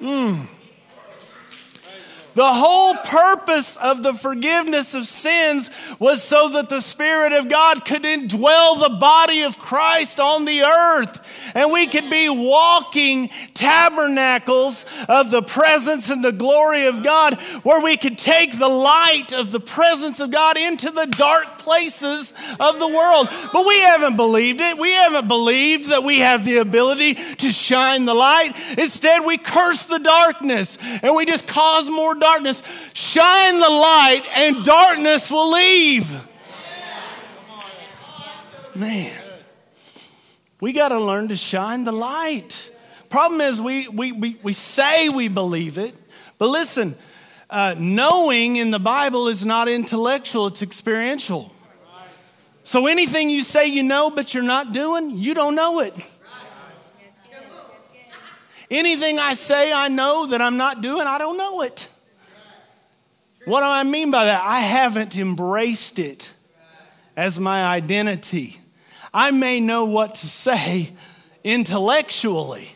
Mm. 0.00 0.46
The 2.40 2.54
whole 2.54 2.94
purpose 2.94 3.76
of 3.76 4.02
the 4.02 4.14
forgiveness 4.14 4.94
of 4.94 5.06
sins 5.06 5.68
was 5.98 6.22
so 6.22 6.48
that 6.54 6.70
the 6.70 6.80
Spirit 6.80 7.34
of 7.34 7.50
God 7.50 7.84
could 7.84 8.04
indwell 8.04 8.80
the 8.80 8.96
body 8.98 9.42
of 9.42 9.58
Christ 9.58 10.18
on 10.18 10.46
the 10.46 10.62
earth. 10.62 11.52
And 11.54 11.70
we 11.70 11.86
could 11.86 12.08
be 12.08 12.30
walking 12.30 13.28
tabernacles 13.52 14.86
of 15.06 15.30
the 15.30 15.42
presence 15.42 16.08
and 16.08 16.24
the 16.24 16.32
glory 16.32 16.86
of 16.86 17.02
God, 17.02 17.34
where 17.62 17.82
we 17.82 17.98
could 17.98 18.16
take 18.16 18.58
the 18.58 18.68
light 18.68 19.34
of 19.34 19.50
the 19.50 19.60
presence 19.60 20.18
of 20.18 20.30
God 20.30 20.56
into 20.56 20.88
the 20.88 21.08
dark 21.08 21.59
places 21.62 22.32
of 22.58 22.78
the 22.78 22.88
world. 22.88 23.28
But 23.52 23.66
we 23.66 23.78
haven't 23.80 24.16
believed 24.16 24.60
it. 24.60 24.78
We 24.78 24.92
haven't 24.92 25.28
believed 25.28 25.90
that 25.90 26.02
we 26.02 26.18
have 26.18 26.44
the 26.44 26.58
ability 26.58 27.14
to 27.14 27.52
shine 27.52 28.04
the 28.04 28.14
light. 28.14 28.54
Instead, 28.76 29.24
we 29.24 29.38
curse 29.38 29.84
the 29.84 29.98
darkness 29.98 30.78
and 31.02 31.14
we 31.14 31.24
just 31.26 31.46
cause 31.46 31.88
more 31.88 32.14
darkness. 32.14 32.62
Shine 32.92 33.54
the 33.54 33.70
light, 33.70 34.22
and 34.36 34.64
darkness 34.64 35.30
will 35.30 35.52
leave. 35.52 36.10
Man, 38.74 39.12
we 40.60 40.72
got 40.72 40.88
to 40.88 41.00
learn 41.00 41.28
to 41.28 41.36
shine 41.36 41.84
the 41.84 41.92
light. 41.92 42.70
Problem 43.08 43.40
is, 43.40 43.60
we, 43.60 43.88
we, 43.88 44.12
we, 44.12 44.36
we 44.42 44.52
say 44.52 45.08
we 45.08 45.28
believe 45.28 45.76
it, 45.76 45.94
but 46.38 46.48
listen, 46.48 46.96
uh, 47.50 47.74
knowing 47.76 48.56
in 48.56 48.70
the 48.70 48.78
Bible 48.78 49.28
is 49.28 49.44
not 49.44 49.68
intellectual, 49.68 50.46
it's 50.46 50.62
experiential. 50.62 51.52
So 52.62 52.86
anything 52.86 53.30
you 53.30 53.42
say 53.42 53.66
you 53.66 53.82
know 53.82 54.10
but 54.10 54.32
you're 54.32 54.42
not 54.42 54.72
doing, 54.72 55.18
you 55.18 55.34
don't 55.34 55.54
know 55.54 55.80
it. 55.80 55.98
Anything 58.70 59.18
I 59.18 59.34
say 59.34 59.72
I 59.72 59.88
know 59.88 60.26
that 60.26 60.40
I'm 60.40 60.56
not 60.56 60.80
doing, 60.80 61.06
I 61.06 61.18
don't 61.18 61.36
know 61.36 61.62
it. 61.62 61.88
What 63.44 63.60
do 63.60 63.66
I 63.66 63.82
mean 63.82 64.12
by 64.12 64.26
that? 64.26 64.42
I 64.44 64.60
haven't 64.60 65.16
embraced 65.16 65.98
it 65.98 66.32
as 67.16 67.40
my 67.40 67.64
identity. 67.64 68.60
I 69.12 69.32
may 69.32 69.58
know 69.58 69.86
what 69.86 70.14
to 70.16 70.26
say 70.28 70.92
intellectually. 71.42 72.70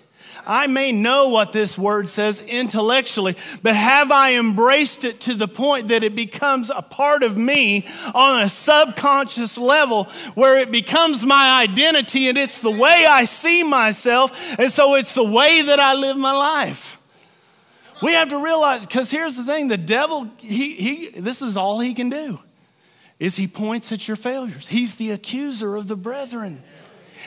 I 0.47 0.67
may 0.67 0.93
know 0.93 1.29
what 1.29 1.53
this 1.53 1.79
word 1.79 2.09
says 2.09 2.41
intellectually, 2.41 3.37
but 3.63 3.75
have 3.75 4.11
I 4.11 4.35
embraced 4.35 5.05
it 5.05 5.21
to 5.23 5.35
the 5.35 5.49
point 5.49 5.89
that 5.89 6.03
it 6.03 6.15
becomes 6.15 6.71
a 6.71 6.83
part 6.83 7.23
of 7.23 7.37
me 7.37 7.87
on 8.15 8.43
a 8.43 8.49
subconscious 8.49 9.57
level 9.57 10.05
where 10.35 10.59
it 10.59 10.71
becomes 10.71 11.25
my 11.25 11.63
identity 11.63 12.29
and 12.29 12.37
it's 12.37 12.61
the 12.61 12.71
way 12.71 13.07
I 13.09 13.25
see 13.25 13.63
myself, 13.63 14.59
and 14.59 14.71
so 14.71 14.95
it's 14.95 15.15
the 15.15 15.25
way 15.25 15.63
that 15.63 15.81
I 15.81 15.95
live 15.95 16.17
my 16.17 16.33
life? 16.33 17.01
We 18.03 18.13
have 18.13 18.29
to 18.29 18.39
realize, 18.39 18.85
because 18.85 19.11
here's 19.11 19.37
the 19.37 19.45
thing 19.45 19.69
the 19.69 19.77
devil, 19.77 20.31
he, 20.39 20.75
he, 20.75 21.09
this 21.11 21.41
is 21.41 21.57
all 21.57 21.81
he 21.81 21.95
can 21.95 22.11
do, 22.11 22.39
is 23.19 23.37
he 23.37 23.47
points 23.47 23.93
at 23.93 24.07
your 24.07 24.17
failures. 24.17 24.69
He's 24.69 24.97
the 24.97 25.13
accuser 25.13 25.77
of 25.77 25.89
the 25.89 25.97
brethren. 25.97 26.63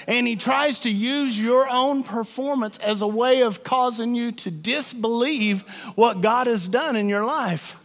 And 0.07 0.25
he 0.25 0.37
tries 0.37 0.79
to 0.81 0.89
use 0.89 1.39
your 1.39 1.69
own 1.69 2.01
performance 2.01 2.77
as 2.77 3.01
a 3.01 3.07
way 3.07 3.41
of 3.41 3.63
causing 3.63 4.15
you 4.15 4.31
to 4.31 4.49
disbelieve 4.49 5.61
what 5.95 6.21
God 6.21 6.47
has 6.47 6.67
done 6.67 6.95
in 6.95 7.09
your 7.09 7.25
life. 7.25 7.75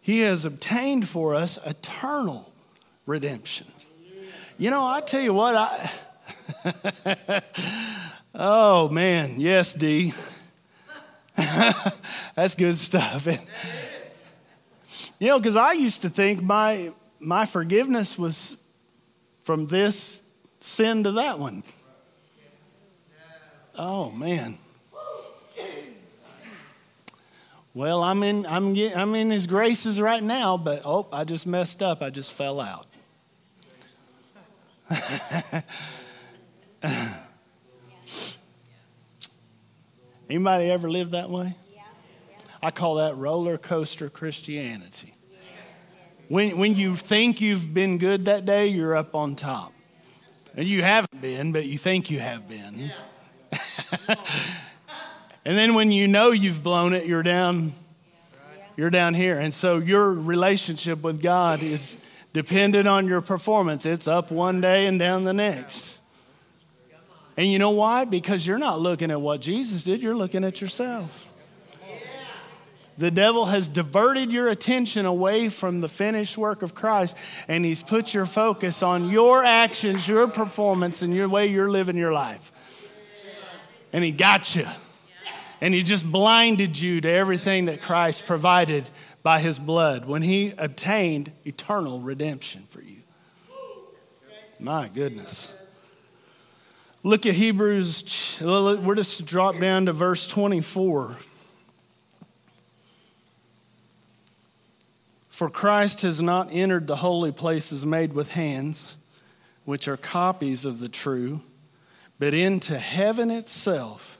He 0.00 0.20
has 0.20 0.44
obtained 0.46 1.08
for 1.08 1.34
us 1.34 1.58
eternal 1.66 2.50
redemption. 3.04 3.66
You 4.56 4.70
know, 4.70 4.86
I 4.86 5.00
tell 5.00 5.20
you 5.20 5.34
what, 5.34 5.54
I 5.54 5.90
oh 8.34 8.88
man, 8.88 9.40
yes, 9.40 9.72
D. 9.72 10.12
That's 12.34 12.54
good 12.54 12.76
stuff. 12.76 13.28
you 15.18 15.28
know, 15.28 15.38
because 15.38 15.56
I 15.56 15.72
used 15.72 16.02
to 16.02 16.10
think 16.10 16.42
my 16.42 16.92
my 17.18 17.44
forgiveness 17.44 18.18
was 18.18 18.56
from 19.42 19.66
this 19.66 20.22
sin 20.60 21.04
to 21.04 21.12
that 21.12 21.38
one. 21.38 21.62
Oh 23.76 24.10
man. 24.10 24.58
Well, 27.74 28.02
I'm 28.02 28.22
in 28.22 28.44
I'm 28.46 28.76
I'm 28.96 29.14
in 29.14 29.30
his 29.30 29.46
graces 29.46 30.00
right 30.00 30.22
now, 30.22 30.56
but 30.56 30.82
oh, 30.84 31.06
I 31.12 31.24
just 31.24 31.46
messed 31.46 31.82
up. 31.82 32.02
I 32.02 32.10
just 32.10 32.32
fell 32.32 32.60
out. 32.60 32.86
Anybody 40.28 40.70
ever 40.70 40.90
lived 40.90 41.12
that 41.12 41.30
way? 41.30 41.54
I 42.62 42.70
call 42.70 42.96
that 42.96 43.16
roller 43.16 43.58
coaster 43.58 44.08
Christianity. 44.08 45.14
When, 46.28 46.58
when 46.58 46.76
you 46.76 46.96
think 46.96 47.40
you've 47.40 47.72
been 47.72 47.98
good 47.98 48.26
that 48.26 48.44
day, 48.44 48.66
you're 48.66 48.94
up 48.94 49.14
on 49.14 49.34
top. 49.34 49.72
And 50.56 50.68
you 50.68 50.82
haven't 50.82 51.20
been, 51.20 51.52
but 51.52 51.66
you 51.66 51.78
think 51.78 52.10
you 52.10 52.18
have 52.18 52.48
been. 52.48 52.92
and 55.44 55.56
then 55.56 55.74
when 55.74 55.90
you 55.90 56.08
know 56.08 56.32
you've 56.32 56.62
blown 56.62 56.94
it, 56.94 57.06
you're 57.06 57.22
down 57.22 57.72
you're 58.78 58.90
down 58.90 59.14
here. 59.14 59.40
And 59.40 59.52
so 59.52 59.78
your 59.78 60.12
relationship 60.12 61.02
with 61.02 61.20
God 61.20 61.64
is 61.64 61.96
dependent 62.32 62.86
on 62.86 63.08
your 63.08 63.20
performance. 63.20 63.84
It's 63.84 64.06
up 64.06 64.30
one 64.30 64.60
day 64.60 64.86
and 64.86 65.00
down 65.00 65.24
the 65.24 65.32
next. 65.32 66.00
And 67.36 67.50
you 67.50 67.58
know 67.58 67.70
why? 67.70 68.04
Because 68.04 68.46
you're 68.46 68.58
not 68.58 68.78
looking 68.78 69.10
at 69.10 69.20
what 69.20 69.40
Jesus 69.40 69.82
did, 69.82 70.00
you're 70.00 70.16
looking 70.16 70.44
at 70.44 70.60
yourself. 70.60 71.27
The 72.98 73.12
devil 73.12 73.46
has 73.46 73.68
diverted 73.68 74.32
your 74.32 74.48
attention 74.48 75.06
away 75.06 75.48
from 75.50 75.80
the 75.80 75.88
finished 75.88 76.36
work 76.36 76.62
of 76.62 76.74
Christ, 76.74 77.16
and 77.46 77.64
he's 77.64 77.80
put 77.80 78.12
your 78.12 78.26
focus 78.26 78.82
on 78.82 79.08
your 79.08 79.44
actions, 79.44 80.08
your 80.08 80.26
performance, 80.26 81.00
and 81.00 81.14
your 81.14 81.28
way 81.28 81.46
you're 81.46 81.70
living 81.70 81.96
your 81.96 82.12
life. 82.12 82.50
And 83.92 84.02
he 84.02 84.10
got 84.10 84.56
you. 84.56 84.66
And 85.60 85.74
he 85.74 85.84
just 85.84 86.10
blinded 86.10 86.80
you 86.80 87.00
to 87.00 87.08
everything 87.08 87.66
that 87.66 87.82
Christ 87.82 88.26
provided 88.26 88.90
by 89.22 89.38
his 89.38 89.60
blood 89.60 90.04
when 90.04 90.22
he 90.22 90.52
obtained 90.58 91.30
eternal 91.44 92.00
redemption 92.00 92.64
for 92.68 92.82
you. 92.82 92.96
My 94.58 94.88
goodness. 94.92 95.54
Look 97.04 97.26
at 97.26 97.34
Hebrews, 97.34 98.40
we're 98.42 98.94
just 98.96 99.24
drop 99.24 99.56
down 99.58 99.86
to 99.86 99.92
verse 99.92 100.26
24. 100.26 101.16
For 105.38 105.48
Christ 105.48 106.02
has 106.02 106.20
not 106.20 106.48
entered 106.50 106.88
the 106.88 106.96
holy 106.96 107.30
places 107.30 107.86
made 107.86 108.12
with 108.12 108.32
hands, 108.32 108.96
which 109.64 109.86
are 109.86 109.96
copies 109.96 110.64
of 110.64 110.80
the 110.80 110.88
true, 110.88 111.42
but 112.18 112.34
into 112.34 112.76
heaven 112.76 113.30
itself, 113.30 114.18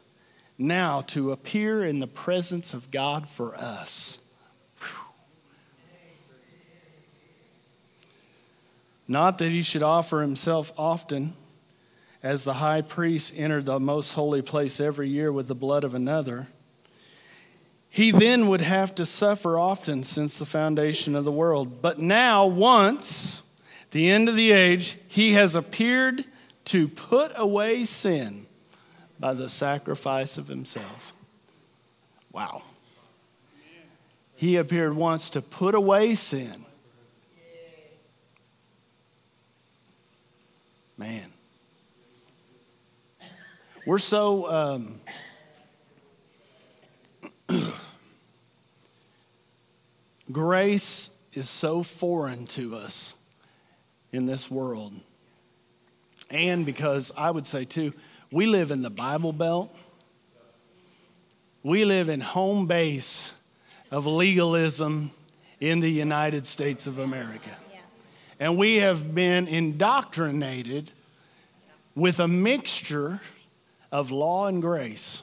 now 0.57 1.01
to 1.09 1.33
appear 1.33 1.85
in 1.85 1.99
the 1.99 2.07
presence 2.07 2.73
of 2.73 2.93
God 2.93 3.29
for 3.29 3.57
us. 3.57 4.21
Not 9.09 9.39
that 9.39 9.51
he 9.51 9.63
should 9.63 9.83
offer 9.83 10.21
himself 10.21 10.73
often 10.79 11.35
as 12.23 12.45
the 12.45 12.55
high 12.55 12.83
priest 12.83 13.35
entered 13.37 13.67
the 13.67 13.81
most 13.81 14.13
holy 14.13 14.41
place 14.41 14.79
every 14.79 15.09
year 15.09 15.33
with 15.33 15.49
the 15.49 15.57
blood 15.57 15.83
of 15.83 15.97
another, 15.97 16.47
he 17.91 18.11
then 18.11 18.49
would 18.49 18.61
have 18.61 18.95
to 18.97 19.07
suffer 19.07 19.59
often 19.59 20.05
since 20.05 20.39
the 20.39 20.47
foundation 20.47 21.15
of 21.15 21.25
the 21.25 21.33
world. 21.33 21.81
But 21.81 21.99
now, 21.99 22.47
once, 22.47 23.43
the 23.91 24.11
end 24.11 24.29
of 24.29 24.37
the 24.37 24.53
age, 24.53 24.99
he 25.09 25.33
has 25.33 25.55
appeared 25.55 26.25
to 26.67 26.87
put 26.89 27.33
away 27.35 27.85
sin 27.85 28.47
by 29.19 29.35
the 29.35 29.49
sacrifice 29.49 30.37
of 30.37 30.49
himself. 30.49 31.13
Wow. 32.31 32.63
He 34.37 34.57
appeared 34.57 34.95
once 34.95 35.31
to 35.31 35.43
put 35.43 35.75
away 35.75 36.15
sin. 36.15 36.65
Man. 40.97 41.33
We're 43.87 43.99
so. 43.99 44.51
Um, 44.51 45.01
grace 50.31 51.11
is 51.33 51.49
so 51.49 51.83
foreign 51.83 52.47
to 52.47 52.77
us 52.77 53.15
in 54.13 54.27
this 54.27 54.51
world. 54.51 54.95
And 56.31 56.67
because 56.67 57.13
I 57.17 57.31
would 57.31 57.47
say, 57.47 57.65
too, 57.65 57.93
we 58.31 58.47
live 58.47 58.71
in 58.71 58.83
the 58.83 58.91
Bible 58.91 59.33
Belt. 59.33 59.75
We 61.63 61.85
live 61.85 62.09
in 62.09 62.21
home 62.21 62.67
base 62.67 63.33
of 63.91 64.07
legalism 64.07 65.11
in 65.61 65.81
the 65.81 65.91
United 65.91 66.47
States 66.47 66.87
of 66.87 66.99
America. 66.99 67.51
And 68.39 68.57
we 68.57 68.77
have 68.77 69.15
been 69.15 69.49
indoctrinated 69.49 70.93
with 71.95 72.21
a 72.21 72.29
mixture 72.29 73.21
of 73.91 74.11
law 74.11 74.47
and 74.47 74.63
grace. 74.63 75.23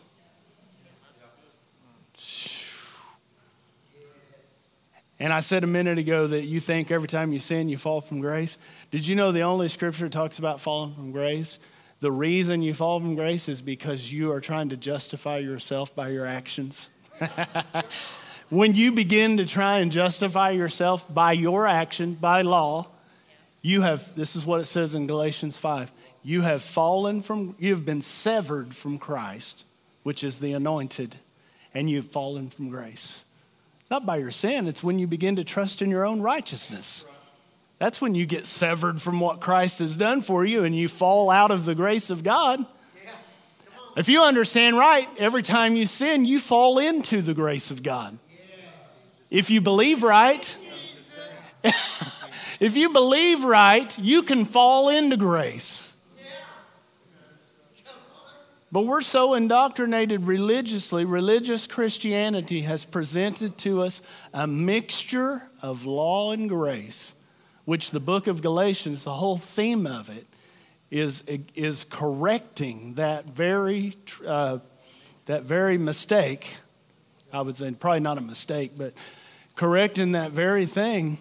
And 5.26 5.34
I 5.34 5.40
said 5.40 5.64
a 5.64 5.68
minute 5.68 5.98
ago 5.98 6.28
that 6.28 6.44
you 6.44 6.60
think 6.60 6.92
every 6.92 7.08
time 7.08 7.34
you 7.34 7.40
sin, 7.40 7.68
you 7.68 7.78
fall 7.78 8.00
from 8.00 8.22
grace. 8.22 8.60
Did 8.92 9.08
you 9.08 9.16
know 9.16 9.32
the 9.32 9.42
only 9.42 9.70
scripture 9.70 10.08
talks 10.08 10.38
about 10.38 10.62
falling 10.62 10.94
from 10.94 11.12
grace? 11.12 11.58
The 12.00 12.12
reason 12.12 12.62
you 12.62 12.76
fall 12.76 13.00
from 13.00 13.16
grace 13.16 13.50
is 13.50 13.60
because 13.60 14.14
you 14.14 14.32
are 14.32 14.40
trying 14.40 14.70
to 14.70 14.78
justify 14.78 15.40
yourself 15.40 15.96
by 15.96 16.10
your 16.10 16.28
actions. 16.28 16.90
when 18.52 18.76
you 18.76 18.92
begin 18.92 19.38
to 19.38 19.48
try 19.48 19.80
and 19.80 19.92
justify 19.92 20.52
yourself 20.52 21.12
by 21.12 21.32
your 21.32 21.66
action, 21.66 22.14
by 22.14 22.44
law, 22.44 22.86
you 23.64 23.82
have, 23.82 24.14
this 24.14 24.36
is 24.36 24.46
what 24.46 24.62
it 24.62 24.66
says 24.66 24.94
in 24.94 25.08
Galatians 25.08 25.58
5, 25.58 25.92
you 26.22 26.44
have 26.44 26.62
fallen 26.62 27.24
from, 27.24 27.56
you 27.58 27.72
have 27.72 27.84
been 27.84 28.04
severed 28.04 28.76
from 28.76 29.00
Christ, 29.00 29.66
which 30.04 30.24
is 30.24 30.38
the 30.38 30.54
anointed, 30.54 31.16
and 31.74 31.90
you've 31.90 32.12
fallen 32.12 32.52
from 32.52 32.70
grace. 32.70 33.25
Not 33.90 34.06
by 34.06 34.18
your 34.18 34.32
sin, 34.32 34.68
it's 34.68 34.84
when 34.84 35.00
you 35.00 35.08
begin 35.08 35.36
to 35.36 35.44
trust 35.44 35.82
in 35.82 35.90
your 35.90 36.06
own 36.06 36.22
righteousness. 36.22 37.06
That's 37.78 38.02
when 38.02 38.16
you 38.16 38.26
get 38.26 38.46
severed 38.46 39.02
from 39.02 39.20
what 39.20 39.42
Christ 39.42 39.80
has 39.80 39.96
done 39.96 40.22
for 40.22 40.46
you 40.46 40.64
and 40.64 40.76
you 40.76 40.88
fall 40.88 41.30
out 41.30 41.52
of 41.52 41.66
the 41.66 41.76
grace 41.76 42.10
of 42.10 42.24
God. 42.24 42.66
If 43.96 44.10
you 44.10 44.22
understand 44.22 44.78
right, 44.78 45.08
every 45.18 45.42
time 45.42 45.76
you 45.76 45.86
sin, 45.86 46.26
you 46.26 46.40
fall 46.40 46.80
into 46.80 47.22
the 47.22 47.34
grace 47.34 47.72
of 47.72 47.84
God. 47.84 48.18
If 49.30 49.50
you 49.50 49.62
believe 49.62 50.04
right, 50.04 50.58
if 52.60 52.76
you 52.76 52.90
believe 52.90 53.44
right, 53.44 53.98
you 54.00 54.24
can 54.24 54.46
fall 54.46 54.90
into 54.90 55.18
grace. 55.18 55.85
But 58.76 58.88
we're 58.88 59.00
so 59.00 59.36
indoctrinated 59.36 60.28
religiously, 60.28 61.06
religious 61.06 61.66
Christianity 61.66 62.64
has 62.64 62.84
presented 62.84 63.58
to 63.60 63.82
us 63.82 64.02
a 64.34 64.48
mixture 64.48 65.44
of 65.62 65.86
law 65.86 66.34
and 66.34 66.50
grace, 66.50 67.16
which 67.64 67.92
the 67.92 68.02
book 68.02 68.28
of 68.28 68.42
Galatians, 68.42 69.06
the 69.06 69.14
whole 69.14 69.38
theme 69.38 69.88
of 69.88 70.10
it, 70.10 70.28
is, 70.92 71.24
is 71.56 71.86
correcting 71.86 72.96
that 72.96 73.28
very, 73.28 73.96
uh, 74.28 74.58
that 75.24 75.44
very 75.44 75.78
mistake. 75.78 76.58
I 77.32 77.40
would 77.40 77.56
say, 77.56 77.72
probably 77.72 78.02
not 78.02 78.18
a 78.18 78.22
mistake, 78.22 78.74
but 78.78 78.94
correcting 79.56 80.12
that 80.12 80.32
very 80.32 80.66
thing 80.66 81.18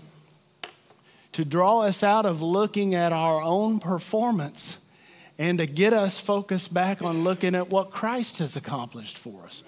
to 1.31 1.45
draw 1.45 1.83
us 1.83 2.03
out 2.03 2.27
of 2.27 2.43
looking 2.43 2.97
at 2.97 3.13
our 3.13 3.41
own 3.41 3.79
performance 3.79 4.79
and 5.39 5.59
to 5.59 5.67
get 5.67 5.93
us 5.93 6.19
focused 6.19 6.73
back 6.73 7.03
on 7.03 7.25
looking 7.25 7.55
at 7.55 7.71
what 7.71 7.91
Christ 7.91 8.39
has 8.39 8.57
accomplished 8.57 9.19
for 9.19 9.45
us. 9.45 9.63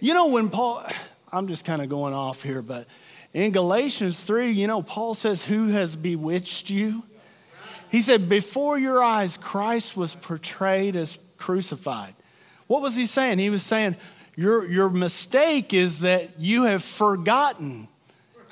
You 0.00 0.14
know, 0.14 0.28
when 0.28 0.50
Paul, 0.50 0.86
I'm 1.32 1.48
just 1.48 1.64
kind 1.64 1.82
of 1.82 1.88
going 1.88 2.14
off 2.14 2.42
here, 2.42 2.62
but 2.62 2.86
in 3.32 3.50
Galatians 3.50 4.20
3, 4.22 4.52
you 4.52 4.66
know, 4.66 4.82
Paul 4.82 5.14
says, 5.14 5.44
Who 5.44 5.68
has 5.68 5.96
bewitched 5.96 6.70
you? 6.70 7.02
He 7.90 8.00
said, 8.00 8.28
Before 8.28 8.78
your 8.78 9.02
eyes, 9.02 9.36
Christ 9.36 9.96
was 9.96 10.14
portrayed 10.14 10.94
as 10.94 11.18
crucified. 11.36 12.14
What 12.66 12.82
was 12.82 12.94
he 12.94 13.06
saying? 13.06 13.38
He 13.38 13.50
was 13.50 13.62
saying, 13.62 13.96
Your, 14.36 14.66
your 14.66 14.88
mistake 14.88 15.74
is 15.74 16.00
that 16.00 16.38
you 16.38 16.64
have 16.64 16.84
forgotten 16.84 17.88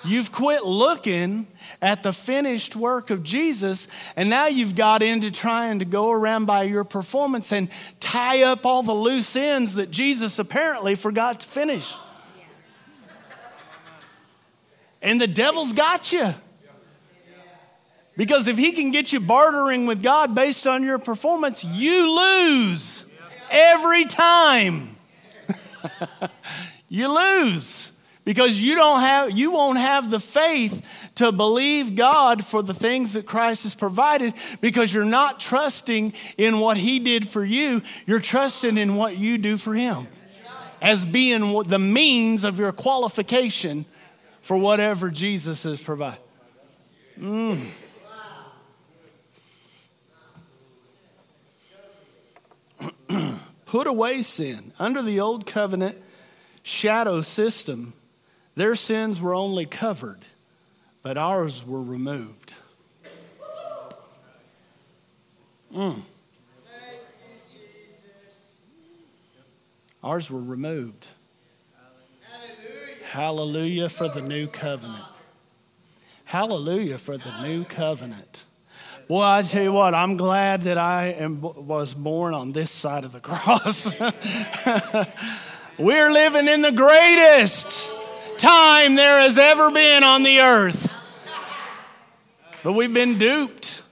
You've 0.04 0.32
quit 0.32 0.64
looking 0.64 1.46
at 1.80 2.02
the 2.02 2.12
finished 2.12 2.74
work 2.74 3.10
of 3.10 3.22
Jesus, 3.22 3.86
and 4.16 4.28
now 4.28 4.46
you've 4.46 4.74
got 4.74 5.02
into 5.02 5.30
trying 5.30 5.78
to 5.78 5.84
go 5.84 6.10
around 6.10 6.46
by 6.46 6.64
your 6.64 6.82
performance 6.82 7.52
and 7.52 7.68
tie 8.00 8.42
up 8.42 8.66
all 8.66 8.82
the 8.82 8.92
loose 8.92 9.36
ends 9.36 9.74
that 9.74 9.90
Jesus 9.90 10.38
apparently 10.38 10.96
forgot 10.96 11.40
to 11.40 11.46
finish. 11.46 11.94
And 15.00 15.20
the 15.20 15.26
devil's 15.26 15.72
got 15.72 16.12
you. 16.12 16.34
Because 18.16 18.46
if 18.46 18.58
he 18.58 18.72
can 18.72 18.90
get 18.90 19.12
you 19.12 19.20
bartering 19.20 19.86
with 19.86 20.02
God 20.02 20.34
based 20.34 20.66
on 20.66 20.82
your 20.82 20.98
performance, 20.98 21.64
you 21.64 22.14
lose 22.14 23.04
every 23.50 24.04
time. 24.04 24.96
you 26.88 27.08
lose 27.08 27.91
because 28.24 28.62
you 28.62 28.74
don't 28.74 29.00
have 29.00 29.30
you 29.32 29.52
won't 29.52 29.78
have 29.78 30.10
the 30.10 30.20
faith 30.20 31.10
to 31.16 31.32
believe 31.32 31.94
God 31.94 32.44
for 32.44 32.62
the 32.62 32.74
things 32.74 33.14
that 33.14 33.26
Christ 33.26 33.64
has 33.64 33.74
provided 33.74 34.34
because 34.60 34.92
you're 34.94 35.04
not 35.04 35.40
trusting 35.40 36.12
in 36.38 36.60
what 36.60 36.76
he 36.76 36.98
did 36.98 37.28
for 37.28 37.44
you. 37.44 37.82
You're 38.06 38.20
trusting 38.20 38.78
in 38.78 38.96
what 38.96 39.16
you 39.16 39.38
do 39.38 39.56
for 39.56 39.74
him 39.74 40.06
as 40.80 41.04
being 41.04 41.62
the 41.64 41.78
means 41.78 42.44
of 42.44 42.58
your 42.58 42.72
qualification 42.72 43.84
for 44.42 44.56
whatever 44.56 45.10
Jesus 45.10 45.62
has 45.62 45.80
provided. 45.80 46.20
Mm. 47.18 47.60
put 53.66 53.86
away 53.86 54.22
sin. 54.22 54.72
Under 54.78 55.02
the 55.02 55.20
old 55.20 55.46
covenant 55.46 55.96
shadow 56.62 57.20
system 57.20 57.94
their 58.54 58.74
sins 58.74 59.20
were 59.20 59.34
only 59.34 59.66
covered, 59.66 60.24
but 61.02 61.16
ours 61.16 61.66
were 61.66 61.82
removed. 61.82 62.54
Mm. 65.74 66.02
Ours 70.02 70.30
were 70.30 70.40
removed. 70.40 71.06
Hallelujah. 73.04 73.88
For 73.88 74.08
the 74.08 74.22
new 74.22 74.46
covenant. 74.46 75.04
Hallelujah 76.24 76.96
for 76.96 77.18
the 77.18 77.42
new 77.42 77.64
covenant. 77.64 78.44
Boy, 79.06 79.22
I 79.22 79.42
tell 79.42 79.62
you 79.62 79.72
what, 79.72 79.92
I'm 79.92 80.16
glad 80.16 80.62
that 80.62 80.78
I 80.78 81.08
am, 81.08 81.42
was 81.42 81.92
born 81.92 82.32
on 82.32 82.52
this 82.52 82.70
side 82.70 83.04
of 83.04 83.12
the 83.12 83.20
cross. 83.28 83.92
We're 85.78 86.10
living 86.10 86.48
in 86.48 86.62
the 86.62 86.72
greatest 86.72 87.92
time 88.38 88.94
there 88.94 89.18
has 89.18 89.38
ever 89.38 89.70
been 89.70 90.02
on 90.02 90.22
the 90.22 90.40
earth. 90.40 90.94
But 92.62 92.72
we've 92.72 92.92
been 92.92 93.18
duped. 93.18 93.82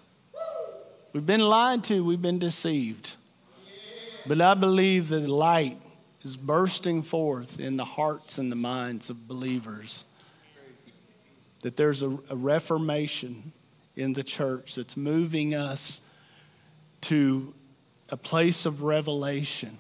We've 1.13 1.27
been 1.27 1.41
lied 1.41 1.85
to. 1.85 2.05
We've 2.05 2.23
been 2.23 2.39
deceived. 2.39 3.17
But 4.27 4.41
I 4.41 4.55
believe 4.55 5.09
that 5.09 5.29
light 5.29 5.79
is 6.23 6.37
bursting 6.37 7.03
forth 7.03 7.59
in 7.59 7.77
the 7.77 7.85
hearts 7.85 8.39
and 8.39 8.53
the 8.53 8.57
minds 8.57 9.11
of 9.11 9.27
believers. 9.27 10.05
That 11.63 11.77
there's 11.77 12.03
a, 12.03 12.11
a 12.29 12.37
reformation 12.37 13.53
in 13.97 14.13
the 14.13 14.23
church 14.23 14.77
that's 14.77 14.97
moving 14.97 15.55
us 15.55 16.01
to 17.03 17.55
a 18.09 18.17
place 18.17 18.67
of 18.67 18.83
revelation 18.83 19.79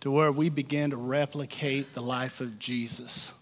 to 0.00 0.10
where 0.10 0.32
we 0.32 0.48
begin 0.48 0.90
to 0.90 0.96
replicate 0.96 1.94
the 1.94 2.02
life 2.02 2.40
of 2.40 2.58
Jesus. 2.58 3.32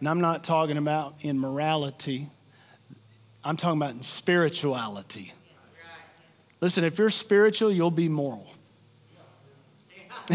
And 0.00 0.08
I'm 0.08 0.20
not 0.20 0.42
talking 0.42 0.78
about 0.78 1.14
in 1.20 1.38
morality, 1.38 2.28
I'm 3.44 3.56
talking 3.56 3.78
about 3.78 3.92
in 3.92 4.02
spirituality. 4.02 5.32
Listen, 6.60 6.84
if 6.84 6.98
you're 6.98 7.10
spiritual, 7.10 7.70
you'll 7.70 7.90
be 7.90 8.08
moral. 8.08 8.46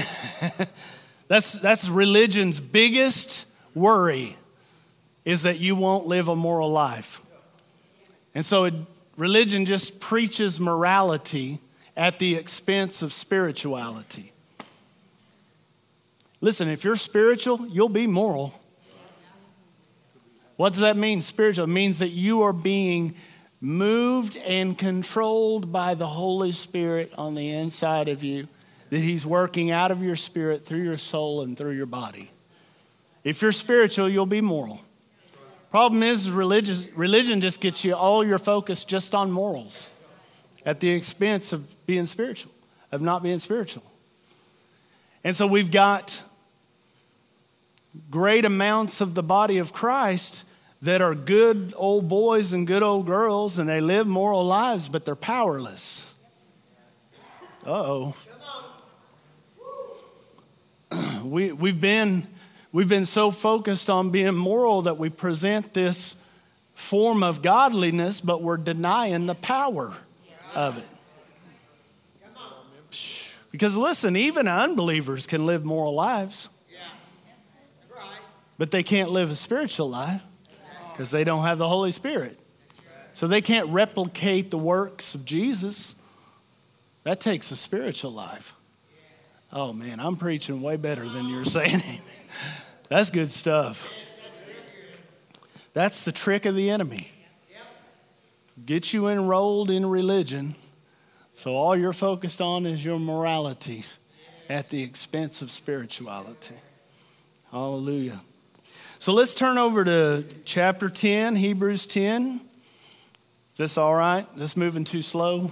that's, 1.28 1.54
that's 1.54 1.88
religion's 1.88 2.60
biggest 2.60 3.46
worry 3.74 4.36
is 5.24 5.44
that 5.44 5.60
you 5.60 5.76
won't 5.76 6.08
live 6.08 6.28
a 6.28 6.36
moral 6.36 6.72
life. 6.72 7.22
And 8.34 8.46
so 8.46 8.66
it, 8.66 8.74
religion 9.18 9.66
just 9.66 10.00
preaches 10.00 10.60
morality 10.60 11.60
at 11.96 12.20
the 12.20 12.36
expense 12.36 13.02
of 13.02 13.14
spirituality. 13.14 14.32
Listen, 16.42 16.68
if 16.68 16.84
you're 16.84 16.96
spiritual, 16.96 17.68
you'll 17.68 17.90
be 17.90 18.08
moral. 18.08 18.54
What 20.58 20.74
does 20.74 20.82
that 20.82 20.98
mean, 20.98 21.22
spiritual? 21.22 21.66
It 21.66 21.68
means 21.68 22.00
that 22.00 22.10
you 22.10 22.44
are 22.44 22.54
being 22.54 23.16
moved 23.60 24.38
and 24.38 24.78
controlled 24.78 25.72
by 25.72 25.96
the 25.96 26.08
Holy 26.08 26.52
Spirit 26.52 27.12
on 27.18 27.36
the 27.36 27.52
inside 27.52 28.08
of 28.08 28.24
you, 28.24 28.48
that 28.90 29.00
He's 29.00 29.26
working 29.26 29.72
out 29.72 29.92
of 29.92 30.02
your 30.02 30.16
spirit 30.16 30.66
through 30.66 30.84
your 30.84 30.98
soul 30.98 31.42
and 31.42 31.58
through 31.58 31.72
your 31.72 31.86
body. 31.86 32.32
If 33.24 33.42
you're 33.42 33.52
spiritual, 33.52 34.08
you'll 34.08 34.26
be 34.26 34.42
moral. 34.42 34.82
Problem 35.72 36.04
is, 36.04 36.30
religious, 36.30 36.88
religion 36.96 37.42
just 37.42 37.60
gets 37.60 37.84
you 37.84 37.96
all 37.96 38.26
your 38.26 38.38
focus 38.38 38.84
just 38.84 39.14
on 39.14 39.32
morals 39.32 39.90
at 40.66 40.80
the 40.80 40.90
expense 40.92 41.52
of 41.52 41.86
being 41.86 42.06
spiritual, 42.06 42.52
of 42.92 43.02
not 43.02 43.24
being 43.24 43.40
spiritual. 43.40 43.84
And 45.24 45.36
so 45.36 45.48
we've 45.48 45.72
got 45.72 46.24
great 48.10 48.46
amounts 48.46 49.02
of 49.02 49.14
the 49.14 49.24
body 49.24 49.58
of 49.58 49.74
Christ 49.74 50.44
that 50.82 51.02
are 51.02 51.16
good 51.16 51.74
old 51.76 52.08
boys 52.08 52.54
and 52.54 52.68
good 52.68 52.84
old 52.84 53.06
girls 53.06 53.58
and 53.58 53.68
they 53.68 53.82
live 53.82 54.08
moral 54.08 54.44
lives, 54.44 54.88
but 54.90 55.06
they're 55.06 55.16
powerless. 55.16 56.12
Uh 57.66 57.70
oh. 57.72 58.16
We, 61.24 61.52
we've, 61.52 61.82
been, 61.82 62.28
we've 62.72 62.88
been 62.88 63.08
so 63.08 63.32
focused 63.32 63.90
on 63.90 64.12
being 64.12 64.36
moral 64.36 64.84
that 64.84 65.00
we 65.00 65.10
present 65.10 65.74
this 65.74 66.16
form 66.76 67.24
of 67.24 67.42
godliness, 67.42 68.22
but 68.22 68.44
we're 68.44 68.58
denying 68.58 69.26
the 69.26 69.34
power 69.34 69.94
of 70.54 70.78
it. 70.78 70.88
Because 73.52 73.76
listen, 73.76 74.16
even 74.16 74.48
unbelievers 74.48 75.26
can 75.26 75.46
live 75.46 75.66
moral 75.66 75.96
lives, 75.96 76.50
but 78.58 78.72
they 78.72 78.84
can't 78.84 79.10
live 79.10 79.32
a 79.32 79.36
spiritual 79.36 79.90
life 79.90 80.22
because 80.92 81.12
they 81.12 81.24
don't 81.24 81.44
have 81.44 81.58
the 81.58 81.68
Holy 81.68 81.92
Spirit. 81.92 82.40
So 83.14 83.28
they 83.28 83.42
can't 83.42 83.70
replicate 83.70 84.52
the 84.52 84.58
works 84.58 85.16
of 85.16 85.26
Jesus. 85.26 85.96
That 87.04 87.20
takes 87.20 87.52
a 87.52 87.56
spiritual 87.56 88.12
life. 88.12 88.54
Oh 89.52 89.72
man, 89.72 90.00
I'm 90.00 90.18
preaching 90.18 90.62
way 90.62 90.76
better 90.76 91.08
than 91.08 91.30
you're 91.30 91.46
saying. 91.46 91.82
That's 92.90 93.10
good 93.10 93.30
stuff. 93.30 93.88
That's 95.74 96.06
the 96.06 96.12
trick 96.12 96.46
of 96.46 96.56
the 96.56 96.70
enemy. 96.70 97.12
Get 98.66 98.94
you 98.94 99.08
enrolled 99.08 99.70
in 99.70 99.86
religion 99.86 100.56
so 101.36 101.54
all 101.54 101.76
you're 101.76 101.94
focused 101.94 102.40
on 102.40 102.66
is 102.66 102.84
your 102.84 102.98
morality 102.98 103.84
at 104.48 104.70
the 104.70 104.82
expense 104.82 105.42
of 105.42 105.52
spirituality. 105.52 106.56
Hallelujah. 107.52 108.22
So 109.06 109.14
let's 109.14 109.36
turn 109.36 109.60
over 109.60 109.84
to 109.84 110.26
chapter 110.46 110.90
10, 110.90 111.36
Hebrews 111.36 111.86
10. 111.86 112.42
Is 112.42 112.42
this 113.56 113.78
all 113.78 113.94
right? 113.94 114.26
This 114.36 114.58
moving 114.58 114.84
too 114.84 115.04
slow? 115.04 115.52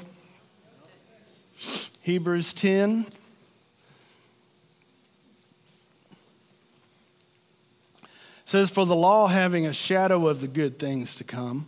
Hebrews 2.02 2.56
10. 2.56 3.06
says, 8.44 8.72
For 8.72 8.88
the 8.88 8.96
law 8.96 9.28
having 9.28 9.68
a 9.68 9.74
shadow 9.74 10.28
of 10.28 10.42
the 10.42 10.48
good 10.48 10.80
things 10.80 11.16
to 11.18 11.24
come, 11.24 11.68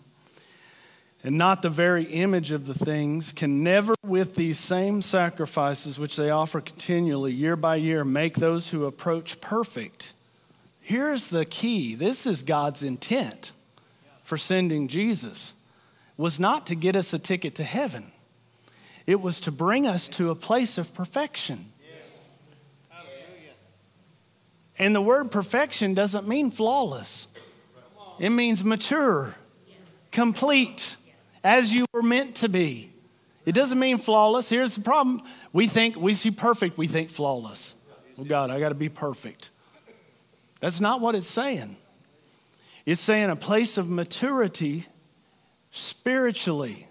and 1.24 1.38
not 1.38 1.62
the 1.62 1.70
very 1.70 2.06
image 2.06 2.52
of 2.52 2.66
the 2.66 2.74
things, 2.74 3.32
can 3.32 3.64
never, 3.64 3.94
with 4.04 4.34
these 4.34 4.58
same 4.58 5.04
sacrifices 5.04 6.00
which 6.00 6.16
they 6.16 6.32
offer 6.32 6.62
continually, 6.62 7.32
year 7.32 7.56
by 7.56 7.76
year, 7.76 8.04
make 8.04 8.38
those 8.38 8.70
who 8.70 8.86
approach 8.86 9.40
perfect. 9.40 10.14
Here's 10.86 11.30
the 11.30 11.46
key 11.46 11.96
this 11.96 12.28
is 12.28 12.44
God's 12.44 12.84
intent 12.84 13.54
for 14.24 14.38
sending 14.38 14.88
Jesus 14.88 15.56
was 16.16 16.40
not 16.40 16.68
to 16.68 16.76
get 16.76 16.96
us 16.96 17.12
a 17.12 17.18
ticket 17.18 17.56
to 17.56 17.64
heaven. 17.64 18.12
It 19.08 19.20
was 19.20 19.40
to 19.42 19.52
bring 19.52 19.88
us 19.88 20.08
to 20.10 20.30
a 20.30 20.36
place 20.36 20.78
of 20.78 20.94
perfection. 20.94 21.74
And 24.78 24.94
the 24.94 25.02
word 25.02 25.32
perfection 25.32 25.96
doesn't 25.96 26.28
mean 26.28 26.52
flawless. 26.52 27.30
It 28.20 28.30
means 28.30 28.64
mature, 28.64 29.34
complete, 30.12 30.98
as 31.44 31.74
you 31.74 31.88
were 31.94 32.04
meant 32.04 32.36
to 32.36 32.48
be. 32.48 32.92
It 33.44 33.56
doesn't 33.56 33.80
mean 33.80 33.98
flawless. 33.98 34.50
Here's 34.50 34.76
the 34.76 34.82
problem. 34.82 35.24
We 35.52 35.66
think 35.66 35.96
we 35.96 36.14
see 36.14 36.30
perfect, 36.30 36.78
we 36.78 36.86
think 36.86 37.10
flawless. 37.10 37.74
Oh 38.20 38.24
God, 38.24 38.52
I 38.52 38.60
got 38.60 38.70
to 38.70 38.76
be 38.76 38.90
perfect. 38.90 39.50
That's 40.60 40.80
not 40.80 41.02
what 41.02 41.16
it's 41.16 41.30
saying. 41.30 41.78
It's 42.86 43.02
saying 43.02 43.30
a 43.30 43.36
place 43.36 43.78
of 43.78 43.90
maturity 43.90 44.86
spiritually. 45.72 46.88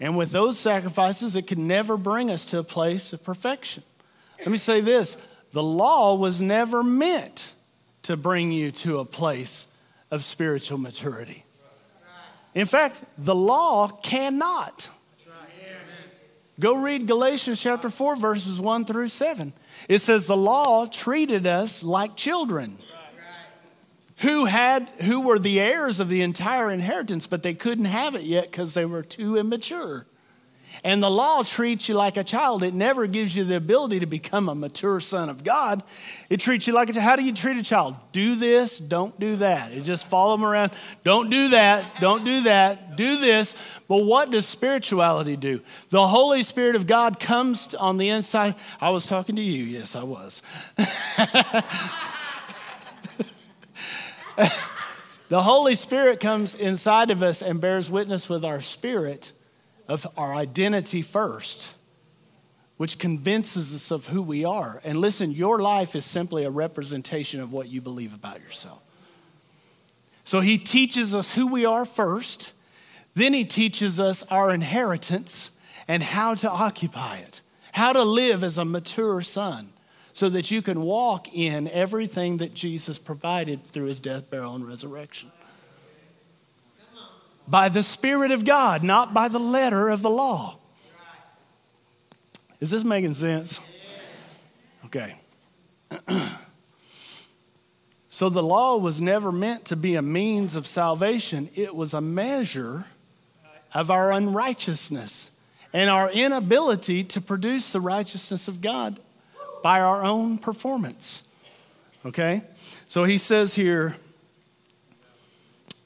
And 0.00 0.16
with 0.16 0.32
those 0.32 0.58
sacrifices, 0.58 1.36
it 1.36 1.46
can 1.46 1.66
never 1.66 1.96
bring 1.96 2.30
us 2.30 2.44
to 2.46 2.58
a 2.58 2.64
place 2.64 3.12
of 3.12 3.22
perfection. 3.22 3.82
Let 4.38 4.48
me 4.48 4.58
say 4.58 4.80
this 4.80 5.16
the 5.52 5.62
law 5.62 6.16
was 6.16 6.40
never 6.40 6.82
meant 6.82 7.54
to 8.02 8.16
bring 8.16 8.52
you 8.52 8.70
to 8.72 8.98
a 8.98 9.04
place 9.04 9.66
of 10.10 10.24
spiritual 10.24 10.78
maturity. 10.78 11.44
In 12.54 12.66
fact, 12.66 13.02
the 13.18 13.34
law 13.34 13.88
cannot. 13.88 14.90
Go 16.60 16.76
read 16.76 17.08
Galatians 17.08 17.60
chapter 17.60 17.90
4, 17.90 18.16
verses 18.16 18.60
1 18.60 18.84
through 18.84 19.08
7. 19.08 19.52
It 19.88 19.98
says, 19.98 20.26
The 20.26 20.36
law 20.36 20.86
treated 20.86 21.46
us 21.46 21.82
like 21.82 22.16
children 22.16 22.78
who, 24.18 24.44
had, 24.44 24.90
who 25.00 25.20
were 25.20 25.38
the 25.38 25.60
heirs 25.60 25.98
of 25.98 26.08
the 26.08 26.22
entire 26.22 26.70
inheritance, 26.70 27.26
but 27.26 27.42
they 27.42 27.54
couldn't 27.54 27.86
have 27.86 28.14
it 28.14 28.22
yet 28.22 28.50
because 28.50 28.74
they 28.74 28.84
were 28.84 29.02
too 29.02 29.36
immature. 29.36 30.06
And 30.84 31.02
the 31.02 31.10
law 31.10 31.42
treats 31.42 31.88
you 31.88 31.94
like 31.94 32.18
a 32.18 32.24
child. 32.24 32.62
It 32.62 32.74
never 32.74 33.06
gives 33.06 33.34
you 33.34 33.44
the 33.44 33.56
ability 33.56 34.00
to 34.00 34.06
become 34.06 34.50
a 34.50 34.54
mature 34.54 35.00
son 35.00 35.30
of 35.30 35.42
God. 35.42 35.82
It 36.28 36.40
treats 36.40 36.66
you 36.66 36.74
like 36.74 36.90
a 36.90 36.92
child. 36.92 37.04
How 37.04 37.16
do 37.16 37.22
you 37.22 37.32
treat 37.32 37.56
a 37.56 37.62
child? 37.62 37.98
Do 38.12 38.36
this, 38.36 38.80
don't 38.80 39.18
do 39.18 39.36
that. 39.36 39.72
It 39.72 39.80
just 39.80 40.06
follow 40.06 40.36
them 40.36 40.44
around. 40.44 40.72
Don't 41.02 41.30
do 41.30 41.48
that, 41.48 42.00
don't 42.02 42.22
do 42.22 42.42
that, 42.42 42.98
do 42.98 43.18
this. 43.18 43.56
But 43.88 44.04
what 44.04 44.30
does 44.30 44.44
spirituality 44.46 45.36
do? 45.36 45.62
The 45.88 46.06
Holy 46.06 46.42
Spirit 46.42 46.76
of 46.76 46.86
God 46.86 47.18
comes 47.18 47.74
on 47.74 47.96
the 47.96 48.10
inside. 48.10 48.54
I 48.78 48.90
was 48.90 49.06
talking 49.06 49.36
to 49.36 49.42
you. 49.42 49.64
Yes, 49.64 49.96
I 49.96 50.02
was. 50.02 50.42
the 55.30 55.42
Holy 55.42 55.76
Spirit 55.76 56.20
comes 56.20 56.54
inside 56.54 57.10
of 57.10 57.22
us 57.22 57.40
and 57.40 57.58
bears 57.58 57.90
witness 57.90 58.28
with 58.28 58.44
our 58.44 58.60
spirit 58.60 59.32
of 59.88 60.06
our 60.16 60.34
identity 60.34 61.02
first, 61.02 61.74
which 62.76 62.98
convinces 62.98 63.74
us 63.74 63.90
of 63.90 64.06
who 64.06 64.22
we 64.22 64.44
are. 64.44 64.80
And 64.84 64.96
listen, 64.98 65.30
your 65.30 65.58
life 65.58 65.94
is 65.94 66.04
simply 66.04 66.44
a 66.44 66.50
representation 66.50 67.40
of 67.40 67.52
what 67.52 67.68
you 67.68 67.80
believe 67.80 68.14
about 68.14 68.40
yourself. 68.40 68.80
So 70.24 70.40
he 70.40 70.58
teaches 70.58 71.14
us 71.14 71.34
who 71.34 71.46
we 71.46 71.66
are 71.66 71.84
first, 71.84 72.52
then 73.14 73.32
he 73.32 73.44
teaches 73.44 74.00
us 74.00 74.22
our 74.24 74.50
inheritance 74.50 75.50
and 75.86 76.02
how 76.02 76.34
to 76.34 76.50
occupy 76.50 77.18
it, 77.18 77.42
how 77.72 77.92
to 77.92 78.02
live 78.02 78.42
as 78.42 78.58
a 78.58 78.64
mature 78.64 79.22
son. 79.22 79.70
So 80.12 80.28
that 80.28 80.52
you 80.52 80.62
can 80.62 80.82
walk 80.82 81.34
in 81.34 81.66
everything 81.66 82.36
that 82.36 82.54
Jesus 82.54 83.00
provided 83.00 83.64
through 83.64 83.86
his 83.86 83.98
death, 83.98 84.30
burial, 84.30 84.54
and 84.54 84.64
resurrection 84.64 85.32
by 87.46 87.68
the 87.68 87.82
Spirit 87.82 88.30
of 88.30 88.44
God, 88.44 88.82
not 88.82 89.12
by 89.12 89.28
the 89.28 89.38
letter 89.38 89.88
of 89.88 90.02
the 90.02 90.10
law. 90.10 90.58
Is 92.60 92.70
this 92.70 92.84
making 92.84 93.14
sense? 93.14 93.60
Okay. 94.86 95.14
so 98.08 98.28
the 98.28 98.42
law 98.42 98.76
was 98.76 99.00
never 99.00 99.30
meant 99.30 99.64
to 99.66 99.76
be 99.76 99.96
a 99.96 100.02
means 100.02 100.56
of 100.56 100.66
salvation, 100.66 101.50
it 101.54 101.74
was 101.74 101.92
a 101.92 102.00
measure 102.00 102.86
of 103.72 103.90
our 103.90 104.12
unrighteousness 104.12 105.30
and 105.72 105.90
our 105.90 106.10
inability 106.10 107.02
to 107.02 107.20
produce 107.20 107.70
the 107.70 107.80
righteousness 107.80 108.46
of 108.46 108.60
God 108.60 109.00
by 109.62 109.80
our 109.80 110.04
own 110.04 110.38
performance. 110.38 111.24
Okay? 112.06 112.42
So 112.86 113.04
he 113.04 113.18
says 113.18 113.54
here, 113.54 113.96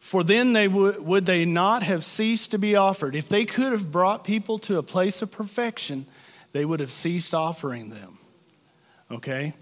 For 0.09 0.25
then 0.25 0.55
they 0.55 0.69
would, 0.69 1.05
would 1.05 1.27
they 1.27 1.45
not 1.45 1.83
have 1.83 2.03
ceased 2.03 2.53
to 2.53 2.59
be 2.59 2.75
offered. 2.75 3.15
If 3.15 3.29
they 3.29 3.45
could 3.45 3.73
have 3.73 3.93
brought 3.93 4.25
people 4.25 4.59
to 4.61 4.79
a 4.79 4.83
place 4.83 5.21
of 5.21 5.31
perfection, 5.31 6.07
they 6.53 6.65
would 6.65 6.81
have 6.81 6.91
ceased 6.91 7.35
offering 7.35 7.91
them. 7.91 8.17
Okay? 9.11 9.53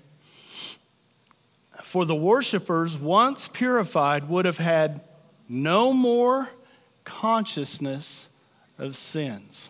For 1.83 2.05
the 2.05 2.15
worshipers, 2.15 2.97
once 2.97 3.49
purified, 3.49 4.29
would 4.29 4.45
have 4.45 4.59
had 4.59 5.01
no 5.49 5.93
more 5.93 6.49
consciousness 7.03 8.29
of 8.79 8.97
sins. 8.97 9.69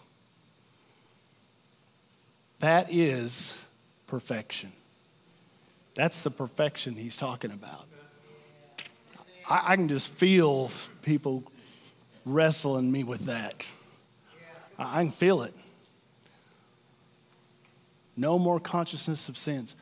That 2.58 2.88
is 2.92 3.64
perfection. 4.06 4.72
That's 5.94 6.20
the 6.20 6.30
perfection 6.30 6.96
he's 6.96 7.16
talking 7.16 7.50
about. 7.50 7.86
I, 9.49 9.72
I 9.72 9.76
can 9.76 9.88
just 9.88 10.09
feel 10.09 10.70
people 11.03 11.42
wrestling 12.24 12.90
me 12.90 13.05
with 13.05 13.26
that. 13.26 13.66
I, 14.78 15.01
I 15.01 15.03
can 15.05 15.12
feel 15.12 15.42
it. 15.42 15.55
No 18.16 18.38
more 18.38 18.59
consciousness 18.59 19.28
of 19.28 19.36
sins. 19.36 19.76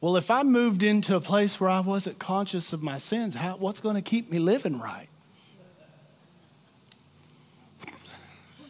Well, 0.00 0.16
if 0.16 0.30
I 0.30 0.42
moved 0.42 0.82
into 0.82 1.16
a 1.16 1.20
place 1.20 1.58
where 1.58 1.70
I 1.70 1.80
wasn't 1.80 2.18
conscious 2.18 2.74
of 2.74 2.82
my 2.82 2.98
sins, 2.98 3.34
how, 3.34 3.56
what's 3.56 3.80
going 3.80 3.94
to 3.96 4.02
keep 4.02 4.30
me 4.30 4.38
living 4.38 4.78
right? 4.78 5.08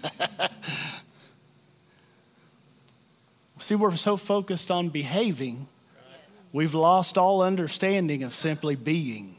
See, 3.58 3.74
we're 3.74 3.96
so 3.96 4.16
focused 4.16 4.70
on 4.70 4.90
behaving, 4.90 5.66
we've 6.52 6.74
lost 6.74 7.18
all 7.18 7.42
understanding 7.42 8.22
of 8.22 8.34
simply 8.34 8.76
being. 8.76 9.36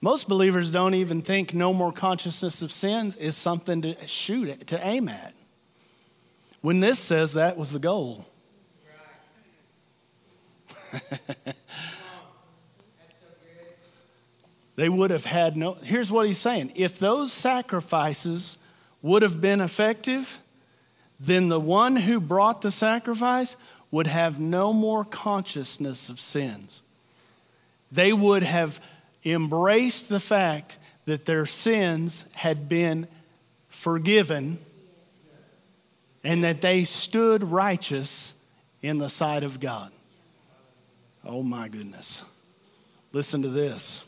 Most 0.00 0.28
believers 0.28 0.70
don't 0.70 0.94
even 0.94 1.22
think 1.22 1.52
no 1.52 1.72
more 1.72 1.92
consciousness 1.92 2.62
of 2.62 2.70
sins 2.70 3.16
is 3.16 3.36
something 3.36 3.82
to 3.82 3.96
shoot 4.06 4.48
at, 4.48 4.68
to 4.68 4.86
aim 4.86 5.08
at. 5.08 5.34
When 6.60 6.78
this 6.80 6.98
says 6.98 7.32
that 7.34 7.56
was 7.56 7.72
the 7.72 7.78
goal. 7.78 8.26
they 14.76 14.88
would 14.88 15.10
have 15.10 15.24
had 15.24 15.56
no. 15.56 15.74
Here's 15.74 16.10
what 16.10 16.26
he's 16.26 16.38
saying 16.38 16.72
if 16.74 16.98
those 16.98 17.32
sacrifices 17.32 18.56
would 19.02 19.22
have 19.22 19.40
been 19.40 19.60
effective, 19.60 20.38
then 21.20 21.48
the 21.48 21.60
one 21.60 21.96
who 21.96 22.20
brought 22.20 22.62
the 22.62 22.70
sacrifice 22.70 23.56
would 23.90 24.06
have 24.06 24.38
no 24.38 24.72
more 24.72 25.04
consciousness 25.04 26.08
of 26.08 26.20
sins. 26.20 26.82
They 27.90 28.12
would 28.12 28.42
have 28.42 28.80
embraced 29.24 30.08
the 30.08 30.20
fact 30.20 30.78
that 31.06 31.24
their 31.24 31.46
sins 31.46 32.24
had 32.32 32.68
been 32.68 33.08
forgiven 33.68 34.58
and 36.24 36.44
that 36.44 36.60
they 36.60 36.84
stood 36.84 37.42
righteous 37.44 38.34
in 38.82 38.98
the 38.98 39.08
sight 39.08 39.42
of 39.42 39.60
God. 39.60 39.90
Oh 41.24 41.42
my 41.42 41.68
goodness. 41.68 42.22
Listen 43.12 43.42
to 43.42 43.48
this. 43.48 44.04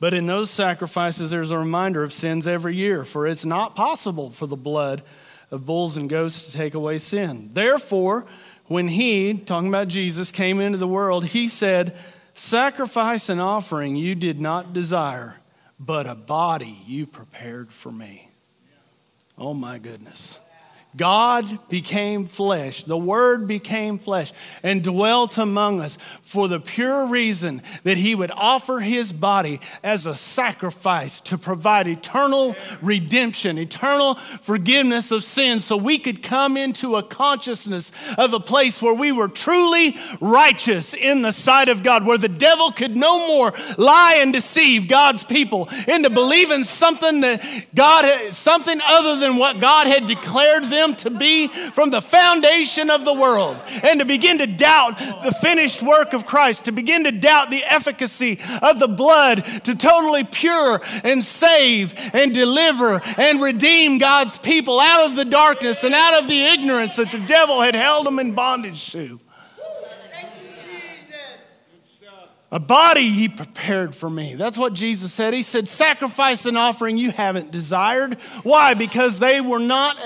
But 0.00 0.14
in 0.14 0.26
those 0.26 0.50
sacrifices, 0.50 1.30
there's 1.30 1.50
a 1.50 1.58
reminder 1.58 2.02
of 2.02 2.12
sins 2.12 2.46
every 2.46 2.74
year, 2.74 3.04
for 3.04 3.26
it's 3.26 3.44
not 3.44 3.76
possible 3.76 4.30
for 4.30 4.46
the 4.46 4.56
blood 4.56 5.02
of 5.50 5.64
bulls 5.64 5.96
and 5.96 6.08
goats 6.08 6.46
to 6.46 6.52
take 6.52 6.74
away 6.74 6.98
sin. 6.98 7.50
Therefore, 7.52 8.26
when 8.66 8.88
he, 8.88 9.34
talking 9.34 9.68
about 9.68 9.88
Jesus, 9.88 10.32
came 10.32 10.58
into 10.58 10.78
the 10.78 10.88
world, 10.88 11.26
he 11.26 11.46
said, 11.46 11.96
Sacrifice 12.34 13.28
and 13.28 13.40
offering 13.40 13.96
you 13.96 14.14
did 14.14 14.40
not 14.40 14.72
desire, 14.72 15.36
but 15.78 16.06
a 16.06 16.14
body 16.14 16.78
you 16.86 17.06
prepared 17.06 17.72
for 17.72 17.92
me. 17.92 18.30
Oh 19.36 19.54
my 19.54 19.78
goodness. 19.78 20.38
God 20.94 21.58
became 21.70 22.26
flesh. 22.26 22.84
The 22.84 22.98
Word 22.98 23.48
became 23.48 23.98
flesh 23.98 24.30
and 24.62 24.84
dwelt 24.84 25.38
among 25.38 25.80
us 25.80 25.96
for 26.22 26.48
the 26.48 26.60
pure 26.60 27.06
reason 27.06 27.62
that 27.84 27.96
He 27.96 28.14
would 28.14 28.30
offer 28.30 28.78
His 28.80 29.10
body 29.10 29.60
as 29.82 30.04
a 30.04 30.14
sacrifice 30.14 31.22
to 31.22 31.38
provide 31.38 31.88
eternal 31.88 32.54
redemption, 32.82 33.56
eternal 33.56 34.16
forgiveness 34.42 35.10
of 35.10 35.24
sins, 35.24 35.64
so 35.64 35.78
we 35.78 35.98
could 35.98 36.22
come 36.22 36.58
into 36.58 36.96
a 36.96 37.02
consciousness 37.02 37.90
of 38.18 38.34
a 38.34 38.40
place 38.40 38.82
where 38.82 38.92
we 38.92 39.12
were 39.12 39.28
truly 39.28 39.96
righteous 40.20 40.92
in 40.92 41.22
the 41.22 41.32
sight 41.32 41.70
of 41.70 41.82
God, 41.82 42.04
where 42.04 42.18
the 42.18 42.28
devil 42.28 42.70
could 42.70 42.96
no 42.96 43.26
more 43.28 43.54
lie 43.78 44.18
and 44.18 44.32
deceive 44.34 44.88
God's 44.88 45.24
people 45.24 45.70
into 45.88 46.10
believing 46.10 46.64
something 46.64 47.20
that 47.20 47.42
God, 47.74 48.34
something 48.34 48.78
other 48.84 49.18
than 49.18 49.36
what 49.36 49.58
God 49.58 49.86
had 49.86 50.04
declared 50.04 50.64
them 50.64 50.81
them 50.82 50.96
to 50.96 51.10
be 51.10 51.48
from 51.48 51.90
the 51.90 52.00
foundation 52.00 52.90
of 52.90 53.04
the 53.04 53.14
world 53.14 53.56
and 53.82 54.00
to 54.00 54.04
begin 54.04 54.38
to 54.38 54.46
doubt 54.46 54.98
the 55.22 55.32
finished 55.40 55.82
work 55.82 56.12
of 56.12 56.26
Christ, 56.26 56.66
to 56.66 56.72
begin 56.72 57.04
to 57.04 57.12
doubt 57.12 57.50
the 57.50 57.64
efficacy 57.64 58.38
of 58.60 58.78
the 58.78 58.88
blood 58.88 59.44
to 59.64 59.74
totally 59.74 60.24
pure 60.24 60.80
and 61.04 61.22
save 61.22 61.94
and 62.12 62.34
deliver 62.34 63.00
and 63.16 63.40
redeem 63.40 63.98
God's 63.98 64.38
people 64.38 64.80
out 64.80 65.06
of 65.06 65.16
the 65.16 65.24
darkness 65.24 65.84
and 65.84 65.94
out 65.94 66.22
of 66.22 66.28
the 66.28 66.44
ignorance 66.44 66.96
that 66.96 67.12
the 67.12 67.20
devil 67.20 67.60
had 67.60 67.74
held 67.74 68.06
them 68.06 68.18
in 68.18 68.34
bondage 68.34 68.92
to. 68.92 69.20
A 72.52 72.60
body 72.60 73.08
he 73.08 73.30
prepared 73.30 73.96
for 73.96 74.10
me. 74.10 74.34
That's 74.34 74.58
what 74.58 74.74
Jesus 74.74 75.10
said. 75.10 75.32
He 75.32 75.40
said, 75.40 75.66
Sacrifice 75.66 76.44
and 76.44 76.58
offering 76.58 76.98
you 76.98 77.10
haven't 77.10 77.50
desired. 77.50 78.20
Why? 78.42 78.74
Because 78.74 79.18
they 79.18 79.40
were 79.40 79.58
not, 79.58 79.96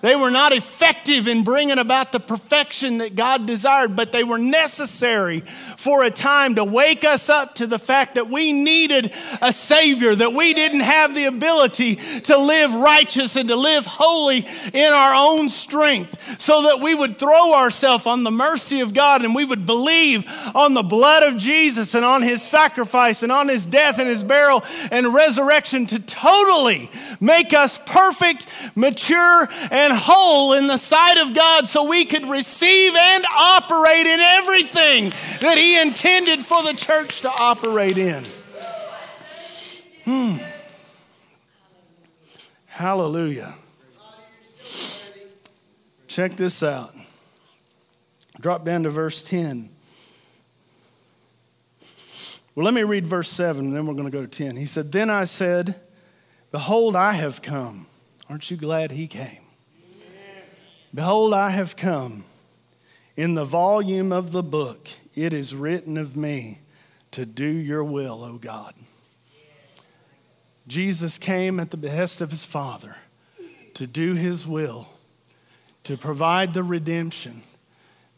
they 0.00 0.16
were 0.16 0.30
not 0.30 0.52
effective 0.52 1.28
in 1.28 1.44
bringing 1.44 1.78
about 1.78 2.12
the 2.12 2.20
perfection 2.20 2.98
that 2.98 3.14
God 3.14 3.46
desired, 3.46 3.96
but 3.96 4.12
they 4.12 4.24
were 4.24 4.38
necessary 4.38 5.40
for 5.76 6.02
a 6.02 6.10
time 6.10 6.54
to 6.56 6.64
wake 6.64 7.04
us 7.04 7.28
up 7.28 7.56
to 7.56 7.66
the 7.66 7.78
fact 7.78 8.14
that 8.14 8.30
we 8.30 8.52
needed 8.52 9.12
a 9.42 9.52
Savior, 9.52 10.14
that 10.14 10.32
we 10.32 10.54
didn't 10.54 10.80
have 10.80 11.14
the 11.14 11.24
ability 11.24 11.96
to 11.96 12.36
live 12.36 12.74
righteous 12.74 13.36
and 13.36 13.48
to 13.48 13.56
live 13.56 13.86
holy 13.86 14.46
in 14.72 14.92
our 14.92 15.14
own 15.14 15.50
strength, 15.50 16.40
so 16.40 16.62
that 16.62 16.80
we 16.80 16.94
would 16.94 17.18
throw 17.18 17.54
ourselves 17.54 18.06
on 18.06 18.22
the 18.22 18.30
mercy 18.30 18.80
of 18.80 18.94
God 18.94 19.24
and 19.24 19.34
we 19.34 19.44
would 19.44 19.66
believe 19.66 20.26
on 20.54 20.74
the 20.74 20.82
blood 20.82 21.22
of 21.22 21.36
Jesus 21.36 21.94
and 21.94 22.04
on 22.04 22.22
his 22.22 22.42
sacrifice 22.42 23.22
and 23.22 23.32
on 23.32 23.48
his 23.48 23.66
death 23.66 23.98
and 23.98 24.08
his 24.08 24.24
burial 24.24 24.64
and 24.90 25.12
resurrection 25.12 25.86
to 25.86 26.00
totally 26.00 26.90
make 27.20 27.52
us 27.52 27.78
perfect, 27.86 28.46
mature, 28.74 29.48
and 29.70 29.92
whole 29.92 30.52
in 30.52 30.66
the 30.66 30.78
sight 30.78 31.18
of 31.18 31.34
God 31.34 31.68
so 31.68 31.84
we 31.84 32.04
could 32.04 32.26
receive 32.26 32.94
and 32.94 33.24
operate 33.26 34.06
in 34.06 34.20
everything 34.20 35.12
that 35.40 35.56
he 35.56 35.80
intended 35.80 36.44
for 36.44 36.62
the 36.62 36.74
church 36.74 37.22
to 37.22 37.30
operate 37.30 37.98
in. 37.98 38.26
Hmm. 40.04 40.36
Hallelujah. 42.66 43.54
Check 46.06 46.36
this 46.36 46.62
out. 46.62 46.94
Drop 48.40 48.64
down 48.64 48.82
to 48.84 48.90
verse 48.90 49.22
10. 49.22 49.70
Well, 52.54 52.64
let 52.64 52.74
me 52.74 52.84
read 52.84 53.06
verse 53.06 53.28
7, 53.28 53.66
and 53.66 53.76
then 53.76 53.86
we're 53.86 53.94
going 53.94 54.06
to 54.06 54.10
go 54.10 54.22
to 54.22 54.28
10. 54.28 54.56
He 54.56 54.64
said, 54.64 54.92
Then 54.92 55.10
I 55.10 55.24
said, 55.24 55.80
Behold, 56.52 56.96
I 56.96 57.12
have 57.12 57.42
come. 57.42 57.86
Aren't 58.30 58.50
you 58.50 58.56
glad 58.56 58.92
he 58.92 59.06
came? 59.06 59.45
Behold, 60.96 61.34
I 61.34 61.50
have 61.50 61.76
come. 61.76 62.24
In 63.18 63.34
the 63.34 63.44
volume 63.44 64.12
of 64.12 64.32
the 64.32 64.42
book, 64.42 64.88
it 65.14 65.34
is 65.34 65.54
written 65.54 65.98
of 65.98 66.16
me 66.16 66.60
to 67.10 67.26
do 67.26 67.44
your 67.44 67.84
will, 67.84 68.24
O 68.24 68.38
God. 68.38 68.72
Jesus 70.66 71.18
came 71.18 71.60
at 71.60 71.70
the 71.70 71.76
behest 71.76 72.22
of 72.22 72.30
his 72.30 72.46
Father 72.46 72.96
to 73.74 73.86
do 73.86 74.14
his 74.14 74.46
will, 74.46 74.88
to 75.84 75.98
provide 75.98 76.54
the 76.54 76.62
redemption 76.62 77.42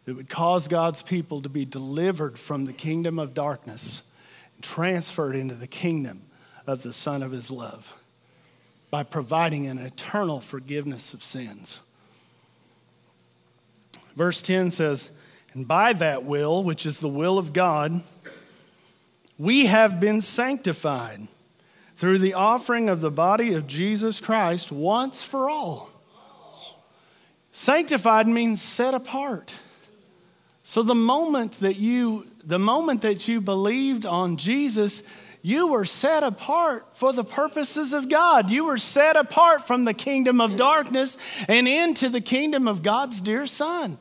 that 0.04 0.14
would 0.14 0.28
cause 0.28 0.68
God's 0.68 1.02
people 1.02 1.42
to 1.42 1.48
be 1.48 1.64
delivered 1.64 2.38
from 2.38 2.64
the 2.64 2.72
kingdom 2.72 3.18
of 3.18 3.34
darkness 3.34 4.02
and 4.54 4.62
transferred 4.62 5.34
into 5.34 5.56
the 5.56 5.66
kingdom 5.66 6.22
of 6.64 6.84
the 6.84 6.92
Son 6.92 7.24
of 7.24 7.32
His 7.32 7.50
love 7.50 8.00
by 8.88 9.02
providing 9.02 9.66
an 9.66 9.78
eternal 9.78 10.40
forgiveness 10.40 11.12
of 11.12 11.24
sins. 11.24 11.80
Verse 14.18 14.42
10 14.42 14.72
says, 14.72 15.12
And 15.52 15.68
by 15.68 15.92
that 15.92 16.24
will, 16.24 16.64
which 16.64 16.84
is 16.84 16.98
the 16.98 17.08
will 17.08 17.38
of 17.38 17.52
God, 17.52 18.02
we 19.38 19.66
have 19.66 20.00
been 20.00 20.20
sanctified 20.20 21.28
through 21.94 22.18
the 22.18 22.34
offering 22.34 22.88
of 22.88 23.00
the 23.00 23.12
body 23.12 23.54
of 23.54 23.68
Jesus 23.68 24.20
Christ 24.20 24.72
once 24.72 25.22
for 25.22 25.48
all. 25.48 25.88
Sanctified 27.52 28.26
means 28.26 28.60
set 28.60 28.92
apart. 28.92 29.54
So 30.64 30.82
the 30.82 30.96
moment 30.96 31.60
that 31.60 31.76
you 31.76 32.26
the 32.42 32.58
moment 32.58 33.02
that 33.02 33.28
you 33.28 33.40
believed 33.40 34.04
on 34.04 34.36
Jesus, 34.36 35.02
you 35.42 35.68
were 35.68 35.84
set 35.84 36.22
apart 36.22 36.96
for 36.96 37.12
the 37.12 37.24
purposes 37.24 37.92
of 37.92 38.08
God. 38.08 38.50
You 38.50 38.64
were 38.64 38.78
set 38.78 39.16
apart 39.16 39.66
from 39.66 39.84
the 39.84 39.94
kingdom 39.94 40.40
of 40.40 40.56
darkness 40.56 41.16
and 41.46 41.68
into 41.68 42.08
the 42.08 42.22
kingdom 42.22 42.66
of 42.66 42.82
God's 42.82 43.20
dear 43.20 43.46
Son. 43.46 43.98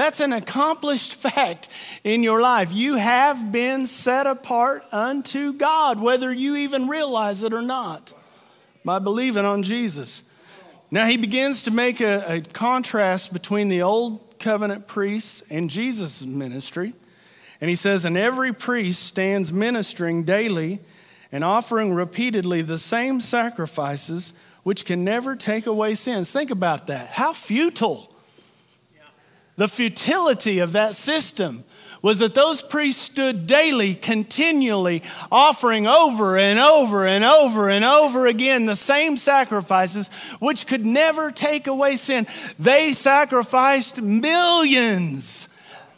That's 0.00 0.20
an 0.20 0.32
accomplished 0.32 1.14
fact 1.16 1.68
in 2.04 2.22
your 2.22 2.40
life. 2.40 2.72
You 2.72 2.94
have 2.94 3.52
been 3.52 3.86
set 3.86 4.26
apart 4.26 4.82
unto 4.90 5.52
God, 5.52 6.00
whether 6.00 6.32
you 6.32 6.56
even 6.56 6.88
realize 6.88 7.42
it 7.42 7.52
or 7.52 7.60
not, 7.60 8.14
by 8.82 8.98
believing 8.98 9.44
on 9.44 9.62
Jesus. 9.62 10.22
Now, 10.90 11.04
he 11.04 11.18
begins 11.18 11.64
to 11.64 11.70
make 11.70 12.00
a, 12.00 12.24
a 12.26 12.40
contrast 12.40 13.30
between 13.34 13.68
the 13.68 13.82
old 13.82 14.38
covenant 14.38 14.86
priests 14.86 15.42
and 15.50 15.68
Jesus' 15.68 16.24
ministry. 16.24 16.94
And 17.60 17.68
he 17.68 17.76
says, 17.76 18.06
And 18.06 18.16
every 18.16 18.54
priest 18.54 19.02
stands 19.02 19.52
ministering 19.52 20.24
daily 20.24 20.80
and 21.30 21.44
offering 21.44 21.92
repeatedly 21.92 22.62
the 22.62 22.78
same 22.78 23.20
sacrifices 23.20 24.32
which 24.62 24.86
can 24.86 25.04
never 25.04 25.36
take 25.36 25.66
away 25.66 25.94
sins. 25.94 26.30
Think 26.30 26.50
about 26.50 26.86
that. 26.86 27.08
How 27.08 27.34
futile. 27.34 28.09
The 29.60 29.68
futility 29.68 30.60
of 30.60 30.72
that 30.72 30.96
system 30.96 31.64
was 32.00 32.20
that 32.20 32.32
those 32.32 32.62
priests 32.62 33.02
stood 33.02 33.46
daily, 33.46 33.94
continually, 33.94 35.02
offering 35.30 35.86
over 35.86 36.38
and 36.38 36.58
over 36.58 37.06
and 37.06 37.22
over 37.22 37.68
and 37.68 37.84
over 37.84 38.26
again 38.26 38.64
the 38.64 38.74
same 38.74 39.18
sacrifices 39.18 40.08
which 40.38 40.66
could 40.66 40.86
never 40.86 41.30
take 41.30 41.66
away 41.66 41.96
sin. 41.96 42.26
They 42.58 42.94
sacrificed 42.94 44.00
millions, 44.00 45.46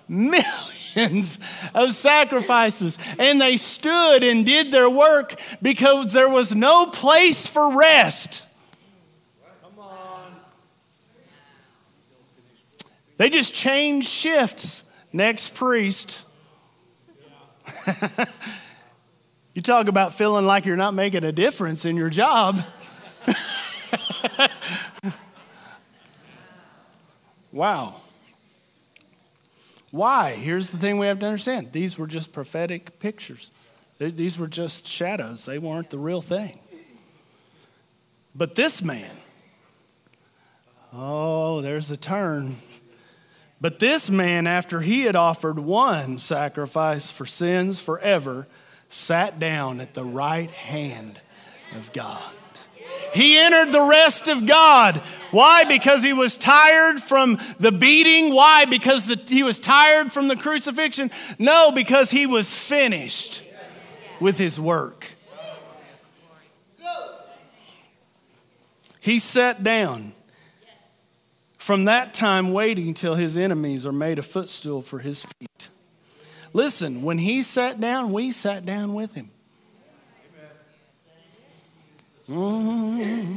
millions 0.09 1.39
of 1.73 1.95
sacrifices. 1.95 2.99
And 3.17 3.41
they 3.41 3.59
stood 3.59 4.25
and 4.25 4.45
did 4.45 4.73
their 4.73 4.91
work 4.91 5.41
because 5.63 6.13
there 6.13 6.29
was 6.29 6.53
no 6.53 6.87
place 6.87 7.47
for 7.47 7.77
rest. 7.77 8.43
They 13.23 13.31
just 13.31 13.55
change 13.55 14.09
shifts. 14.09 14.83
Next 15.12 15.55
priest. 15.55 16.25
you 19.55 19.62
talk 19.62 19.87
about 19.87 20.14
feeling 20.14 20.45
like 20.45 20.66
you're 20.66 20.75
not 20.75 20.93
making 20.93 21.23
a 21.25 21.31
difference 21.31 21.85
in 21.85 21.97
your 21.97 22.11
job. 22.11 22.61
wow. 27.53 27.95
Why? 29.93 30.33
Here's 30.33 30.70
the 30.70 30.79
thing 30.79 30.99
we 30.99 31.07
have 31.07 31.20
to 31.20 31.27
understand 31.27 31.70
these 31.70 31.97
were 31.97 32.09
just 32.09 32.33
prophetic 32.33 32.99
pictures, 32.99 33.53
these 34.01 34.37
were 34.37 34.49
just 34.49 34.85
shadows, 34.89 35.45
they 35.45 35.61
weren't 35.61 35.91
the 35.91 35.99
real 36.01 36.23
thing. 36.23 36.59
But 38.35 38.57
this 38.57 38.83
man, 38.83 39.16
oh, 40.93 41.61
there's 41.61 41.89
a 41.93 41.97
turn. 41.97 42.57
But 43.63 43.79
this 43.79 44.11
man, 44.11 44.49
after 44.49 44.81
he 44.81 45.03
had 45.03 45.15
offered 45.15 45.57
one 45.57 46.19
sacrifice 46.19 47.13
for 47.13 47.25
sins 47.25 47.79
forever, 47.79 48.49
sat 48.89 49.39
down 49.39 49.81
at 49.81 49.95
the 49.95 50.03
right 50.05 50.51
hand 50.51 51.21
of 51.79 51.93
God. 51.93 52.21
He 53.15 53.39
entered 53.39 53.71
the 53.71 53.83
rest 53.83 54.27
of 54.27 54.47
God. 54.47 54.97
Why? 55.31 55.65
Because 55.65 56.03
he 56.03 56.13
was 56.13 56.37
tired 56.37 57.01
from 57.01 57.39
the 57.61 57.71
beating. 57.71 58.35
Why? 58.35 58.65
Because 58.65 59.07
the, 59.07 59.17
he 59.33 59.45
was 59.45 59.61
tired 59.61 60.11
from 60.11 60.27
the 60.27 60.37
crucifixion. 60.37 61.13
No, 61.39 61.71
because 61.71 62.11
he 62.11 62.27
was 62.27 62.53
finished 62.53 63.45
with 64.19 64.39
his 64.39 64.59
work. 64.59 65.07
He 68.99 69.21
sat 69.21 69.63
down. 69.63 70.15
From 71.63 71.85
that 71.85 72.13
time, 72.13 72.53
waiting 72.53 72.93
till 72.93 73.15
his 73.15 73.37
enemies 73.37 73.87
are 73.87 73.93
made 73.93 74.19
a 74.19 74.23
footstool 74.23 74.83
for 74.83 74.99
his 74.99 75.23
feet. 75.23 75.69
Listen, 76.53 77.03
when 77.03 77.19
he 77.19 77.41
sat 77.41 77.79
down, 77.79 78.13
we 78.13 78.33
sat 78.33 78.67
down 78.67 78.95
with 78.95 79.15
him. 79.15 79.31
Mm-hmm. 82.29 83.37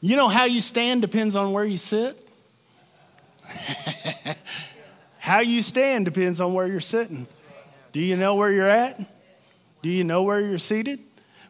You 0.00 0.16
know 0.16 0.26
how 0.26 0.46
you 0.46 0.60
stand 0.60 1.02
depends 1.02 1.36
on 1.36 1.52
where 1.52 1.64
you 1.64 1.76
sit. 1.76 2.18
how 5.18 5.38
you 5.38 5.62
stand 5.62 6.06
depends 6.06 6.40
on 6.40 6.52
where 6.52 6.66
you're 6.66 6.80
sitting. 6.80 7.28
Do 7.92 8.00
you 8.00 8.16
know 8.16 8.34
where 8.34 8.50
you're 8.50 8.66
at? 8.66 9.00
Do 9.82 9.88
you 9.88 10.02
know 10.02 10.24
where 10.24 10.40
you're 10.40 10.58
seated? 10.58 10.98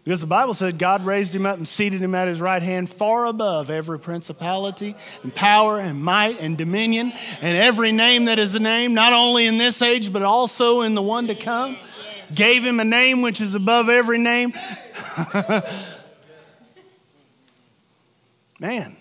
Because 0.05 0.21
the 0.21 0.27
Bible 0.27 0.53
said 0.53 0.79
God 0.79 1.07
raised 1.07 1.35
him 1.35 1.47
up 1.47 1.57
and 1.57 1.67
seated 1.67 2.03
him 2.03 2.15
at 2.15 2.29
his 2.29 2.39
right 2.39 2.63
hand 2.63 2.91
far 2.91 3.25
above 3.25 3.71
every 3.71 3.99
principality 3.99 4.95
and 5.23 5.35
power 5.35 5.81
and 5.81 6.05
might 6.05 6.39
and 6.41 6.59
dominion 6.59 7.11
and 7.41 7.57
every 7.57 7.91
name 7.91 8.27
that 8.27 8.39
is 8.39 8.55
a 8.55 8.61
name, 8.61 8.93
not 8.93 9.15
only 9.15 9.47
in 9.47 9.57
this 9.57 9.81
age, 9.81 10.13
but 10.13 10.23
also 10.23 10.83
in 10.83 10.95
the 10.95 11.01
one 11.01 11.29
to 11.29 11.35
come. 11.35 11.79
Gave 12.35 12.63
him 12.65 12.81
a 12.81 12.85
name 12.85 13.23
which 13.23 13.41
is 13.41 13.55
above 13.55 13.89
every 13.89 14.19
name. 14.19 14.53
Man, 18.61 18.99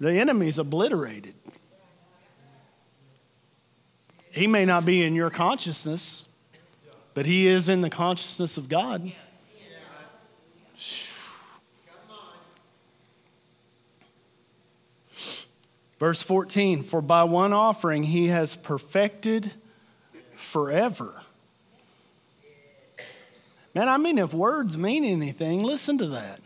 the 0.00 0.18
enemy's 0.18 0.58
obliterated. 0.58 1.34
He 4.32 4.48
may 4.48 4.64
not 4.64 4.84
be 4.84 5.04
in 5.04 5.14
your 5.14 5.30
consciousness, 5.30 6.26
but 7.14 7.26
he 7.26 7.46
is 7.46 7.68
in 7.68 7.80
the 7.80 7.90
consciousness 7.90 8.56
of 8.56 8.68
God. 8.68 9.12
Verse 15.98 16.22
14 16.22 16.82
For 16.82 17.00
by 17.00 17.24
one 17.24 17.52
offering 17.52 18.04
he 18.04 18.28
has 18.28 18.56
perfected 18.56 19.52
forever. 20.36 21.14
Man, 23.74 23.88
I 23.88 23.96
mean, 23.96 24.18
if 24.18 24.32
words 24.32 24.76
mean 24.76 25.04
anything, 25.04 25.62
listen 25.62 25.98
to 25.98 26.06
that. 26.08 26.40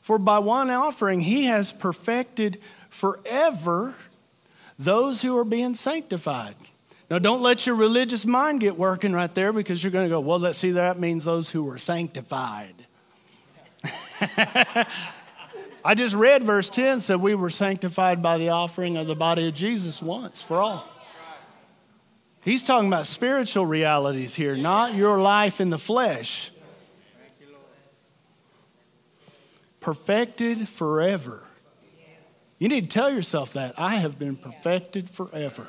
For 0.00 0.18
by 0.18 0.38
one 0.38 0.70
offering 0.70 1.20
he 1.20 1.44
has 1.46 1.72
perfected 1.72 2.60
forever 2.90 3.94
those 4.78 5.22
who 5.22 5.36
are 5.36 5.44
being 5.44 5.74
sanctified. 5.74 6.56
Now, 7.10 7.18
don't 7.18 7.42
let 7.42 7.66
your 7.66 7.76
religious 7.76 8.24
mind 8.24 8.60
get 8.60 8.78
working 8.78 9.12
right 9.12 9.32
there 9.34 9.52
because 9.52 9.82
you're 9.82 9.92
going 9.92 10.06
to 10.06 10.10
go, 10.10 10.20
well, 10.20 10.38
let's 10.38 10.58
see, 10.58 10.72
that 10.72 10.98
means 10.98 11.24
those 11.24 11.50
who 11.50 11.68
are 11.68 11.78
sanctified. 11.78 12.74
I 15.84 15.94
just 15.94 16.14
read 16.14 16.44
verse 16.44 16.70
10 16.70 17.00
said 17.00 17.20
we 17.20 17.34
were 17.34 17.50
sanctified 17.50 18.22
by 18.22 18.38
the 18.38 18.48
offering 18.48 18.96
of 18.96 19.06
the 19.06 19.14
body 19.14 19.48
of 19.48 19.54
Jesus 19.54 20.00
once 20.02 20.40
for 20.40 20.56
all. 20.56 20.88
He's 22.42 22.62
talking 22.62 22.88
about 22.88 23.06
spiritual 23.06 23.66
realities 23.66 24.34
here, 24.34 24.56
not 24.56 24.94
your 24.94 25.20
life 25.20 25.60
in 25.60 25.70
the 25.70 25.78
flesh. 25.78 26.50
perfected 29.84 30.66
forever. 30.66 31.42
You 32.58 32.68
need 32.68 32.88
to 32.88 32.94
tell 32.94 33.10
yourself 33.10 33.52
that. 33.52 33.74
I 33.76 33.96
have 33.96 34.18
been 34.18 34.34
perfected 34.34 35.10
forever 35.10 35.66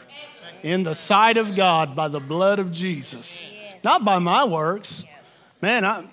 in 0.63 0.83
the 0.83 0.95
sight 0.95 1.35
of 1.35 1.53
God 1.53 1.97
by 1.97 2.07
the 2.07 2.21
blood 2.21 2.57
of 2.57 2.71
Jesus, 2.71 3.43
not 3.83 4.05
by 4.05 4.19
my 4.19 4.45
works. 4.45 5.03
Man, 5.61 5.83
I, 5.83 6.05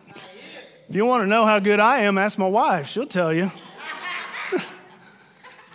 if 0.88 0.96
you 0.96 1.06
want 1.06 1.22
to 1.22 1.28
know 1.28 1.44
how 1.44 1.60
good 1.60 1.78
I 1.78 2.00
am, 2.00 2.18
ask 2.18 2.36
my 2.40 2.48
wife. 2.48 2.88
She'll 2.88 3.06
tell 3.06 3.32
you. 3.32 3.52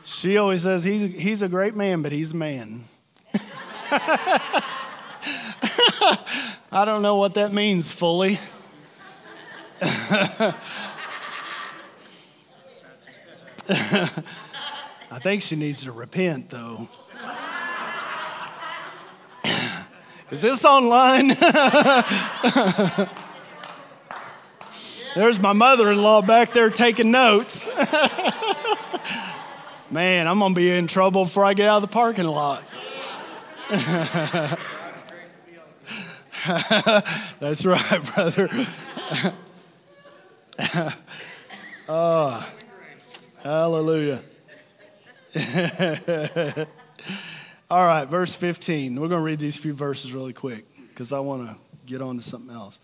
She 0.03 0.37
always 0.37 0.63
says 0.63 0.83
he's, 0.83 1.01
he's 1.19 1.41
a 1.41 1.49
great 1.49 1.75
man, 1.75 2.01
but 2.01 2.11
he's 2.11 2.31
a 2.31 2.35
man. 2.35 2.83
I 6.71 6.83
don't 6.85 7.01
know 7.01 7.15
what 7.15 7.33
that 7.35 7.53
means 7.53 7.91
fully. 7.91 8.39
I 15.09 15.19
think 15.19 15.41
she 15.41 15.55
needs 15.55 15.83
to 15.83 15.91
repent, 15.91 16.49
though. 16.49 16.87
Is 20.31 20.41
this 20.41 20.65
online? 20.65 21.31
There's 25.17 25.39
my 25.39 25.53
mother 25.53 25.91
in 25.91 25.99
law 25.99 26.21
back 26.21 26.53
there 26.53 26.69
taking 26.69 27.09
notes. 27.09 27.67
Man, 29.89 30.27
I'm 30.27 30.37
going 30.37 30.53
to 30.53 30.55
be 30.55 30.69
in 30.69 30.85
trouble 30.85 31.23
before 31.23 31.43
I 31.43 31.55
get 31.55 31.67
out 31.67 31.77
of 31.77 31.81
the 31.81 31.87
parking 31.87 32.27
lot. 32.27 32.63
That's 37.39 37.65
right, 37.65 38.13
brother. 38.13 38.47
oh. 41.89 42.53
Hallelujah. 43.41 44.21
All 47.71 47.87
right, 47.87 48.05
verse 48.05 48.35
15. 48.35 48.93
We're 48.93 49.07
going 49.07 49.19
to 49.19 49.25
read 49.25 49.39
these 49.39 49.57
few 49.57 49.73
verses 49.73 50.13
really 50.13 50.33
quick 50.33 50.65
because 50.89 51.11
I 51.11 51.21
want 51.21 51.47
to 51.47 51.55
get 51.87 52.01
on 52.01 52.17
to 52.17 52.23
something 52.23 52.53
else. 52.53 52.79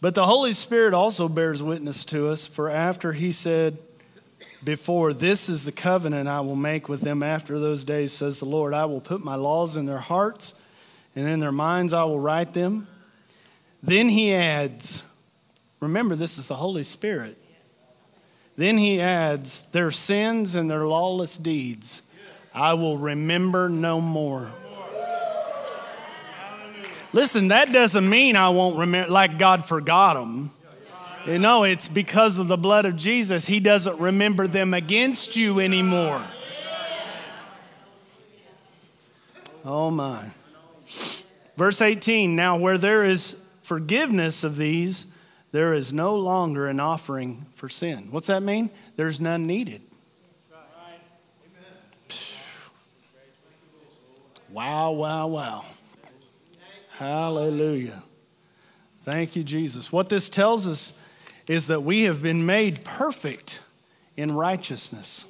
But 0.00 0.14
the 0.14 0.26
Holy 0.26 0.52
Spirit 0.52 0.94
also 0.94 1.28
bears 1.28 1.62
witness 1.62 2.04
to 2.06 2.28
us, 2.28 2.46
for 2.46 2.68
after 2.68 3.12
he 3.12 3.32
said, 3.32 3.78
Before, 4.62 5.12
this 5.12 5.48
is 5.48 5.64
the 5.64 5.72
covenant 5.72 6.28
I 6.28 6.40
will 6.40 6.56
make 6.56 6.88
with 6.88 7.00
them 7.00 7.22
after 7.22 7.58
those 7.58 7.84
days, 7.84 8.12
says 8.12 8.38
the 8.38 8.46
Lord. 8.46 8.74
I 8.74 8.84
will 8.84 9.00
put 9.00 9.24
my 9.24 9.36
laws 9.36 9.76
in 9.76 9.86
their 9.86 9.98
hearts, 9.98 10.54
and 11.16 11.26
in 11.26 11.40
their 11.40 11.52
minds 11.52 11.92
I 11.92 12.04
will 12.04 12.20
write 12.20 12.52
them. 12.52 12.88
Then 13.82 14.08
he 14.08 14.34
adds, 14.34 15.02
Remember, 15.80 16.14
this 16.14 16.38
is 16.38 16.48
the 16.48 16.56
Holy 16.56 16.84
Spirit. 16.84 17.38
Then 18.56 18.76
he 18.76 19.00
adds, 19.00 19.66
Their 19.66 19.90
sins 19.90 20.54
and 20.54 20.70
their 20.70 20.86
lawless 20.86 21.36
deeds 21.36 22.02
I 22.58 22.74
will 22.74 22.98
remember 22.98 23.68
no 23.68 24.00
more. 24.00 24.50
Listen, 27.12 27.48
that 27.48 27.72
doesn't 27.72 28.08
mean 28.08 28.36
I 28.36 28.50
won't 28.50 28.78
remember, 28.78 29.10
like 29.10 29.38
God 29.38 29.64
forgot 29.64 30.14
them. 30.14 30.50
You 31.26 31.38
know, 31.38 31.64
it's 31.64 31.88
because 31.88 32.38
of 32.38 32.48
the 32.48 32.56
blood 32.56 32.84
of 32.84 32.96
Jesus, 32.96 33.46
He 33.46 33.60
doesn't 33.60 33.98
remember 33.98 34.46
them 34.46 34.74
against 34.74 35.36
you 35.36 35.60
anymore. 35.60 36.22
Oh 39.64 39.90
my. 39.90 40.30
Verse 41.56 41.80
18 41.80 42.36
Now, 42.36 42.56
where 42.56 42.78
there 42.78 43.04
is 43.04 43.36
forgiveness 43.62 44.44
of 44.44 44.56
these, 44.56 45.06
there 45.52 45.74
is 45.74 45.92
no 45.92 46.16
longer 46.16 46.68
an 46.68 46.80
offering 46.80 47.46
for 47.54 47.68
sin. 47.68 48.08
What's 48.10 48.28
that 48.28 48.42
mean? 48.42 48.70
There's 48.96 49.20
none 49.20 49.44
needed. 49.44 49.82
Wow, 54.50 54.92
wow, 54.92 55.26
wow. 55.26 55.64
Hallelujah. 56.98 58.02
Thank 59.04 59.36
you, 59.36 59.44
Jesus. 59.44 59.92
What 59.92 60.08
this 60.08 60.28
tells 60.28 60.66
us 60.66 60.92
is 61.46 61.68
that 61.68 61.84
we 61.84 62.02
have 62.02 62.20
been 62.20 62.44
made 62.44 62.82
perfect 62.84 63.60
in 64.16 64.34
righteousness. 64.34 65.24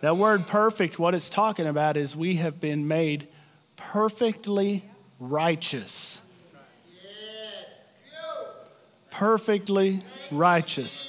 That 0.00 0.16
word 0.16 0.46
perfect, 0.46 0.98
what 0.98 1.14
it's 1.14 1.28
talking 1.28 1.66
about 1.66 1.98
is 1.98 2.16
we 2.16 2.36
have 2.36 2.60
been 2.60 2.88
made 2.88 3.28
perfectly 3.76 4.86
righteous. 5.20 6.22
Perfectly 9.10 10.02
righteous. 10.30 11.06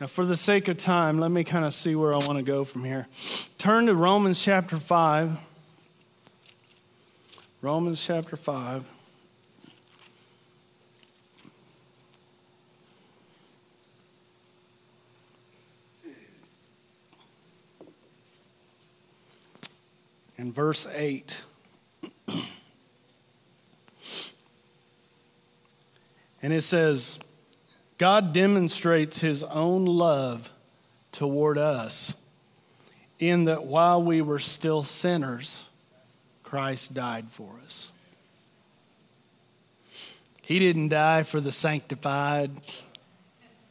Now, 0.00 0.08
for 0.08 0.26
the 0.26 0.36
sake 0.36 0.66
of 0.66 0.78
time, 0.78 1.20
let 1.20 1.30
me 1.30 1.44
kind 1.44 1.64
of 1.64 1.72
see 1.74 1.94
where 1.94 2.12
I 2.12 2.18
want 2.18 2.38
to 2.38 2.42
go 2.42 2.64
from 2.64 2.82
here. 2.84 3.06
Turn 3.56 3.86
to 3.86 3.94
Romans 3.94 4.42
chapter 4.42 4.78
5. 4.78 5.38
Romans 7.62 8.02
chapter 8.02 8.36
5. 8.36 8.86
In 20.38 20.54
verse 20.54 20.86
8. 20.94 21.42
and 26.42 26.54
it 26.54 26.62
says, 26.62 27.20
God 27.98 28.32
demonstrates 28.32 29.20
his 29.20 29.42
own 29.42 29.84
love 29.84 30.50
toward 31.12 31.58
us 31.58 32.14
in 33.18 33.44
that 33.44 33.66
while 33.66 34.02
we 34.02 34.22
were 34.22 34.38
still 34.38 34.82
sinners, 34.82 35.66
Christ 36.50 36.94
died 36.94 37.26
for 37.30 37.60
us. 37.64 37.92
He 40.42 40.58
didn't 40.58 40.88
die 40.88 41.22
for 41.22 41.40
the 41.40 41.52
sanctified, 41.52 42.50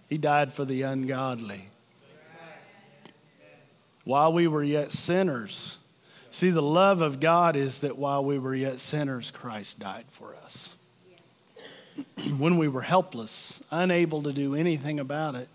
He 0.08 0.18
died 0.18 0.54
for 0.54 0.64
the 0.64 0.84
ungodly. 0.84 1.68
While 4.06 4.32
we 4.32 4.48
were 4.48 4.64
yet 4.64 4.94
sinners, 4.94 5.78
see, 6.32 6.52
the 6.52 6.62
love 6.62 7.02
of 7.02 7.20
God 7.20 7.58
is 7.58 7.80
that 7.80 7.98
while 7.98 8.24
we 8.24 8.40
were 8.40 8.56
yet 8.56 8.80
sinners, 8.80 9.30
Christ 9.30 9.80
died 9.80 10.06
for 10.12 10.38
us. 10.38 10.70
when 12.38 12.58
we 12.58 12.70
were 12.70 12.84
helpless, 12.84 13.62
unable 13.72 14.24
to 14.24 14.32
do 14.32 14.56
anything 14.56 15.02
about 15.02 15.36
it 15.36 15.50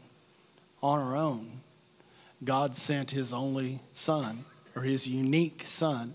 on 0.83 1.01
our 1.01 1.17
own, 1.17 1.63
God 2.45 2.77
sent 2.77 3.13
His 3.13 3.33
only 3.33 3.81
Son, 3.95 4.45
or 4.77 4.83
His 4.83 5.09
unique 5.09 5.63
Son, 5.65 6.15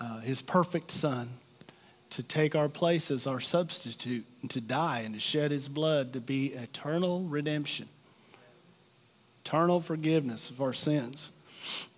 uh, 0.00 0.20
his 0.20 0.42
perfect 0.42 0.90
son 0.90 1.28
to 2.10 2.22
take 2.22 2.56
our 2.56 2.68
place 2.68 3.10
as 3.10 3.26
our 3.26 3.40
substitute 3.40 4.26
and 4.42 4.50
to 4.50 4.60
die 4.60 5.00
and 5.00 5.14
to 5.14 5.20
shed 5.20 5.50
his 5.50 5.68
blood 5.68 6.12
to 6.12 6.20
be 6.20 6.48
eternal 6.48 7.22
redemption, 7.22 7.88
eternal 9.44 9.80
forgiveness 9.80 10.50
of 10.50 10.60
our 10.60 10.72
sins. 10.72 11.30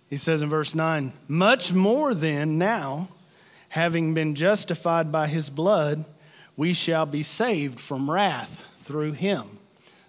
He 0.09 0.17
says 0.17 0.41
in 0.41 0.49
verse 0.49 0.75
9, 0.75 1.11
Much 1.27 1.73
more 1.73 2.13
then, 2.13 2.57
now, 2.59 3.07
having 3.69 4.13
been 4.13 4.35
justified 4.35 5.11
by 5.11 5.27
his 5.27 5.49
blood, 5.49 6.05
we 6.55 6.73
shall 6.73 7.07
be 7.07 7.23
saved 7.23 7.79
from 7.79 8.11
wrath 8.11 8.65
through 8.79 9.13
him. 9.13 9.57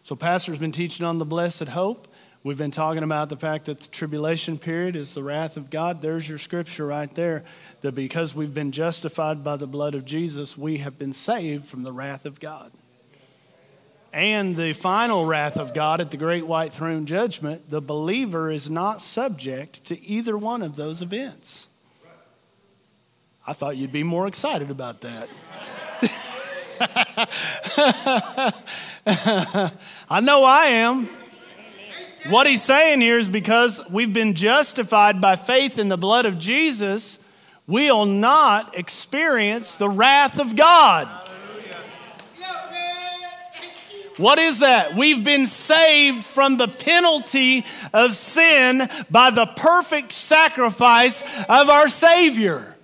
So, 0.02 0.14
Pastor's 0.14 0.58
been 0.58 0.72
teaching 0.72 1.06
on 1.06 1.18
the 1.18 1.24
blessed 1.24 1.68
hope. 1.68 2.08
We've 2.44 2.58
been 2.58 2.70
talking 2.70 3.02
about 3.02 3.30
the 3.30 3.38
fact 3.38 3.64
that 3.64 3.80
the 3.80 3.88
tribulation 3.88 4.58
period 4.58 4.96
is 4.96 5.14
the 5.14 5.22
wrath 5.22 5.56
of 5.56 5.70
God. 5.70 6.02
There's 6.02 6.28
your 6.28 6.36
scripture 6.36 6.84
right 6.84 7.12
there. 7.14 7.42
That 7.80 7.94
because 7.94 8.34
we've 8.34 8.52
been 8.52 8.70
justified 8.70 9.42
by 9.42 9.56
the 9.56 9.66
blood 9.66 9.94
of 9.94 10.04
Jesus, 10.04 10.54
we 10.54 10.76
have 10.76 10.98
been 10.98 11.14
saved 11.14 11.64
from 11.64 11.84
the 11.84 11.92
wrath 11.92 12.26
of 12.26 12.40
God. 12.40 12.70
And 14.12 14.56
the 14.56 14.74
final 14.74 15.24
wrath 15.24 15.56
of 15.56 15.72
God 15.72 16.02
at 16.02 16.10
the 16.10 16.18
great 16.18 16.46
white 16.46 16.74
throne 16.74 17.06
judgment, 17.06 17.70
the 17.70 17.80
believer 17.80 18.50
is 18.50 18.68
not 18.68 19.00
subject 19.00 19.82
to 19.86 19.98
either 20.04 20.36
one 20.36 20.60
of 20.60 20.76
those 20.76 21.00
events. 21.00 21.68
I 23.46 23.54
thought 23.54 23.78
you'd 23.78 23.90
be 23.90 24.02
more 24.02 24.26
excited 24.26 24.70
about 24.70 25.00
that. 25.00 25.30
I 30.10 30.20
know 30.20 30.44
I 30.44 30.66
am. 30.66 31.08
What 32.28 32.46
he's 32.46 32.62
saying 32.62 33.02
here 33.02 33.18
is 33.18 33.28
because 33.28 33.82
we've 33.90 34.12
been 34.12 34.34
justified 34.34 35.20
by 35.20 35.36
faith 35.36 35.78
in 35.78 35.88
the 35.88 35.98
blood 35.98 36.24
of 36.24 36.38
Jesus, 36.38 37.18
we'll 37.66 38.06
not 38.06 38.78
experience 38.78 39.76
the 39.76 39.90
wrath 39.90 40.40
of 40.40 40.56
God. 40.56 41.08
What 44.16 44.38
is 44.38 44.60
that? 44.60 44.94
We've 44.94 45.24
been 45.24 45.46
saved 45.46 46.24
from 46.24 46.56
the 46.56 46.68
penalty 46.68 47.64
of 47.92 48.16
sin 48.16 48.88
by 49.10 49.30
the 49.30 49.46
perfect 49.46 50.12
sacrifice 50.12 51.22
of 51.48 51.68
our 51.68 51.88
Savior. 51.88 52.76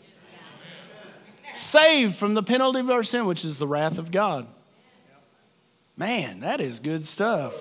Saved 1.55 2.17
from 2.17 2.35
the 2.35 2.43
penalty 2.43 2.81
of 2.81 2.91
our 2.91 3.05
sin, 3.05 3.27
which 3.27 3.45
is 3.45 3.59
the 3.59 3.67
wrath 3.67 3.99
of 3.99 4.11
God. 4.11 4.49
Man, 5.97 6.41
that 6.41 6.61
is 6.61 6.81
good 6.81 7.05
stuff. 7.05 7.55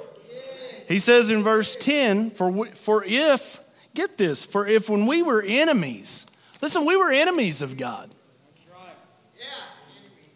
He 0.89 0.97
says 0.97 1.29
in 1.29 1.43
verse 1.43 1.75
10, 1.75 2.31
for, 2.31 2.65
for 2.73 3.03
if, 3.05 3.59
get 3.93 4.17
this, 4.17 4.43
for 4.43 4.65
if 4.65 4.89
when 4.89 5.05
we 5.05 5.21
were 5.21 5.39
enemies, 5.39 6.25
listen, 6.63 6.83
we 6.83 6.97
were 6.97 7.11
enemies 7.11 7.61
of 7.61 7.77
God. 7.77 8.09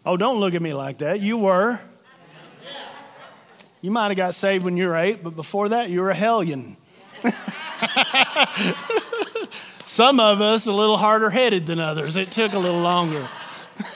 Oh, 0.06 0.16
don't 0.16 0.38
look 0.38 0.54
at 0.54 0.62
me 0.62 0.72
like 0.72 0.98
that. 0.98 1.20
You 1.20 1.38
were. 1.38 1.80
You 3.80 3.90
might 3.90 4.08
have 4.08 4.16
got 4.16 4.34
saved 4.34 4.64
when 4.64 4.76
you 4.76 4.86
were 4.86 4.96
eight, 4.96 5.24
but 5.24 5.34
before 5.34 5.70
that, 5.70 5.90
you 5.90 6.00
were 6.00 6.10
a 6.10 6.14
hellion. 6.14 6.76
Some 9.84 10.20
of 10.20 10.40
us 10.40 10.66
a 10.66 10.72
little 10.72 10.98
harder 10.98 11.30
headed 11.30 11.66
than 11.66 11.80
others. 11.80 12.14
It 12.16 12.30
took 12.30 12.52
a 12.52 12.58
little 12.60 12.80
longer. 12.80 13.26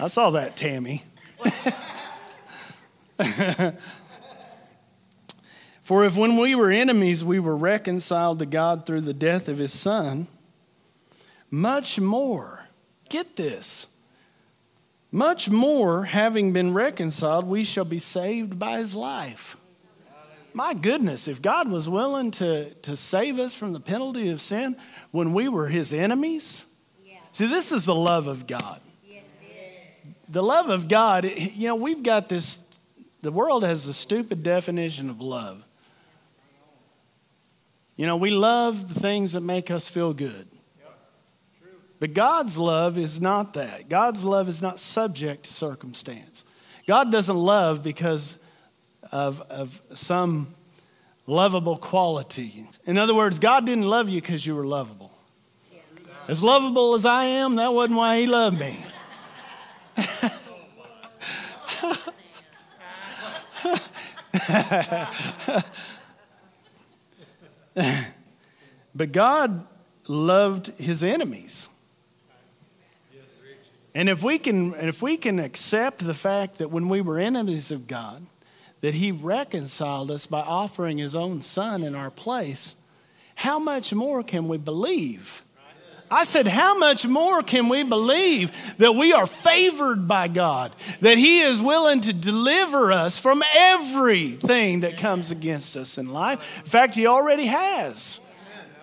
I 0.00 0.08
saw 0.08 0.30
that, 0.30 0.56
Tammy. 0.56 1.02
For 5.84 6.02
if 6.02 6.16
when 6.16 6.38
we 6.38 6.54
were 6.54 6.70
enemies 6.70 7.22
we 7.22 7.38
were 7.38 7.54
reconciled 7.54 8.38
to 8.38 8.46
God 8.46 8.86
through 8.86 9.02
the 9.02 9.12
death 9.12 9.50
of 9.50 9.58
his 9.58 9.72
Son, 9.72 10.26
much 11.50 12.00
more, 12.00 12.64
get 13.10 13.36
this, 13.36 13.86
much 15.12 15.50
more, 15.50 16.06
having 16.06 16.54
been 16.54 16.72
reconciled, 16.72 17.46
we 17.46 17.64
shall 17.64 17.84
be 17.84 17.98
saved 17.98 18.58
by 18.58 18.78
his 18.78 18.94
life. 18.94 19.58
My 20.54 20.72
goodness, 20.72 21.28
if 21.28 21.42
God 21.42 21.70
was 21.70 21.86
willing 21.86 22.30
to, 22.32 22.70
to 22.70 22.96
save 22.96 23.38
us 23.38 23.52
from 23.52 23.74
the 23.74 23.80
penalty 23.80 24.30
of 24.30 24.40
sin 24.40 24.76
when 25.10 25.34
we 25.34 25.48
were 25.48 25.68
his 25.68 25.92
enemies, 25.92 26.64
yeah. 27.04 27.18
see, 27.30 27.46
this 27.46 27.72
is 27.72 27.84
the 27.84 27.94
love 27.94 28.26
of 28.26 28.46
God. 28.46 28.80
Yes, 29.06 29.24
the 30.30 30.42
love 30.42 30.70
of 30.70 30.88
God, 30.88 31.26
you 31.26 31.68
know, 31.68 31.74
we've 31.74 32.02
got 32.02 32.30
this, 32.30 32.58
the 33.20 33.32
world 33.32 33.64
has 33.64 33.86
a 33.86 33.92
stupid 33.92 34.42
definition 34.42 35.10
of 35.10 35.20
love. 35.20 35.62
You 37.96 38.06
know, 38.06 38.16
we 38.16 38.30
love 38.30 38.92
the 38.92 39.00
things 39.00 39.32
that 39.32 39.40
make 39.40 39.70
us 39.70 39.86
feel 39.86 40.12
good. 40.12 40.48
But 42.00 42.12
God's 42.12 42.58
love 42.58 42.98
is 42.98 43.20
not 43.20 43.54
that. 43.54 43.88
God's 43.88 44.24
love 44.24 44.48
is 44.48 44.60
not 44.60 44.80
subject 44.80 45.44
to 45.44 45.52
circumstance. 45.52 46.44
God 46.86 47.10
doesn't 47.10 47.36
love 47.36 47.82
because 47.82 48.36
of, 49.10 49.40
of 49.42 49.80
some 49.94 50.54
lovable 51.26 51.76
quality. 51.76 52.66
In 52.84 52.98
other 52.98 53.14
words, 53.14 53.38
God 53.38 53.64
didn't 53.64 53.86
love 53.86 54.08
you 54.08 54.20
because 54.20 54.46
you 54.46 54.54
were 54.54 54.66
lovable. 54.66 55.12
As 56.26 56.42
lovable 56.42 56.94
as 56.94 57.06
I 57.06 57.24
am, 57.24 57.56
that 57.56 57.72
wasn't 57.72 57.98
why 57.98 58.20
He 58.20 58.26
loved 58.26 58.58
me. 58.58 58.76
but 68.94 69.12
God 69.12 69.66
loved 70.08 70.68
his 70.78 71.02
enemies. 71.02 71.68
And 73.94 74.08
if 74.08 74.22
we 74.24 74.38
can 74.38 74.74
if 74.74 75.02
we 75.02 75.16
can 75.16 75.38
accept 75.38 76.04
the 76.04 76.14
fact 76.14 76.58
that 76.58 76.70
when 76.70 76.88
we 76.88 77.00
were 77.00 77.18
enemies 77.18 77.70
of 77.70 77.86
God, 77.86 78.26
that 78.80 78.94
he 78.94 79.12
reconciled 79.12 80.10
us 80.10 80.26
by 80.26 80.40
offering 80.40 80.98
his 80.98 81.14
own 81.14 81.42
son 81.42 81.84
in 81.84 81.94
our 81.94 82.10
place, 82.10 82.74
how 83.36 83.58
much 83.58 83.94
more 83.94 84.24
can 84.24 84.48
we 84.48 84.58
believe? 84.58 85.43
I 86.14 86.24
said, 86.24 86.46
How 86.46 86.78
much 86.78 87.06
more 87.06 87.42
can 87.42 87.68
we 87.68 87.82
believe 87.82 88.76
that 88.78 88.94
we 88.94 89.12
are 89.12 89.26
favored 89.26 90.06
by 90.06 90.28
God, 90.28 90.72
that 91.00 91.18
He 91.18 91.40
is 91.40 91.60
willing 91.60 92.00
to 92.02 92.12
deliver 92.12 92.92
us 92.92 93.18
from 93.18 93.42
everything 93.52 94.80
that 94.80 94.96
comes 94.96 95.32
against 95.32 95.76
us 95.76 95.98
in 95.98 96.12
life? 96.12 96.60
In 96.60 96.70
fact, 96.70 96.94
He 96.94 97.08
already 97.08 97.46
has. 97.46 98.20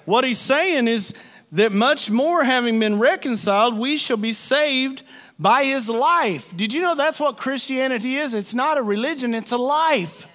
What 0.03 0.25
He's 0.25 0.39
saying 0.39 0.89
is 0.89 1.13
that 1.53 1.71
much 1.71 2.11
more 2.11 2.43
having 2.43 2.79
been 2.81 2.99
reconciled, 2.99 3.79
we 3.79 3.95
shall 3.95 4.17
be 4.17 4.33
saved 4.33 5.03
by 5.39 5.63
His 5.63 5.89
life. 5.89 6.55
Did 6.57 6.73
you 6.73 6.81
know 6.81 6.95
that's 6.95 7.19
what 7.19 7.37
Christianity 7.37 8.17
is? 8.17 8.33
It's 8.33 8.53
not 8.53 8.77
a 8.77 8.83
religion, 8.83 9.33
it's 9.33 9.53
a 9.53 9.57
life. 9.57 10.27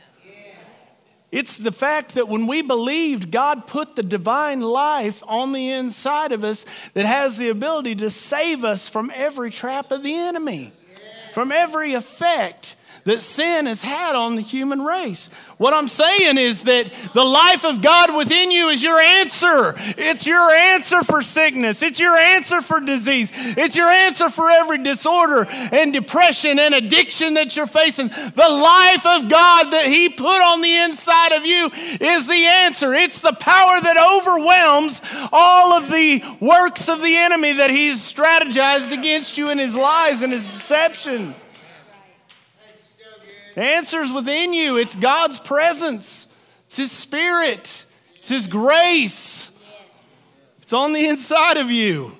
It's 1.32 1.56
the 1.56 1.72
fact 1.72 2.14
that 2.14 2.28
when 2.28 2.46
we 2.46 2.62
believed, 2.62 3.30
God 3.30 3.66
put 3.66 3.96
the 3.96 4.02
divine 4.02 4.60
life 4.60 5.22
on 5.26 5.52
the 5.52 5.72
inside 5.72 6.32
of 6.32 6.44
us 6.44 6.64
that 6.94 7.04
has 7.04 7.36
the 7.36 7.48
ability 7.48 7.96
to 7.96 8.10
save 8.10 8.64
us 8.64 8.88
from 8.88 9.10
every 9.14 9.50
trap 9.50 9.90
of 9.90 10.02
the 10.02 10.14
enemy, 10.14 10.72
from 11.34 11.50
every 11.50 11.94
effect 11.94 12.75
that 13.06 13.20
sin 13.20 13.66
has 13.66 13.82
had 13.82 14.14
on 14.14 14.34
the 14.34 14.42
human 14.42 14.82
race. 14.82 15.30
What 15.58 15.72
I'm 15.72 15.88
saying 15.88 16.38
is 16.38 16.64
that 16.64 16.92
the 17.14 17.24
life 17.24 17.64
of 17.64 17.80
God 17.80 18.14
within 18.14 18.50
you 18.50 18.68
is 18.68 18.82
your 18.82 18.98
answer. 18.98 19.74
It's 19.96 20.26
your 20.26 20.50
answer 20.50 21.02
for 21.02 21.22
sickness. 21.22 21.82
It's 21.82 22.00
your 22.00 22.16
answer 22.16 22.60
for 22.60 22.80
disease. 22.80 23.30
It's 23.34 23.76
your 23.76 23.88
answer 23.88 24.28
for 24.28 24.50
every 24.50 24.82
disorder 24.82 25.46
and 25.48 25.92
depression 25.92 26.58
and 26.58 26.74
addiction 26.74 27.34
that 27.34 27.56
you're 27.56 27.66
facing. 27.66 28.08
The 28.08 28.48
life 28.48 29.06
of 29.06 29.30
God 29.30 29.70
that 29.70 29.86
He 29.86 30.08
put 30.08 30.42
on 30.42 30.60
the 30.60 30.76
inside 30.76 31.32
of 31.32 31.46
you 31.46 31.70
is 32.00 32.26
the 32.26 32.44
answer. 32.44 32.92
It's 32.92 33.20
the 33.20 33.32
power 33.32 33.80
that 33.80 33.96
overwhelms 33.96 35.00
all 35.32 35.72
of 35.74 35.90
the 35.90 36.22
works 36.40 36.88
of 36.88 37.00
the 37.00 37.16
enemy 37.16 37.52
that 37.52 37.70
He's 37.70 38.12
strategized 38.12 38.92
against 38.92 39.38
you 39.38 39.48
in 39.50 39.58
His 39.58 39.76
lies 39.76 40.22
and 40.22 40.32
His 40.32 40.46
deception. 40.46 41.36
The 43.56 43.62
answer's 43.62 44.12
within 44.12 44.52
you. 44.52 44.76
It's 44.76 44.94
God's 44.94 45.40
presence, 45.40 46.28
it's 46.66 46.76
His 46.76 46.92
Spirit, 46.92 47.86
it's 48.16 48.28
His 48.28 48.46
grace. 48.46 49.50
It's 50.60 50.72
on 50.72 50.92
the 50.92 51.08
inside 51.08 51.56
of 51.56 51.70
you. 51.70 52.12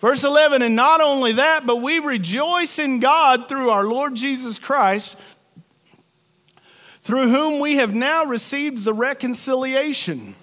Verse 0.00 0.24
11, 0.24 0.62
and 0.62 0.76
not 0.76 1.00
only 1.00 1.32
that, 1.32 1.66
but 1.66 1.82
we 1.82 1.98
rejoice 1.98 2.78
in 2.78 3.00
God 3.00 3.48
through 3.48 3.68
our 3.68 3.84
Lord 3.84 4.14
Jesus 4.14 4.58
Christ, 4.58 5.18
through 7.02 7.28
whom 7.28 7.60
we 7.60 7.76
have 7.76 7.92
now 7.92 8.24
received 8.24 8.84
the 8.84 8.94
reconciliation. 8.94 10.36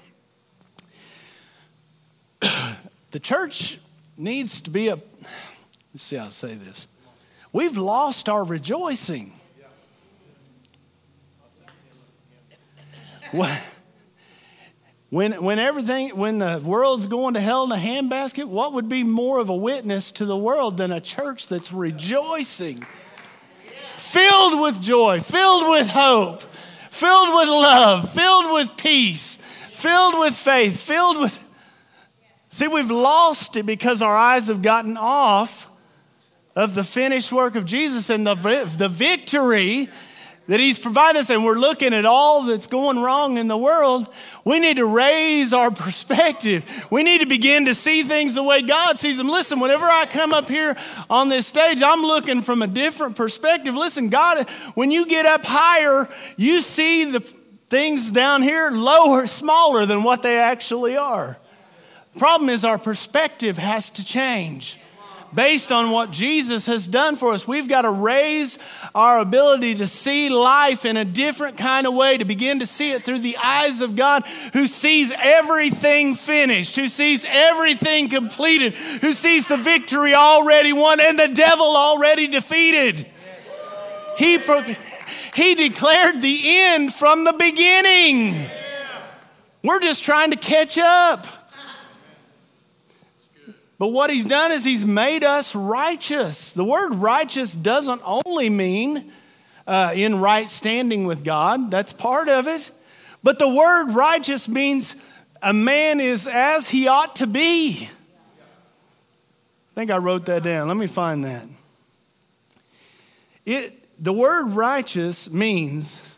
the 2.41 3.19
church 3.19 3.79
needs 4.17 4.61
to 4.61 4.69
be 4.69 4.89
a, 4.89 4.99
let's 5.93 6.03
see 6.03 6.17
how 6.17 6.25
I 6.25 6.29
say 6.29 6.53
this. 6.53 6.85
We've 7.53 7.77
lost 7.77 8.29
our 8.29 8.43
rejoicing. 8.43 9.36
When, 15.09 15.41
when 15.41 15.57
everything, 15.57 16.09
when 16.17 16.39
the 16.39 16.61
world's 16.63 17.07
going 17.07 17.35
to 17.35 17.39
hell 17.39 17.63
in 17.63 17.71
a 17.71 17.75
handbasket, 17.75 18.45
what 18.45 18.73
would 18.73 18.89
be 18.89 19.03
more 19.03 19.39
of 19.39 19.47
a 19.47 19.55
witness 19.55 20.11
to 20.13 20.25
the 20.25 20.35
world 20.35 20.75
than 20.75 20.91
a 20.91 20.99
church 20.99 21.47
that's 21.47 21.71
rejoicing, 21.71 22.85
filled 23.95 24.59
with 24.59 24.81
joy, 24.81 25.21
filled 25.21 25.69
with 25.69 25.87
hope, 25.87 26.41
filled 26.91 27.35
with 27.37 27.47
love, 27.47 28.11
filled 28.11 28.53
with 28.53 28.75
peace, 28.75 29.37
filled 29.71 30.19
with 30.19 30.35
faith, 30.35 30.77
filled 30.77 31.19
with. 31.19 31.45
See, 32.49 32.67
we've 32.67 32.91
lost 32.91 33.55
it 33.55 33.65
because 33.65 34.01
our 34.01 34.15
eyes 34.15 34.47
have 34.47 34.61
gotten 34.61 34.97
off 34.97 35.69
of 36.53 36.73
the 36.73 36.83
finished 36.83 37.31
work 37.31 37.55
of 37.55 37.65
Jesus 37.65 38.09
and 38.09 38.27
the, 38.27 38.35
the 38.77 38.89
victory 38.89 39.89
that 40.47 40.59
He's 40.59 40.79
provided 40.79 41.19
us, 41.19 41.29
and 41.29 41.43
we're 41.43 41.55
looking 41.55 41.93
at 41.93 42.05
all 42.05 42.43
that's 42.43 42.67
going 42.67 42.99
wrong 42.99 43.37
in 43.37 43.47
the 43.47 43.57
world, 43.57 44.09
we 44.45 44.59
need 44.59 44.77
to 44.77 44.85
raise 44.85 45.53
our 45.53 45.71
perspective. 45.71 46.65
We 46.89 47.03
need 47.03 47.19
to 47.19 47.25
begin 47.25 47.65
to 47.65 47.75
see 47.75 48.03
things 48.03 48.35
the 48.35 48.43
way 48.43 48.61
God 48.61 48.97
sees 48.97 49.17
them. 49.17 49.29
Listen, 49.29 49.59
whenever 49.59 49.85
I 49.85 50.05
come 50.05 50.33
up 50.33 50.49
here 50.49 50.77
on 51.09 51.29
this 51.29 51.47
stage, 51.47 51.81
I'm 51.81 52.01
looking 52.01 52.41
from 52.41 52.61
a 52.61 52.67
different 52.67 53.15
perspective. 53.15 53.75
Listen, 53.75 54.09
God, 54.09 54.49
when 54.73 54.89
you 54.89 55.05
get 55.05 55.25
up 55.25 55.43
higher, 55.43 56.07
you 56.37 56.61
see 56.61 57.11
the 57.11 57.19
things 57.19 58.11
down 58.11 58.41
here 58.41 58.71
lower, 58.71 59.27
smaller 59.27 59.85
than 59.85 60.03
what 60.03 60.23
they 60.23 60.37
actually 60.39 60.95
are. 60.95 61.37
The 62.13 62.19
problem 62.19 62.49
is 62.49 62.63
our 62.63 62.77
perspective 62.77 63.57
has 63.57 63.89
to 63.91 64.05
change 64.05 64.79
based 65.33 65.71
on 65.71 65.91
what 65.91 66.11
Jesus 66.11 66.65
has 66.67 66.87
done 66.87 67.15
for 67.15 67.33
us. 67.33 67.47
We've 67.47 67.67
got 67.67 67.81
to 67.81 67.89
raise 67.89 68.57
our 68.95 69.19
ability 69.19 69.75
to 69.75 69.87
see 69.87 70.29
life 70.29 70.85
in 70.85 70.97
a 70.97 71.05
different 71.05 71.57
kind 71.57 71.85
of 71.85 71.93
way, 71.93 72.17
to 72.17 72.25
begin 72.25 72.59
to 72.59 72.65
see 72.65 72.91
it 72.91 73.03
through 73.03 73.19
the 73.19 73.37
eyes 73.37 73.81
of 73.81 73.95
God 73.95 74.25
who 74.53 74.67
sees 74.67 75.11
everything 75.17 76.15
finished, 76.15 76.75
who 76.75 76.87
sees 76.87 77.25
everything 77.27 78.09
completed, 78.09 78.73
who 78.73 79.13
sees 79.13 79.47
the 79.47 79.57
victory 79.57 80.13
already 80.13 80.73
won 80.73 80.99
and 80.99 81.19
the 81.19 81.27
devil 81.27 81.75
already 81.75 82.27
defeated. 82.27 83.05
He, 84.17 84.39
he 85.35 85.55
declared 85.55 86.21
the 86.21 86.41
end 86.43 86.93
from 86.93 87.23
the 87.23 87.33
beginning. 87.33 88.47
We're 89.63 89.79
just 89.79 90.03
trying 90.03 90.31
to 90.31 90.37
catch 90.37 90.77
up. 90.77 91.27
But 93.79 93.89
what 93.89 94.09
he's 94.09 94.25
done 94.25 94.51
is 94.51 94.65
he's 94.65 94.85
made 94.85 95.23
us 95.23 95.55
righteous. 95.55 96.51
The 96.51 96.63
word 96.63 96.95
righteous 96.95 97.53
doesn't 97.53 98.01
only 98.03 98.49
mean 98.49 99.11
uh, 99.67 99.91
in 99.93 100.19
right 100.19 100.47
standing 100.47 101.05
with 101.05 101.23
God, 101.23 101.69
that's 101.69 101.93
part 101.93 102.29
of 102.29 102.47
it. 102.47 102.71
But 103.21 103.37
the 103.37 103.49
word 103.49 103.91
righteous 103.91 104.47
means 104.47 104.95
a 105.41 105.53
man 105.53 105.99
is 105.99 106.27
as 106.27 106.69
he 106.69 106.87
ought 106.87 107.17
to 107.17 107.27
be. 107.27 107.89
I 109.71 109.75
think 109.75 109.91
I 109.91 109.97
wrote 109.97 110.25
that 110.27 110.43
down. 110.43 110.67
Let 110.67 110.77
me 110.77 110.87
find 110.87 111.23
that. 111.25 111.47
It, 113.45 114.01
the 114.01 114.13
word 114.13 114.51
righteous 114.51 115.29
means 115.29 116.15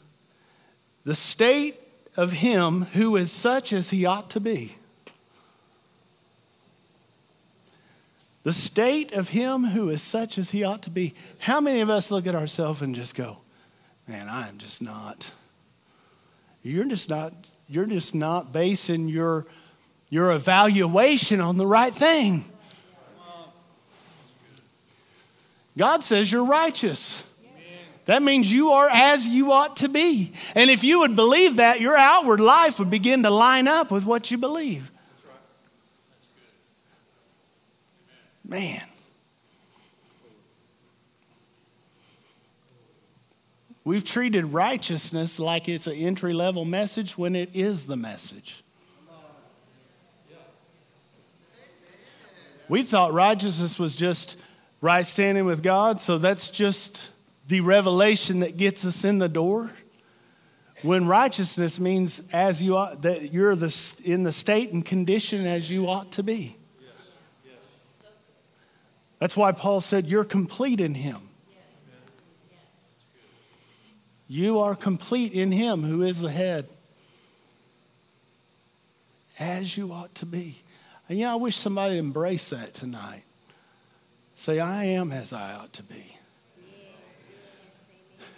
the 1.04 1.16
state 1.16 1.80
of 2.16 2.32
him 2.32 2.84
who 2.94 3.16
is 3.16 3.32
such 3.32 3.74
as 3.74 3.90
he 3.90 4.06
ought 4.06 4.30
to 4.32 4.40
be. 4.40 4.76
The 8.44 8.54
state 8.54 9.12
of 9.14 9.30
him 9.30 9.66
who 9.66 9.90
is 9.90 10.02
such 10.02 10.38
as 10.38 10.52
he 10.52 10.64
ought 10.64 10.82
to 10.84 10.90
be. 10.90 11.14
How 11.40 11.60
many 11.60 11.82
of 11.82 11.90
us 11.90 12.10
look 12.10 12.26
at 12.26 12.36
ourselves 12.36 12.82
and 12.82 12.96
just 12.96 13.16
go, 13.16 13.40
man, 14.08 14.28
I 14.30 14.48
am 14.48 14.58
just 14.58 14.82
not. 14.82 15.32
You're 16.64 16.86
just 16.86 17.10
not, 17.10 17.34
you're 17.68 17.86
just 17.86 18.16
not 18.16 18.52
basing 18.52 19.08
your, 19.08 19.46
your 20.10 20.32
evaluation 20.32 21.40
on 21.40 21.58
the 21.58 21.68
right 21.68 21.94
thing. 21.94 22.46
God 25.78 26.04
says 26.04 26.32
you're 26.32 26.46
righteous. 26.46 27.24
That 28.06 28.24
means 28.24 28.52
you 28.52 28.72
are 28.72 28.90
as 28.90 29.28
you 29.28 29.52
ought 29.52 29.78
to 29.78 29.88
be. 29.88 30.34
And 30.56 30.70
if 30.72 30.84
you 30.84 31.00
would 31.00 31.16
believe 31.16 31.58
that, 31.58 31.80
your 31.80 31.96
outward 31.96 32.40
life 32.40 32.80
would 32.80 32.90
begin 32.90 33.22
to 33.24 33.30
line 33.30 33.68
up 33.68 33.92
with 33.92 34.04
what 34.04 34.32
you 34.32 34.38
believe. 34.38 34.92
Man. 38.50 38.82
We've 43.84 44.04
treated 44.04 44.46
righteousness 44.54 45.40
like 45.40 45.70
it's 45.70 45.88
an 45.88 45.94
entry 45.94 46.34
level 46.34 46.66
message 46.66 47.18
when 47.18 47.36
it 47.36 47.52
is 47.54 47.88
the 47.88 47.96
message. 47.96 48.64
We 52.68 52.84
thought 52.84 53.14
righteousness 53.14 53.80
was 53.80 53.96
just 53.96 54.38
right 54.82 55.06
standing 55.06 55.46
with 55.46 55.64
God, 55.64 56.02
so 56.02 56.18
that's 56.18 56.50
just 56.50 57.12
the 57.48 57.62
revelation 57.62 58.42
that 58.42 58.58
gets 58.58 58.86
us 58.86 59.04
in 59.04 59.18
the 59.18 59.30
door. 59.30 59.72
When 60.82 61.08
righteousness 61.08 61.80
means 61.80 62.22
as 62.32 62.64
you 62.64 62.74
that 63.02 63.32
you're 63.34 63.56
the, 63.56 64.02
in 64.04 64.24
the 64.24 64.32
state 64.32 64.72
and 64.72 64.86
condition 64.86 65.46
as 65.46 65.70
you 65.70 65.88
ought 65.88 66.12
to 66.14 66.24
be. 66.24 66.59
That's 69.20 69.36
why 69.36 69.52
Paul 69.52 69.82
said, 69.82 70.08
You're 70.08 70.26
complete 70.26 70.80
in 70.80 70.96
him. 70.96 71.30
You 74.28 74.60
are 74.60 74.76
complete 74.76 75.34
in 75.34 75.52
him 75.52 75.84
who 75.84 76.04
is 76.04 76.20
the 76.22 76.32
head, 76.32 76.70
as 79.40 79.76
you 79.76 79.92
ought 79.92 80.14
to 80.16 80.26
be. 80.26 80.62
And 81.10 81.18
yeah, 81.18 81.34
I 81.34 81.36
wish 81.36 81.56
somebody 81.56 81.96
would 81.96 82.00
embrace 82.00 82.50
that 82.50 82.76
tonight. 82.76 83.24
Say, 84.36 84.60
I 84.60 84.84
am 84.86 85.12
as 85.12 85.34
I 85.34 85.56
ought 85.56 85.74
to 85.74 85.84
be. 85.84 86.16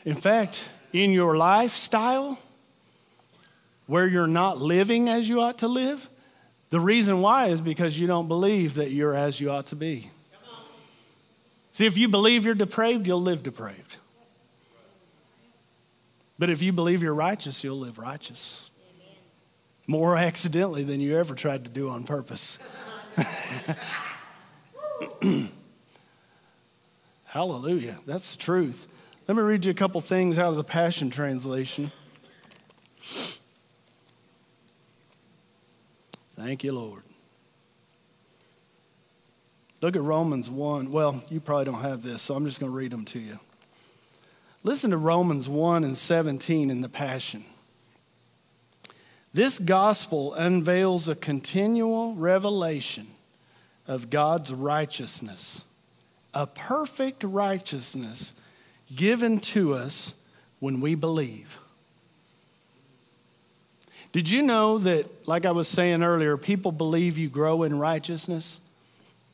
In 0.06 0.16
fact, 0.16 0.70
in 0.94 1.12
your 1.12 1.36
lifestyle, 1.36 2.40
where 3.86 4.08
you're 4.08 4.28
not 4.28 4.58
living 4.58 5.10
as 5.10 5.28
you 5.28 5.42
ought 5.42 5.60
to 5.60 5.68
live, 5.68 6.10
the 6.70 6.80
reason 6.80 7.22
why 7.22 7.48
is 7.48 7.60
because 7.60 8.00
you 8.00 8.08
don't 8.08 8.30
believe 8.30 8.76
that 8.76 8.92
you're 8.92 9.14
as 9.14 9.42
you 9.42 9.52
ought 9.52 9.68
to 9.68 9.76
be. 9.76 10.10
See, 11.72 11.86
if 11.86 11.98
you 11.98 12.08
believe 12.08 12.46
you're 12.46 12.56
depraved, 12.56 13.08
you'll 13.08 13.22
live 13.22 13.44
depraved. 13.44 13.98
But 16.38 16.50
if 16.50 16.62
you 16.62 16.74
believe 16.74 17.04
you're 17.04 17.14
righteous, 17.14 17.64
you'll 17.64 17.80
live 17.80 17.98
righteous. 17.98 18.72
More 19.88 20.18
accidentally 20.18 20.84
than 20.84 21.00
you 21.00 21.18
ever 21.18 21.36
tried 21.36 21.66
to 21.66 21.72
do 21.72 21.90
on 21.90 22.04
purpose. 22.04 22.58
Hallelujah. 27.26 28.00
That's 28.06 28.36
the 28.36 28.42
truth. 28.42 28.88
Let 29.28 29.38
me 29.38 29.44
read 29.44 29.66
you 29.66 29.72
a 29.72 29.76
couple 29.76 30.02
things 30.02 30.38
out 30.38 30.50
of 30.50 30.56
the 30.56 30.64
Passion 30.64 31.10
Translation. 31.10 31.92
Thank 36.36 36.64
you, 36.64 36.74
Lord. 36.74 37.04
Look 39.82 39.96
at 39.96 40.02
Romans 40.04 40.50
1. 40.50 40.92
Well, 40.92 41.24
you 41.30 41.40
probably 41.40 41.66
don't 41.66 41.82
have 41.82 42.04
this, 42.04 42.22
so 42.22 42.36
I'm 42.36 42.46
just 42.46 42.60
going 42.60 42.72
to 42.72 42.78
read 42.78 42.92
them 42.92 43.04
to 43.06 43.20
you. 43.20 43.40
Listen 44.64 44.92
to 44.92 44.98
Romans 44.98 45.50
1 45.50 45.84
and 45.84 45.98
17 45.98 46.70
in 46.70 46.82
the 46.82 46.90
Passion. 46.90 47.44
This 49.34 49.58
gospel 49.58 50.36
unveils 50.36 51.08
a 51.08 51.16
continual 51.16 52.14
revelation 52.14 53.08
of 53.88 54.12
God's 54.12 54.54
righteousness, 54.54 55.64
a 56.34 56.46
perfect 56.46 57.24
righteousness 57.24 58.34
given 58.96 59.40
to 59.40 59.74
us 59.74 60.14
when 60.60 60.80
we 60.80 60.94
believe. 60.94 61.58
Did 64.12 64.30
you 64.30 64.44
know 64.44 64.78
that, 64.78 65.28
like 65.28 65.46
I 65.46 65.52
was 65.52 65.68
saying 65.68 66.04
earlier, 66.04 66.38
people 66.38 66.72
believe 66.72 67.18
you 67.18 67.30
grow 67.30 67.64
in 67.64 67.80
righteousness 67.80 68.60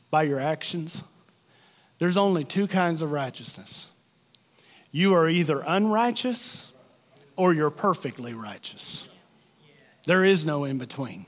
by 0.10 0.24
your 0.24 0.40
actions? 0.40 1.04
There's 2.00 2.18
only 2.18 2.44
two 2.44 2.68
kinds 2.68 3.02
of 3.02 3.12
righteousness 3.12 3.88
you 4.92 5.14
are 5.14 5.30
either 5.30 5.64
unrighteous 5.68 6.74
or 7.36 7.54
you're 7.54 7.70
perfectly 7.70 8.34
righteous. 8.34 9.08
There 10.06 10.26
is 10.26 10.46
no 10.46 10.64
in 10.64 10.78
between. 10.78 11.26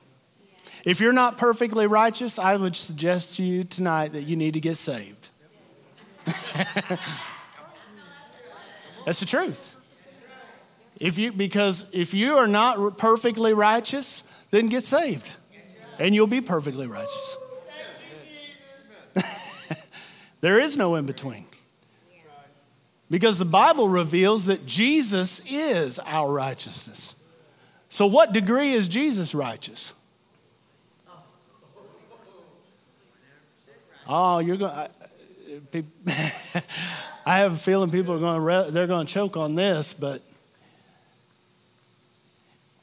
If 0.86 1.02
you're 1.02 1.14
not 1.14 1.38
perfectly 1.38 1.86
righteous, 1.86 2.40
I 2.40 2.56
would 2.56 2.76
suggest 2.76 3.36
to 3.36 3.44
you 3.44 3.64
tonight 3.66 4.14
that 4.14 4.24
you 4.24 4.36
need 4.36 4.54
to 4.54 4.60
get 4.60 4.78
saved. 4.78 5.30
That's 9.06 9.20
the 9.20 9.26
truth. 9.26 9.76
If 11.00 11.18
you, 11.18 11.32
because 11.32 11.86
if 11.92 12.14
you 12.14 12.38
are 12.38 12.48
not 12.48 12.98
perfectly 12.98 13.54
righteous, 13.54 14.24
then 14.52 14.68
get 14.68 14.86
saved 14.86 15.30
and 16.00 16.16
you'll 16.16 16.28
be 16.28 16.42
perfectly 16.42 16.88
righteous. 16.88 17.38
There 20.42 20.60
is 20.60 20.78
no 20.78 20.96
in 20.96 21.06
between. 21.06 21.46
Because 23.10 23.40
the 23.40 23.46
Bible 23.46 23.90
reveals 23.90 24.46
that 24.46 24.66
Jesus 24.66 25.42
is 25.50 25.98
our 26.00 26.32
righteousness. 26.32 27.16
So, 27.90 28.06
what 28.06 28.34
degree 28.34 28.74
is 28.74 28.88
Jesus 28.88 29.34
righteous? 29.34 29.94
Oh, 34.08 34.40
you're 34.40 34.58
going. 34.58 34.90
I 37.26 37.38
have 37.38 37.54
a 37.54 37.58
feeling 37.58 37.92
people 37.92 38.16
are 38.16 38.20
going 38.20 38.66
to 38.66 38.72
they're 38.72 38.88
going 38.88 39.06
to 39.06 39.14
choke 39.14 39.38
on 39.38 39.56
this, 39.56 39.94
but 39.94 40.22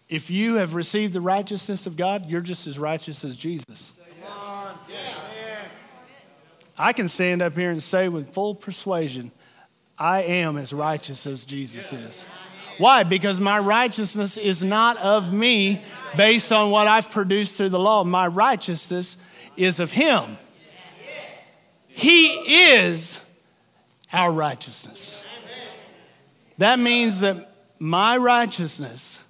if 0.08 0.30
you 0.30 0.54
have 0.54 0.74
received 0.74 1.12
the 1.12 1.20
righteousness 1.20 1.86
of 1.86 1.96
God, 1.96 2.26
you're 2.26 2.40
just 2.40 2.66
as 2.66 2.78
righteous 2.78 3.24
as 3.24 3.36
Jesus. 3.36 3.98
I 6.78 6.93
can 6.93 7.09
stand 7.09 7.43
up 7.43 7.57
here 7.57 7.70
and 7.70 7.82
say 7.82 8.09
with 8.09 8.32
full 8.32 8.55
persuasion, 8.55 9.32
I 9.98 10.23
am 10.23 10.59
as 10.59 10.73
righteous 10.73 11.27
as 11.27 11.44
Jesus 11.44 11.93
is. 11.93 12.24
Why? 12.78 13.05
Because 13.05 13.40
my 13.40 13.59
righteousness 13.59 14.36
is 14.36 14.62
not 14.62 14.98
of 14.98 15.32
me 15.32 15.81
based 16.16 16.53
on 16.53 16.70
what 16.70 16.86
I've 16.86 17.11
produced 17.11 17.57
through 17.57 17.70
the 17.70 17.78
law. 17.78 18.05
My 18.05 18.27
righteousness 18.27 19.16
is 19.57 19.81
of 19.81 19.90
Him. 19.90 20.36
He 21.89 22.27
is 22.74 23.20
our 24.12 24.31
righteousness. 24.31 25.23
That 26.59 26.78
means 26.78 27.20
that 27.20 27.55
my 27.78 28.16
righteousness 28.19 29.23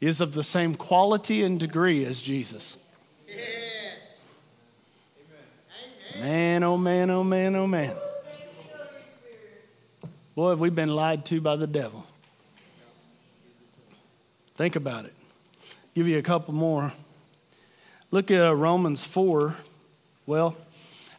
is 0.00 0.22
of 0.22 0.32
the 0.32 0.44
same 0.44 0.74
quality 0.74 1.42
and 1.42 1.60
degree 1.60 2.04
as 2.06 2.22
Jesus. 2.22 2.78
Man, 6.18 6.62
oh 6.64 6.76
man, 6.76 7.10
oh 7.10 7.22
man, 7.22 7.54
oh 7.54 7.66
man. 7.66 7.94
Boy, 10.34 10.50
have 10.50 10.60
we 10.60 10.70
been 10.70 10.88
lied 10.88 11.24
to 11.26 11.40
by 11.40 11.56
the 11.56 11.66
devil. 11.66 12.06
Think 14.54 14.76
about 14.76 15.04
it. 15.04 15.14
Give 15.94 16.06
you 16.08 16.18
a 16.18 16.22
couple 16.22 16.54
more. 16.54 16.92
Look 18.10 18.30
at 18.30 18.46
uh, 18.46 18.54
Romans 18.54 19.04
4. 19.04 19.56
Well, 20.26 20.56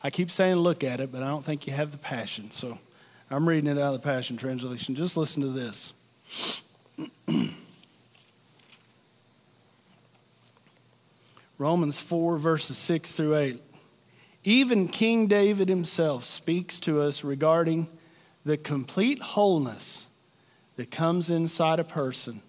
I 0.03 0.09
keep 0.09 0.30
saying 0.31 0.55
look 0.57 0.84
at 0.84 0.99
it, 0.99 1.11
but 1.11 1.23
I 1.23 1.27
don't 1.27 1.43
think 1.45 1.68
you 1.68 1.73
have 1.73 1.91
the 1.91 1.97
passion. 1.97 2.51
So 2.51 2.77
I'm 3.30 3.47
reading 3.47 3.69
it 3.69 3.77
out 3.80 3.93
of 3.93 4.01
the 4.01 4.07
Passion 4.07 4.38
Translation. 4.38 4.95
Just 4.95 5.15
listen 5.15 5.41
to 5.41 5.49
this. 5.49 5.93
Romans 11.57 11.99
4, 11.99 12.38
verses 12.38 12.77
6 12.77 13.11
through 13.13 13.38
8. 13.38 13.61
Even 14.43 14.88
King 14.88 15.27
David 15.27 15.69
himself 15.69 16.23
speaks 16.23 16.80
to 16.80 17.01
us 17.01 17.23
regarding 17.23 17.88
the 18.43 18.57
complete 18.57 19.19
wholeness 19.19 20.07
that 20.76 20.89
comes 20.89 21.30
inside 21.30 21.80
a 21.80 21.84
person 21.84 22.41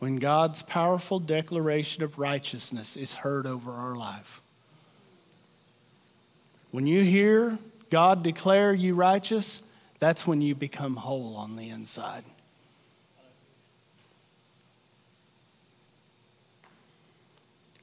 when 0.00 0.16
God's 0.16 0.62
powerful 0.62 1.20
declaration 1.20 2.02
of 2.02 2.18
righteousness 2.18 2.96
is 2.96 3.14
heard 3.14 3.46
over 3.46 3.70
our 3.70 3.94
life. 3.94 4.42
When 6.70 6.86
you 6.86 7.02
hear 7.04 7.58
God 7.90 8.22
declare 8.22 8.72
you 8.72 8.94
righteous, 8.94 9.62
that's 9.98 10.26
when 10.26 10.40
you 10.40 10.54
become 10.54 10.96
whole 10.96 11.36
on 11.36 11.56
the 11.56 11.68
inside. 11.68 12.24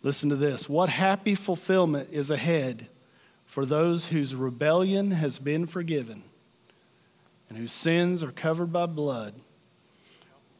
Listen 0.01 0.29
to 0.29 0.35
this. 0.35 0.69
What 0.69 0.89
happy 0.89 1.35
fulfillment 1.35 2.09
is 2.11 2.31
ahead 2.31 2.87
for 3.47 3.65
those 3.65 4.09
whose 4.09 4.35
rebellion 4.35 5.11
has 5.11 5.39
been 5.39 5.65
forgiven 5.65 6.21
and 7.49 7.57
whose 7.57 7.71
sins 7.71 8.21
are 8.21 8.31
covered 8.31 8.71
by 8.71 8.85
blood? 8.85 9.33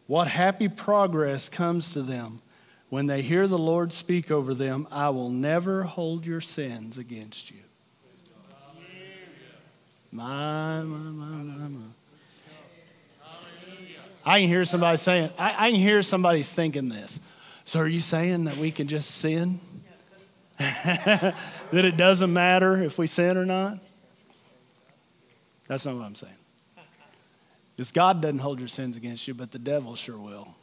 What 0.07 0.29
happy 0.29 0.69
progress 0.69 1.49
comes 1.49 1.93
to 1.93 2.01
them 2.01 2.41
when 2.89 3.07
they 3.07 3.21
hear 3.21 3.47
the 3.47 3.57
Lord 3.57 3.91
speak 3.91 4.31
over 4.31 4.53
them, 4.53 4.87
I 4.89 5.09
will 5.09 5.29
never 5.29 5.83
hold 5.83 6.25
your 6.25 6.39
sins 6.39 6.97
against 6.97 7.51
you. 7.51 7.57
My, 10.09 10.81
my, 10.81 10.97
my, 10.97 11.25
my, 11.43 11.67
my. 11.67 11.79
I 14.25 14.39
can 14.39 14.49
hear 14.49 14.65
somebody 14.65 14.97
saying, 14.97 15.31
I, 15.37 15.67
I 15.67 15.71
can 15.71 15.79
hear 15.79 16.01
somebody's 16.01 16.49
thinking 16.49 16.89
this. 16.89 17.19
So 17.65 17.79
are 17.79 17.87
you 17.87 17.99
saying 17.99 18.45
that 18.45 18.57
we 18.57 18.71
can 18.71 18.87
just 18.87 19.11
sin? 19.11 19.59
that 21.71 21.85
it 21.85 21.97
doesn't 21.97 22.31
matter 22.31 22.81
if 22.81 22.97
we 22.97 23.07
sin 23.07 23.37
or 23.37 23.45
not? 23.45 23.79
That's 25.67 25.85
not 25.85 25.95
what 25.95 26.05
I'm 26.05 26.15
saying. 26.15 26.33
Because 27.75 27.91
God 27.91 28.21
doesn't 28.21 28.39
hold 28.39 28.59
your 28.59 28.67
sins 28.67 28.97
against 28.97 29.27
you, 29.27 29.33
but 29.33 29.51
the 29.51 29.59
devil 29.59 29.95
sure 29.95 30.17
will. 30.17 30.55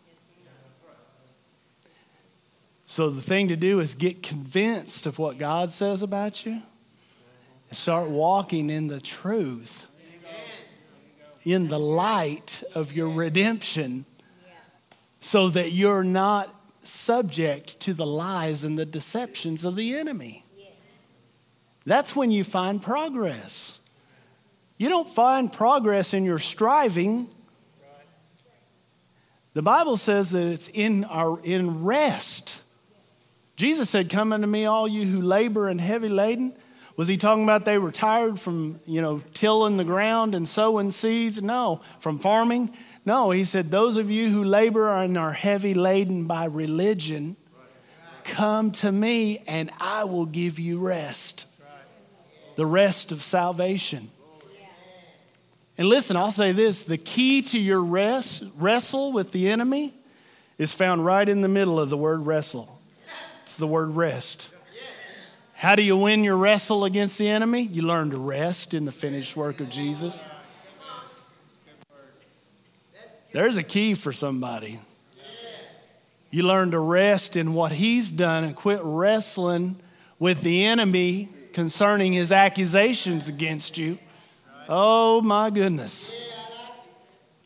So 2.87 3.11
the 3.11 3.23
thing 3.23 3.49
to 3.49 3.57
do 3.57 3.81
is 3.81 3.95
get 3.95 4.23
convinced 4.23 5.07
of 5.07 5.19
what 5.19 5.39
God 5.39 5.71
says 5.71 6.03
about 6.03 6.45
you 6.45 6.63
and 7.71 7.77
Start 7.77 8.09
walking 8.09 8.71
in 8.71 8.87
the 8.87 9.01
truth, 9.01 9.87
in 11.45 11.69
the 11.69 11.79
light 11.79 12.63
of 12.75 12.93
your 12.93 13.09
redemption, 13.09 14.07
so 15.21 15.49
that 15.51 15.73
you're 15.73 16.05
not 16.05 16.55
subject 16.81 17.81
to 17.81 17.95
the 17.95 18.07
lies 18.07 18.63
and 18.63 18.79
the 18.79 18.87
deceptions 18.87 19.65
of 19.65 19.77
the 19.77 19.97
enemy. 19.97 20.44
That's 21.85 22.17
when 22.17 22.31
you 22.31 22.45
find 22.45 22.83
progress. 22.83 23.79
You 24.79 24.89
don't 24.89 25.09
find 25.09 25.53
progress 25.53 26.15
in 26.15 26.25
your 26.25 26.39
striving. 26.39 27.29
The 29.53 29.63
Bible 29.63 29.97
says 29.97 30.31
that 30.31 30.47
it's 30.47 30.69
in 30.69 31.05
our 31.05 31.39
in 31.43 31.85
rest. 31.85 32.61
Jesus 33.57 33.89
said, 33.89 34.11
Come 34.11 34.33
unto 34.33 34.47
me, 34.47 34.65
all 34.65 34.89
you 34.89 35.07
who 35.07 35.23
labor 35.23 35.69
and 35.69 35.81
heavy 35.81 36.09
laden. 36.09 36.57
Was 36.97 37.09
he 37.09 37.17
talking 37.17 37.43
about 37.43 37.65
they 37.65 37.79
were 37.79 37.91
tired 37.91 38.39
from, 38.39 38.79
you 38.87 39.03
know, 39.03 39.21
tilling 39.33 39.77
the 39.77 39.85
ground 39.85 40.35
and 40.35 40.49
sowing 40.49 40.93
seeds? 40.93 41.43
No. 41.43 41.81
From 41.99 42.19
farming? 42.19 42.73
No. 43.05 43.31
He 43.31 43.45
said, 43.45 43.71
Those 43.71 43.97
of 43.97 44.11
you 44.11 44.31
who 44.31 44.45
labor 44.45 44.91
and 44.93 45.19
are 45.19 45.33
heavy 45.33 45.75
laden 45.75 46.27
by 46.27 46.47
religion, 46.47 47.37
come 48.23 48.71
to 48.73 48.91
me 48.91 49.39
and 49.47 49.71
I 49.79 50.05
will 50.05 50.27
give 50.27 50.59
you 50.59 50.79
rest. 50.79 51.47
The 52.57 52.67
rest 52.67 53.13
of 53.13 53.23
salvation. 53.23 54.11
And 55.77 55.89
listen, 55.89 56.17
I'll 56.17 56.31
say 56.31 56.53
this 56.53 56.85
the 56.85 56.99
key 56.99 57.43
to 57.43 57.59
your 57.59 57.83
rest, 57.83 58.45
wrestle 58.57 59.13
with 59.13 59.33
the 59.33 59.51
enemy 59.51 59.93
is 60.59 60.73
found 60.73 61.05
right 61.05 61.29
in 61.29 61.41
the 61.41 61.49
middle 61.49 61.81
of 61.81 61.91
the 61.91 61.97
word 61.97 62.27
wrestle. 62.27 62.79
It's 63.43 63.57
the 63.57 63.67
word 63.67 63.97
rest. 63.97 64.51
How 65.55 65.75
do 65.75 65.83
you 65.83 65.97
win 65.97 66.25
your 66.25 66.37
wrestle 66.37 66.85
against 66.85 67.19
the 67.19 67.29
enemy? 67.29 67.63
You 67.63 67.83
learn 67.83 68.11
to 68.11 68.19
rest 68.19 68.75
in 68.75 68.85
the 68.85 68.93
finished 68.93 69.37
work 69.37 69.61
of 69.61 69.71
Jesus. 69.71 70.25
There's 73.33 73.57
a 73.57 73.63
key 73.63 73.95
for 73.95 74.13
somebody. 74.13 74.79
You 76.31 76.43
learn 76.45 76.73
to 76.73 76.79
rest 76.79 77.37
in 77.37 77.55
what 77.55 77.73
he's 77.73 78.11
done 78.11 78.45
and 78.45 78.55
quit 78.55 78.81
wrestling 78.83 79.77
with 80.19 80.43
the 80.43 80.65
enemy 80.65 81.31
concerning 81.55 82.13
his 82.13 82.33
accusations 82.33 83.29
against 83.29 83.79
you. 83.79 83.97
Oh 84.69 85.23
my 85.23 85.49
goodness. 85.51 86.13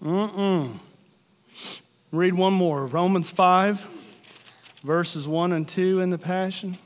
Mm-mm. 0.03 0.79
Read 2.11 2.35
one 2.35 2.55
more. 2.55 2.87
Romans 2.87 3.31
5, 3.31 3.87
verses 4.83 5.29
1 5.29 5.53
and 5.53 5.69
2 5.69 6.01
in 6.01 6.09
the 6.09 6.19
Passion. 6.19 6.79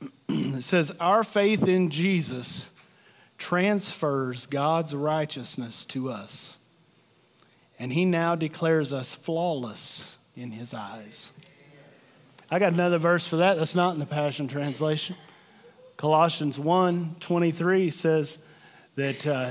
it 0.28 0.62
says, 0.62 0.90
Our 0.98 1.22
faith 1.22 1.68
in 1.68 1.90
Jesus 1.90 2.70
transfers 3.36 4.46
God's 4.46 4.94
righteousness 4.94 5.84
to 5.86 6.08
us, 6.08 6.56
and 7.78 7.92
he 7.92 8.06
now 8.06 8.34
declares 8.34 8.94
us 8.94 9.12
flawless 9.12 10.16
in 10.34 10.52
his 10.52 10.72
eyes. 10.72 11.31
I 12.52 12.58
got 12.58 12.74
another 12.74 12.98
verse 12.98 13.26
for 13.26 13.38
that 13.38 13.56
that's 13.56 13.74
not 13.74 13.94
in 13.94 13.98
the 13.98 14.04
Passion 14.04 14.46
Translation. 14.46 15.16
Colossians 15.96 16.58
1 16.58 17.16
23 17.18 17.88
says 17.88 18.36
that 18.94 19.26
uh, 19.26 19.48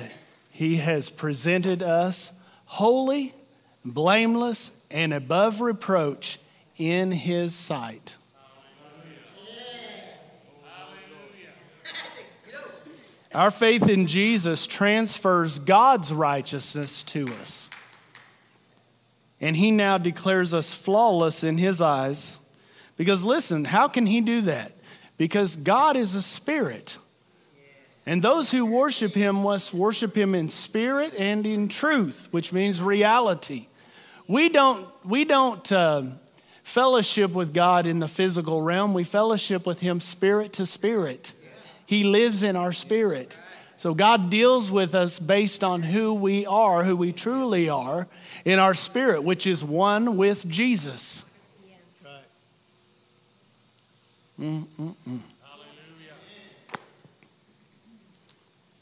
he 0.51 0.75
has 0.75 1.09
presented 1.09 1.81
us 1.81 2.31
holy, 2.65 3.33
blameless, 3.83 4.71
and 4.91 5.15
above 5.15 5.61
reproach 5.61 6.39
in 6.77 7.11
his 7.11 7.55
sight. 7.55 8.17
Our 13.33 13.49
faith 13.49 13.89
in 13.89 14.05
Jesus 14.05 14.67
transfers 14.67 15.57
God's 15.57 16.13
righteousness 16.13 17.01
to 17.01 17.33
us. 17.41 17.67
And 19.39 19.57
he 19.57 19.71
now 19.71 19.97
declares 19.97 20.53
us 20.53 20.71
flawless 20.71 21.43
in 21.43 21.57
his 21.57 21.81
eyes. 21.81 22.37
Because 23.01 23.23
listen, 23.23 23.65
how 23.65 23.87
can 23.87 24.05
he 24.05 24.21
do 24.21 24.41
that? 24.41 24.71
because 25.21 25.55
God 25.55 25.97
is 25.97 26.15
a 26.15 26.21
spirit. 26.23 26.97
And 28.07 28.23
those 28.23 28.49
who 28.49 28.65
worship 28.65 29.13
him 29.13 29.35
must 29.35 29.71
worship 29.71 30.17
him 30.17 30.33
in 30.33 30.49
spirit 30.49 31.13
and 31.15 31.45
in 31.45 31.67
truth, 31.67 32.27
which 32.31 32.51
means 32.51 32.81
reality. 32.81 33.67
We 34.27 34.49
don't, 34.49 34.87
we 35.05 35.25
don't 35.25 35.71
uh, 35.71 36.05
fellowship 36.63 37.33
with 37.33 37.53
God 37.53 37.85
in 37.85 37.99
the 37.99 38.07
physical 38.07 38.63
realm, 38.63 38.95
we 38.95 39.03
fellowship 39.03 39.67
with 39.67 39.79
him 39.79 39.99
spirit 39.99 40.53
to 40.53 40.65
spirit. 40.65 41.33
He 41.85 42.03
lives 42.03 42.41
in 42.41 42.55
our 42.55 42.71
spirit. 42.71 43.37
So 43.77 43.93
God 43.93 44.31
deals 44.31 44.71
with 44.71 44.95
us 44.95 45.19
based 45.19 45.63
on 45.63 45.83
who 45.83 46.15
we 46.15 46.47
are, 46.47 46.83
who 46.83 46.95
we 46.95 47.11
truly 47.11 47.69
are 47.69 48.07
in 48.43 48.57
our 48.57 48.73
spirit, 48.73 49.23
which 49.23 49.45
is 49.45 49.63
one 49.63 50.17
with 50.17 50.47
Jesus. 50.47 51.25
Mm-mm-mm. 54.39 55.19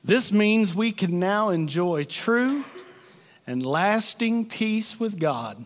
This 0.04 0.32
means 0.32 0.74
we 0.74 0.92
can 0.92 1.20
now 1.20 1.50
enjoy 1.50 2.06
true 2.06 2.64
and 3.46 3.66
lasting 3.66 4.46
peace 4.46 5.00
with 5.00 5.20
God, 5.20 5.66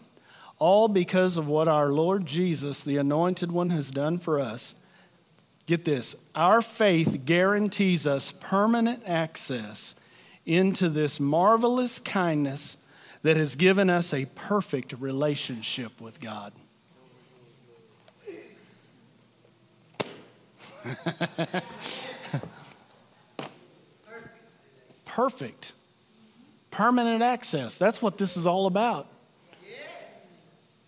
all 0.58 0.88
because 0.88 1.38
of 1.38 1.48
what 1.48 1.68
our 1.68 1.90
Lord 1.92 2.26
Jesus, 2.26 2.84
the 2.84 2.98
Anointed 2.98 3.52
One, 3.52 3.70
has 3.70 3.92
done 3.92 4.18
for 4.18 4.40
us. 4.40 4.76
Get 5.66 5.86
this 5.86 6.16
our 6.36 6.62
faith 6.62 7.22
guarantees 7.26 8.06
us 8.06 8.32
permanent 8.32 9.04
access 9.06 9.96
into 10.46 10.90
this 10.90 11.20
marvelous 11.20 12.00
kindness 12.00 12.78
that 13.22 13.38
has 13.38 13.56
given 13.56 13.90
us 13.90 14.14
a 14.14 14.26
perfect 14.26 14.94
relationship 15.00 16.02
with 16.02 16.20
God. 16.20 16.52
Perfect. 25.06 25.74
Permanent 26.72 27.22
access. 27.22 27.78
That's 27.78 28.02
what 28.02 28.18
this 28.18 28.36
is 28.36 28.48
all 28.48 28.66
about. 28.66 29.08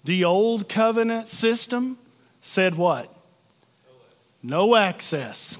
The 0.03 0.23
old 0.26 0.69
covenant 0.69 1.30
system 1.30 1.97
said 2.41 2.76
what? 2.76 3.11
No 4.43 4.76
access. 4.76 5.57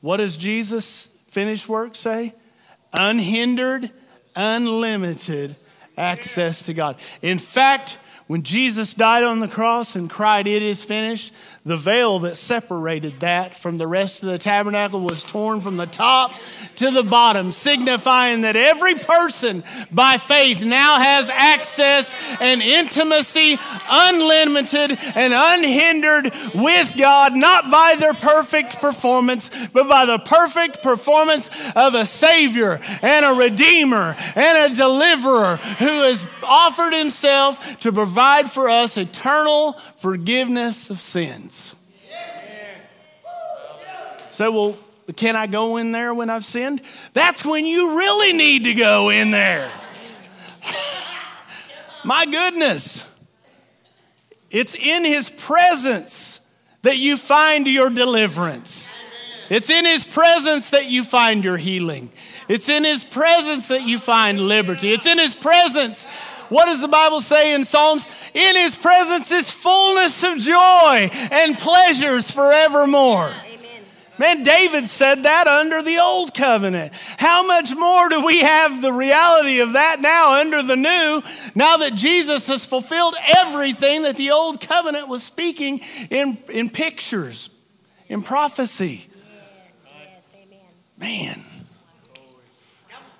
What 0.00 0.18
does 0.18 0.36
Jesus' 0.36 1.08
finished 1.28 1.68
work 1.68 1.96
say? 1.96 2.34
Unhindered, 2.92 3.90
unlimited 4.36 5.56
access 5.96 6.66
to 6.66 6.74
God. 6.74 6.96
In 7.22 7.38
fact, 7.38 7.98
when 8.26 8.42
Jesus 8.42 8.92
died 8.92 9.22
on 9.22 9.38
the 9.38 9.46
cross 9.46 9.94
and 9.94 10.10
cried, 10.10 10.48
It 10.48 10.62
is 10.62 10.82
finished, 10.82 11.32
the 11.64 11.76
veil 11.76 12.18
that 12.20 12.36
separated 12.36 13.20
that 13.20 13.54
from 13.54 13.76
the 13.76 13.86
rest 13.86 14.22
of 14.22 14.28
the 14.28 14.38
tabernacle 14.38 15.00
was 15.00 15.22
torn 15.22 15.60
from 15.60 15.76
the 15.76 15.86
top 15.86 16.32
to 16.76 16.90
the 16.90 17.04
bottom, 17.04 17.52
signifying 17.52 18.40
that 18.40 18.56
every 18.56 18.96
person 18.96 19.62
by 19.92 20.16
faith 20.16 20.64
now 20.64 20.98
has 20.98 21.30
access 21.30 22.16
and 22.40 22.62
intimacy, 22.62 23.58
unlimited 23.88 24.98
and 25.14 25.32
unhindered 25.32 26.32
with 26.52 26.96
God, 26.96 27.36
not 27.36 27.70
by 27.70 27.94
their 27.96 28.14
perfect 28.14 28.80
performance, 28.80 29.50
but 29.72 29.88
by 29.88 30.04
the 30.04 30.18
perfect 30.18 30.82
performance 30.82 31.48
of 31.76 31.94
a 31.94 32.04
Savior 32.04 32.80
and 33.02 33.24
a 33.24 33.34
Redeemer 33.34 34.16
and 34.34 34.72
a 34.72 34.74
Deliverer 34.74 35.56
who 35.56 36.02
has 36.02 36.26
offered 36.42 36.92
Himself 36.92 37.78
to 37.80 37.92
provide 37.92 38.15
for 38.50 38.68
us 38.68 38.96
eternal 38.96 39.74
forgiveness 39.96 40.90
of 40.90 41.00
sins. 41.00 41.74
So, 44.30 44.50
well, 44.50 44.78
can 45.16 45.36
I 45.36 45.46
go 45.46 45.76
in 45.76 45.92
there 45.92 46.12
when 46.12 46.30
I've 46.30 46.44
sinned? 46.44 46.82
That's 47.12 47.44
when 47.44 47.64
you 47.64 47.96
really 47.96 48.32
need 48.32 48.64
to 48.64 48.74
go 48.74 49.08
in 49.10 49.30
there. 49.30 49.70
My 52.04 52.26
goodness. 52.26 53.06
It's 54.50 54.74
in 54.74 55.04
His 55.04 55.30
presence 55.30 56.40
that 56.82 56.98
you 56.98 57.16
find 57.16 57.66
your 57.66 57.90
deliverance. 57.90 58.88
It's 59.48 59.70
in 59.70 59.84
His 59.84 60.04
presence 60.04 60.70
that 60.70 60.86
you 60.86 61.04
find 61.04 61.44
your 61.44 61.56
healing. 61.56 62.10
It's 62.48 62.68
in 62.68 62.84
His 62.84 63.04
presence 63.04 63.68
that 63.68 63.82
you 63.82 63.98
find 63.98 64.40
liberty. 64.40 64.92
It's 64.92 65.06
in 65.06 65.18
His 65.18 65.34
presence. 65.34 66.06
What 66.48 66.66
does 66.66 66.80
the 66.80 66.88
Bible 66.88 67.20
say 67.20 67.54
in 67.54 67.64
Psalms? 67.64 68.06
In 68.34 68.56
His 68.56 68.76
presence 68.76 69.30
is 69.32 69.50
fullness 69.50 70.22
of 70.22 70.38
joy 70.38 71.08
and 71.12 71.58
pleasures 71.58 72.30
forevermore. 72.30 73.28
Amen. 73.28 73.56
Man, 74.18 74.42
David 74.42 74.88
said 74.88 75.24
that 75.24 75.46
under 75.46 75.82
the 75.82 75.98
old 75.98 76.32
covenant. 76.32 76.94
How 77.18 77.46
much 77.46 77.74
more 77.74 78.08
do 78.08 78.24
we 78.24 78.40
have 78.40 78.80
the 78.80 78.92
reality 78.92 79.60
of 79.60 79.74
that 79.74 80.00
now 80.00 80.40
under 80.40 80.62
the 80.62 80.76
new, 80.76 81.22
now 81.54 81.76
that 81.78 81.94
Jesus 81.94 82.46
has 82.46 82.64
fulfilled 82.64 83.14
everything 83.36 84.02
that 84.02 84.16
the 84.16 84.30
old 84.30 84.60
covenant 84.60 85.08
was 85.08 85.22
speaking 85.22 85.80
in, 86.10 86.38
in 86.48 86.70
pictures, 86.70 87.50
in 88.08 88.22
prophecy? 88.22 89.06
Yes, 89.84 90.24
amen. 90.34 90.60
Man. 90.98 91.44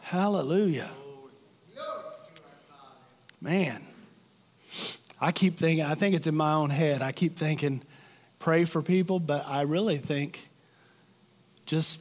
Hallelujah. 0.01 0.89
Man. 3.41 3.87
I 5.21 5.33
keep 5.33 5.57
thinking, 5.59 5.85
I 5.85 5.95
think 5.95 6.15
it's 6.15 6.27
in 6.27 6.37
my 6.37 6.53
own 6.55 6.71
head. 6.71 7.01
I 7.03 7.13
keep 7.13 7.37
thinking, 7.37 7.83
pray 8.39 8.65
for 8.65 8.83
people, 8.83 9.19
but 9.19 9.47
I 9.49 9.63
really 9.63 9.99
think 9.99 10.49
just 11.65 12.01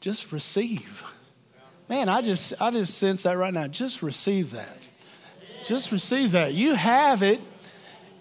just 0.00 0.32
receive. 0.32 1.04
Man, 1.88 2.08
I 2.08 2.22
just 2.22 2.54
I 2.60 2.70
just 2.70 2.96
sense 2.96 3.24
that 3.24 3.36
right 3.36 3.52
now. 3.52 3.66
Just 3.68 4.02
receive 4.02 4.52
that. 4.52 4.76
Just 5.64 5.92
receive 5.92 6.32
that. 6.32 6.54
You 6.54 6.74
have 6.74 7.22
it. 7.22 7.40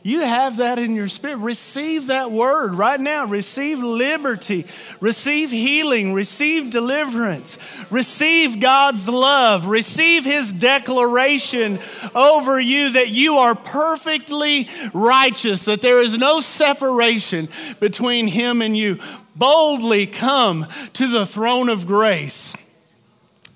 You 0.04 0.22
have 0.22 0.58
that 0.58 0.80
in 0.80 0.96
your 0.96 1.08
spirit. 1.08 1.38
Receive 1.38 2.08
that 2.08 2.32
word 2.32 2.74
right 2.74 3.00
now. 3.00 3.26
Receive 3.26 3.78
liberty. 3.80 4.66
Receive 5.00 5.52
healing. 5.52 6.14
Receive 6.14 6.72
deliverance. 6.72 7.60
Receive 7.92 8.60
God's 8.60 9.08
love. 9.08 9.68
Receive 9.68 10.26
His 10.26 10.54
declaration 10.54 11.80
over 12.16 12.60
you 12.60 12.94
that 12.94 13.10
you 13.10 13.38
are 13.38 13.54
perfectly 13.54 14.68
righteous, 14.92 15.66
that 15.66 15.84
there 15.84 16.02
is 16.02 16.18
no 16.18 16.42
separation 16.42 17.48
between 17.80 18.28
Him 18.28 18.64
and 18.64 18.76
you. 18.76 18.98
Boldly 19.36 20.08
come 20.08 20.68
to 20.94 21.08
the 21.08 21.28
throne 21.28 21.70
of 21.70 21.86
grace 21.86 22.56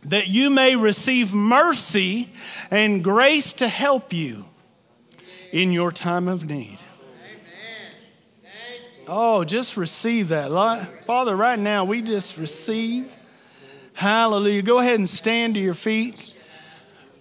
that 0.03 0.27
you 0.27 0.51
may 0.51 0.75
receive 0.75 1.33
mercy 1.33 2.29
and 2.69 3.03
grace 3.03 3.53
to 3.53 3.67
help 3.67 4.13
you 4.13 4.45
in 5.55 5.71
your 5.71 5.89
time 5.89 6.27
of 6.27 6.49
need. 6.49 6.77
Oh, 9.07 9.45
just 9.45 9.77
receive 9.77 10.27
that. 10.27 10.51
Father, 11.05 11.33
right 11.33 11.57
now, 11.57 11.85
we 11.85 12.01
just 12.01 12.37
receive. 12.37 13.15
Hallelujah. 13.93 14.63
Go 14.63 14.79
ahead 14.79 14.95
and 14.95 15.07
stand 15.07 15.53
to 15.53 15.61
your 15.61 15.73
feet. 15.73 16.33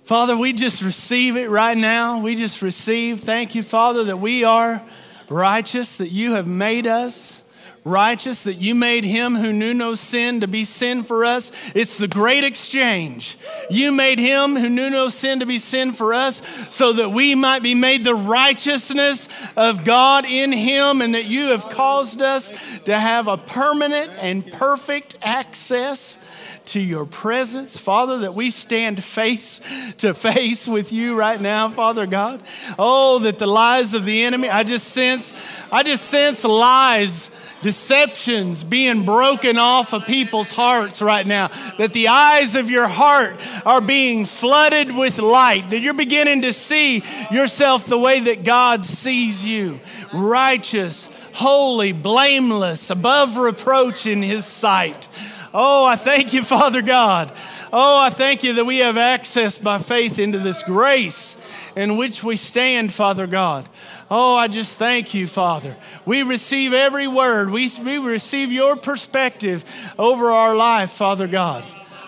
Father, 0.02 0.36
we 0.36 0.52
just 0.52 0.82
receive 0.82 1.36
it 1.36 1.48
right 1.48 1.78
now. 1.78 2.18
We 2.18 2.34
just 2.34 2.60
receive. 2.60 3.20
Thank 3.20 3.54
you, 3.54 3.62
Father, 3.62 4.02
that 4.04 4.16
we 4.16 4.42
are 4.42 4.82
righteous, 5.28 5.98
that 5.98 6.10
you 6.10 6.32
have 6.32 6.48
made 6.48 6.88
us 6.88 7.40
righteous, 7.84 8.44
that 8.44 8.54
you 8.54 8.74
made 8.74 9.04
him 9.04 9.34
who 9.36 9.52
knew 9.52 9.74
no 9.74 9.94
sin 9.94 10.40
to 10.40 10.48
be 10.48 10.64
sin 10.64 11.04
for 11.04 11.24
us. 11.24 11.52
It's 11.74 11.98
the 11.98 12.08
great 12.08 12.42
exchange. 12.42 13.36
You 13.70 13.92
made 13.92 14.18
him 14.18 14.56
who 14.56 14.68
knew 14.70 14.88
no 14.88 15.10
sin 15.10 15.40
to 15.40 15.46
be 15.46 15.58
sin 15.58 15.92
for 15.92 16.14
us 16.14 16.40
so 16.70 16.94
that 16.94 17.10
we 17.10 17.34
might 17.34 17.62
be 17.62 17.74
made 17.74 18.04
the 18.04 18.14
righteousness 18.14 19.28
of 19.56 19.84
God 19.84 20.24
in 20.24 20.50
him, 20.52 21.02
and 21.02 21.14
that 21.14 21.26
you 21.26 21.50
have 21.50 21.68
caused 21.68 22.22
us 22.22 22.52
to 22.80 22.98
have 22.98 23.28
a 23.28 23.36
permanent 23.36 24.10
and 24.18 24.50
perfect 24.50 25.18
access 25.22 26.18
to 26.66 26.80
your 26.80 27.04
presence, 27.04 27.76
Father, 27.76 28.20
that 28.20 28.34
we 28.34 28.48
stand 28.48 29.04
face 29.04 29.60
to 29.98 30.14
face 30.14 30.66
with 30.66 30.92
you 30.92 31.14
right 31.14 31.38
now, 31.38 31.68
Father 31.68 32.06
God. 32.06 32.42
Oh, 32.78 33.18
that 33.18 33.38
the 33.38 33.46
lies 33.46 33.92
of 33.92 34.06
the 34.06 34.22
enemy, 34.22 34.48
I 34.48 34.62
just 34.62 34.88
sense, 34.88 35.34
I 35.70 35.82
just 35.82 36.06
sense 36.06 36.42
lies 36.42 37.30
deceptions 37.64 38.62
being 38.62 39.06
broken 39.06 39.56
off 39.56 39.94
of 39.94 40.04
people's 40.04 40.52
hearts 40.52 41.00
right 41.00 41.26
now. 41.26 41.48
That 41.78 41.94
the 41.94 42.08
eyes 42.08 42.56
of 42.56 42.68
your 42.68 42.86
heart 42.86 43.40
are 43.64 43.80
being 43.80 44.26
flooded 44.26 44.94
with 44.94 45.18
light. 45.18 45.70
That 45.70 45.80
you're 45.80 45.94
beginning 45.94 46.42
to 46.42 46.52
see 46.52 47.02
yourself 47.30 47.86
the 47.86 47.98
way 47.98 48.20
that 48.20 48.44
God 48.44 48.84
sees 48.84 49.48
you 49.48 49.80
righteous, 50.12 51.08
holy, 51.32 51.92
blameless, 51.92 52.90
above 52.90 53.38
reproach 53.38 54.04
in 54.04 54.20
His 54.20 54.44
sight. 54.44 55.08
Oh, 55.54 55.86
I 55.86 55.96
thank 55.96 56.34
you, 56.34 56.44
Father 56.44 56.82
God. 56.82 57.32
Oh, 57.72 57.98
I 57.98 58.10
thank 58.10 58.44
you 58.44 58.52
that 58.54 58.66
we 58.66 58.78
have 58.78 58.98
access 58.98 59.56
by 59.56 59.78
faith 59.78 60.18
into 60.18 60.38
this 60.38 60.62
grace 60.62 61.38
in 61.76 61.96
which 61.96 62.22
we 62.22 62.36
stand, 62.36 62.92
Father 62.92 63.26
God. 63.26 63.66
Oh, 64.10 64.36
I 64.36 64.48
just 64.48 64.76
thank 64.76 65.14
you, 65.14 65.26
Father. 65.26 65.76
We 66.04 66.22
receive 66.22 66.72
every 66.72 67.08
word, 67.08 67.50
we, 67.50 67.70
we 67.82 67.98
receive 67.98 68.52
your 68.52 68.76
perspective 68.76 69.64
over 69.98 70.30
our 70.30 70.54
life, 70.54 70.90
Father 70.90 71.26
God. 71.26 71.64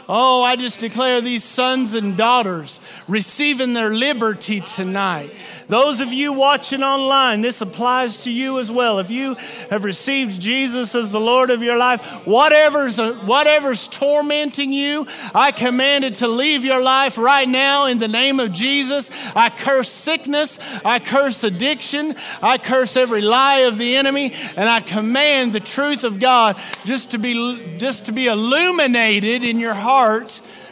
Oh, 0.08 0.40
I 0.40 0.54
just 0.54 0.78
declare 0.78 1.20
these 1.20 1.42
sons 1.42 1.94
and 1.94 2.16
daughters 2.16 2.78
receiving 3.08 3.72
their 3.72 3.92
liberty 3.92 4.60
tonight. 4.60 5.32
Those 5.66 6.00
of 6.00 6.12
you 6.12 6.32
watching 6.32 6.84
online, 6.84 7.40
this 7.40 7.60
applies 7.60 8.22
to 8.22 8.30
you 8.30 8.60
as 8.60 8.70
well. 8.70 9.00
If 9.00 9.10
you 9.10 9.34
have 9.68 9.82
received 9.82 10.40
Jesus 10.40 10.94
as 10.94 11.10
the 11.10 11.18
Lord 11.18 11.50
of 11.50 11.60
your 11.60 11.76
life, 11.76 12.04
whatever's, 12.24 12.98
whatever's 12.98 13.88
tormenting 13.88 14.72
you, 14.72 15.08
I 15.34 15.50
command 15.50 16.04
it 16.04 16.16
to 16.16 16.28
leave 16.28 16.64
your 16.64 16.80
life 16.80 17.18
right 17.18 17.48
now 17.48 17.86
in 17.86 17.98
the 17.98 18.06
name 18.06 18.38
of 18.38 18.52
Jesus. 18.52 19.10
I 19.34 19.50
curse 19.50 19.90
sickness, 19.90 20.60
I 20.84 21.00
curse 21.00 21.42
addiction, 21.42 22.14
I 22.40 22.58
curse 22.58 22.96
every 22.96 23.22
lie 23.22 23.60
of 23.60 23.76
the 23.76 23.96
enemy, 23.96 24.34
and 24.56 24.68
I 24.68 24.78
command 24.82 25.52
the 25.52 25.58
truth 25.58 26.04
of 26.04 26.20
God 26.20 26.60
just 26.84 27.10
to 27.10 27.18
be, 27.18 27.76
just 27.78 28.06
to 28.06 28.12
be 28.12 28.28
illuminated 28.28 29.42
in 29.42 29.58
your 29.58 29.74
heart 29.74 29.95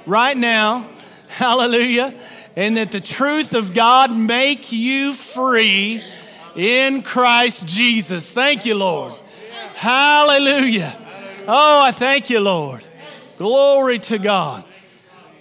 right 0.07 0.37
now. 0.37 0.89
Hallelujah 1.29 2.15
and 2.57 2.77
that 2.77 2.93
the 2.93 3.01
truth 3.01 3.55
of 3.55 3.75
God 3.75 4.17
make 4.17 4.71
you 4.73 5.15
free 5.15 6.03
in 6.55 7.03
Christ 7.03 7.67
Jesus. 7.67 8.33
Thank 8.33 8.65
you, 8.65 8.77
Lord. 8.77 9.15
Hallelujah. 9.75 10.95
Oh, 11.49 11.83
I 11.83 11.93
thank 11.93 12.31
you, 12.31 12.41
Lord. 12.41 12.85
Glory 13.39 13.99
to 14.01 14.19
God. 14.19 14.65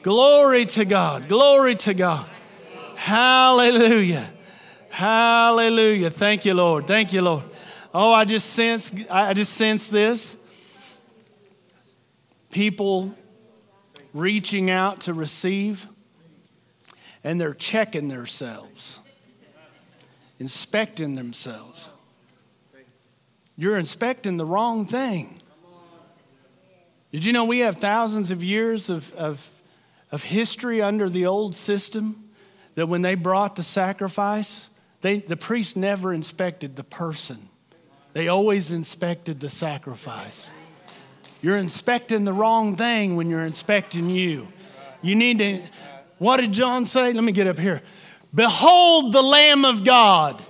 Glory 0.01 0.65
to 0.65 0.85
God. 0.85 1.27
Glory 1.29 1.75
to 1.75 1.93
God. 1.93 2.29
Hallelujah. 2.95 4.29
Hallelujah. 4.89 6.09
Thank 6.09 6.45
you, 6.45 6.55
Lord. 6.55 6.87
Thank 6.87 7.13
you, 7.13 7.21
Lord. 7.21 7.43
Oh, 7.93 8.11
I 8.11 8.25
just 8.25 8.49
sense 8.49 8.91
I 9.09 9.33
just 9.33 9.53
sense 9.53 9.87
this. 9.87 10.35
People 12.49 13.15
reaching 14.13 14.69
out 14.69 15.01
to 15.01 15.13
receive 15.13 15.87
and 17.23 17.39
they're 17.39 17.53
checking 17.53 18.09
themselves, 18.09 18.99
inspecting 20.39 21.15
themselves. 21.15 21.89
You're 23.55 23.77
inspecting 23.77 24.37
the 24.37 24.45
wrong 24.45 24.85
thing. 24.85 25.39
Did 27.11 27.23
you 27.23 27.31
know 27.31 27.45
we 27.45 27.59
have 27.59 27.77
thousands 27.77 28.31
of 28.31 28.43
years 28.43 28.89
of, 28.89 29.13
of, 29.13 29.49
of 30.11 30.23
history 30.23 30.81
under 30.81 31.09
the 31.09 31.27
old 31.27 31.55
system 31.55 32.29
that 32.75 32.87
when 32.87 33.03
they 33.03 33.13
brought 33.15 33.55
the 33.55 33.63
sacrifice, 33.63 34.69
they, 35.01 35.19
the 35.19 35.37
priest 35.37 35.77
never 35.77 36.11
inspected 36.11 36.75
the 36.75 36.83
person, 36.83 37.49
they 38.13 38.27
always 38.27 38.71
inspected 38.71 39.39
the 39.39 39.49
sacrifice. 39.49 40.49
You're 41.43 41.57
inspecting 41.57 42.23
the 42.23 42.33
wrong 42.33 42.77
thing 42.77 43.17
when 43.17 43.29
you're 43.29 43.45
inspecting 43.45 44.09
you. 44.09 44.47
You 45.01 45.13
need 45.13 45.37
to 45.39 45.61
what 46.17 46.37
did 46.37 46.53
John 46.53 46.85
say? 46.85 47.11
Let 47.11 47.21
me 47.21 47.33
get 47.33 47.47
up 47.47 47.59
here. 47.59 47.81
Behold 48.33 49.11
the 49.11 49.21
Lamb 49.21 49.65
of 49.65 49.83
God. 49.83 50.41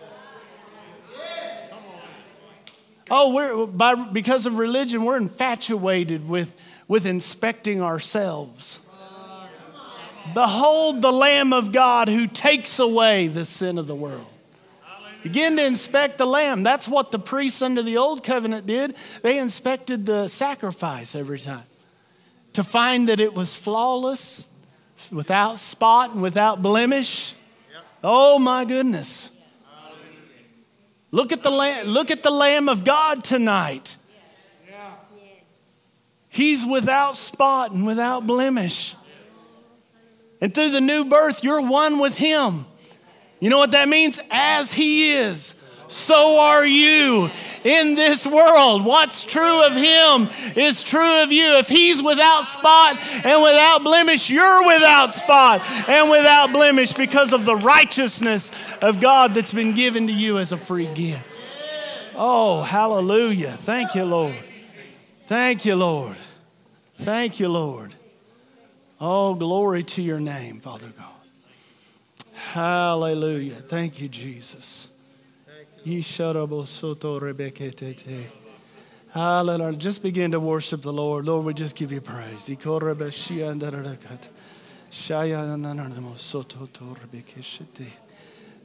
Oh, 3.09 3.33
we're 3.33 3.65
by, 3.65 3.95
because 3.95 4.45
of 4.45 4.59
religion, 4.59 5.03
we're 5.03 5.17
infatuated 5.17 6.29
with, 6.29 6.55
with 6.87 7.07
inspecting 7.07 7.81
ourselves. 7.81 8.79
Behold 10.35 11.01
the 11.01 11.11
Lamb 11.11 11.53
of 11.53 11.71
God 11.71 12.07
who 12.07 12.27
takes 12.27 12.77
away 12.77 13.27
the 13.27 13.43
sin 13.43 13.79
of 13.79 13.87
the 13.87 13.95
world. 13.95 14.32
Begin 15.23 15.55
to 15.55 15.65
inspect 15.65 16.17
the 16.17 16.25
lamb. 16.25 16.63
That's 16.63 16.87
what 16.87 17.11
the 17.11 17.19
priests 17.19 17.61
under 17.61 17.81
the 17.81 17.97
old 17.97 18.23
covenant 18.23 18.67
did. 18.67 18.95
They 19.21 19.39
inspected 19.39 20.05
the 20.05 20.27
sacrifice 20.27 21.15
every 21.15 21.39
time 21.39 21.63
to 22.53 22.63
find 22.63 23.07
that 23.07 23.19
it 23.19 23.33
was 23.33 23.55
flawless, 23.55 24.47
without 25.11 25.57
spot 25.57 26.11
and 26.11 26.21
without 26.21 26.61
blemish. 26.61 27.33
Oh 28.03 28.37
my 28.37 28.65
goodness. 28.65 29.31
Look 31.11 31.31
at 31.31 31.43
the 31.43 31.51
lamb, 31.51 31.87
look 31.87 32.11
at 32.11 32.23
the 32.23 32.31
lamb 32.31 32.69
of 32.69 32.83
God 32.83 33.23
tonight. 33.23 33.97
He's 36.29 36.65
without 36.65 37.15
spot 37.15 37.71
and 37.71 37.85
without 37.85 38.25
blemish. 38.25 38.95
And 40.41 40.53
through 40.53 40.71
the 40.71 40.81
new 40.81 41.05
birth, 41.05 41.43
you're 41.43 41.61
one 41.61 41.99
with 41.99 42.17
him. 42.17 42.65
You 43.43 43.49
know 43.49 43.57
what 43.57 43.71
that 43.71 43.89
means? 43.89 44.21
As 44.31 44.73
he 44.73 45.11
is, 45.15 45.53
so 45.89 46.39
are 46.39 46.65
you 46.65 47.29
in 47.65 47.93
this 47.93 48.25
world. 48.25 48.85
What's 48.85 49.25
true 49.25 49.65
of 49.65 49.75
him 49.75 50.29
is 50.55 50.81
true 50.81 51.23
of 51.23 51.29
you. 51.29 51.57
If 51.57 51.67
he's 51.67 52.01
without 52.01 52.43
spot 52.43 53.01
and 53.25 53.43
without 53.43 53.83
blemish, 53.83 54.29
you're 54.29 54.65
without 54.65 55.13
spot 55.13 55.59
and 55.89 56.09
without 56.09 56.53
blemish 56.53 56.93
because 56.93 57.33
of 57.33 57.43
the 57.43 57.57
righteousness 57.57 58.49
of 58.81 59.01
God 59.01 59.33
that's 59.35 59.53
been 59.53 59.73
given 59.73 60.07
to 60.07 60.13
you 60.13 60.37
as 60.37 60.53
a 60.53 60.57
free 60.57 60.87
gift. 60.93 61.27
Oh, 62.15 62.63
hallelujah. 62.63 63.57
Thank 63.59 63.93
you, 63.93 64.05
Lord. 64.05 64.37
Thank 65.25 65.65
you, 65.65 65.75
Lord. 65.75 66.15
Thank 67.01 67.41
you, 67.41 67.49
Lord. 67.49 67.93
Oh, 69.01 69.35
glory 69.35 69.83
to 69.83 70.01
your 70.01 70.21
name, 70.21 70.61
Father 70.61 70.93
God. 70.97 71.12
Hallelujah. 72.53 73.55
Thank 73.55 73.99
you, 73.99 74.07
Jesus. 74.07 74.87
Hallelujah. 79.11 79.75
Just 79.75 80.03
begin 80.03 80.33
to 80.33 80.39
worship 80.39 80.83
the 80.83 80.93
Lord. 80.93 81.25
Lord, 81.25 81.45
we 81.45 81.55
just 81.55 81.75
give 81.75 81.91
you 81.91 81.99
praise. 81.99 82.47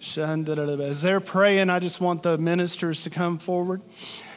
As 0.02 1.00
they're 1.00 1.20
praying, 1.20 1.70
I 1.70 1.78
just 1.78 1.98
want 1.98 2.22
the 2.22 2.36
ministers 2.36 3.04
to 3.04 3.10
come 3.10 3.38
forward. 3.38 3.80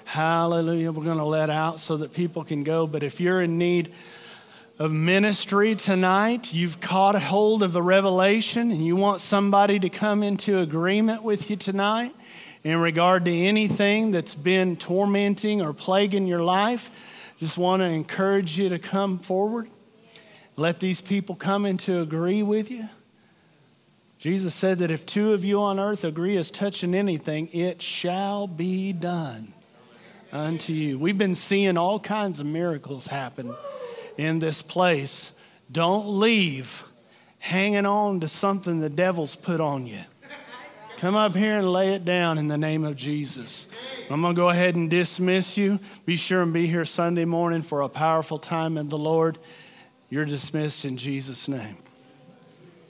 Hallelujah. 0.05 0.93
We're 0.93 1.03
going 1.03 1.17
to 1.17 1.25
let 1.25 1.49
out 1.49 1.81
so 1.81 1.97
that 1.97 2.13
people 2.13 2.45
can 2.45 2.63
go. 2.63 2.87
But 2.87 3.03
if 3.03 3.19
you're 3.19 3.41
in 3.41 3.57
need 3.57 3.91
of 4.81 4.91
ministry 4.91 5.75
tonight, 5.75 6.55
you've 6.55 6.81
caught 6.81 7.13
hold 7.21 7.61
of 7.61 7.71
the 7.71 7.83
revelation 7.83 8.71
and 8.71 8.83
you 8.83 8.95
want 8.95 9.19
somebody 9.19 9.77
to 9.77 9.89
come 9.89 10.23
into 10.23 10.57
agreement 10.57 11.21
with 11.21 11.51
you 11.51 11.55
tonight 11.55 12.15
in 12.63 12.75
regard 12.79 13.23
to 13.23 13.31
anything 13.31 14.09
that's 14.09 14.33
been 14.33 14.75
tormenting 14.75 15.61
or 15.61 15.71
plaguing 15.71 16.25
your 16.25 16.41
life, 16.41 16.89
just 17.37 17.59
want 17.59 17.81
to 17.81 17.85
encourage 17.85 18.57
you 18.57 18.69
to 18.69 18.79
come 18.79 19.19
forward. 19.19 19.69
Let 20.55 20.79
these 20.79 20.99
people 20.99 21.35
come 21.35 21.67
into 21.67 22.01
agree 22.01 22.41
with 22.41 22.71
you. 22.71 22.89
Jesus 24.17 24.55
said 24.55 24.79
that 24.79 24.89
if 24.89 25.05
two 25.05 25.33
of 25.33 25.45
you 25.45 25.61
on 25.61 25.79
earth 25.79 26.03
agree 26.03 26.37
as 26.37 26.49
touching 26.49 26.95
anything, 26.95 27.49
it 27.53 27.83
shall 27.83 28.47
be 28.47 28.93
done 28.93 29.53
unto 30.31 30.73
you. 30.73 30.97
We've 30.97 31.19
been 31.19 31.35
seeing 31.35 31.77
all 31.77 31.99
kinds 31.99 32.39
of 32.39 32.47
miracles 32.47 33.05
happen 33.05 33.53
in 34.17 34.39
this 34.39 34.61
place. 34.61 35.31
Don't 35.71 36.19
leave 36.19 36.83
hanging 37.39 37.85
on 37.85 38.19
to 38.19 38.27
something 38.27 38.79
the 38.79 38.89
devil's 38.89 39.35
put 39.35 39.59
on 39.59 39.87
you. 39.87 39.99
Come 40.97 41.15
up 41.15 41.35
here 41.35 41.57
and 41.57 41.71
lay 41.71 41.95
it 41.95 42.05
down 42.05 42.37
in 42.37 42.47
the 42.47 42.57
name 42.57 42.83
of 42.83 42.95
Jesus. 42.95 43.65
I'm 44.09 44.21
going 44.21 44.35
to 44.35 44.39
go 44.39 44.49
ahead 44.49 44.75
and 44.75 44.87
dismiss 44.87 45.57
you. 45.57 45.79
Be 46.05 46.15
sure 46.15 46.43
and 46.43 46.53
be 46.53 46.67
here 46.67 46.85
Sunday 46.85 47.25
morning 47.25 47.63
for 47.63 47.81
a 47.81 47.89
powerful 47.89 48.37
time 48.37 48.77
in 48.77 48.89
the 48.89 48.97
Lord. 48.99 49.39
You're 50.11 50.25
dismissed 50.25 50.85
in 50.85 50.97
Jesus' 50.97 51.47
name. 51.47 51.77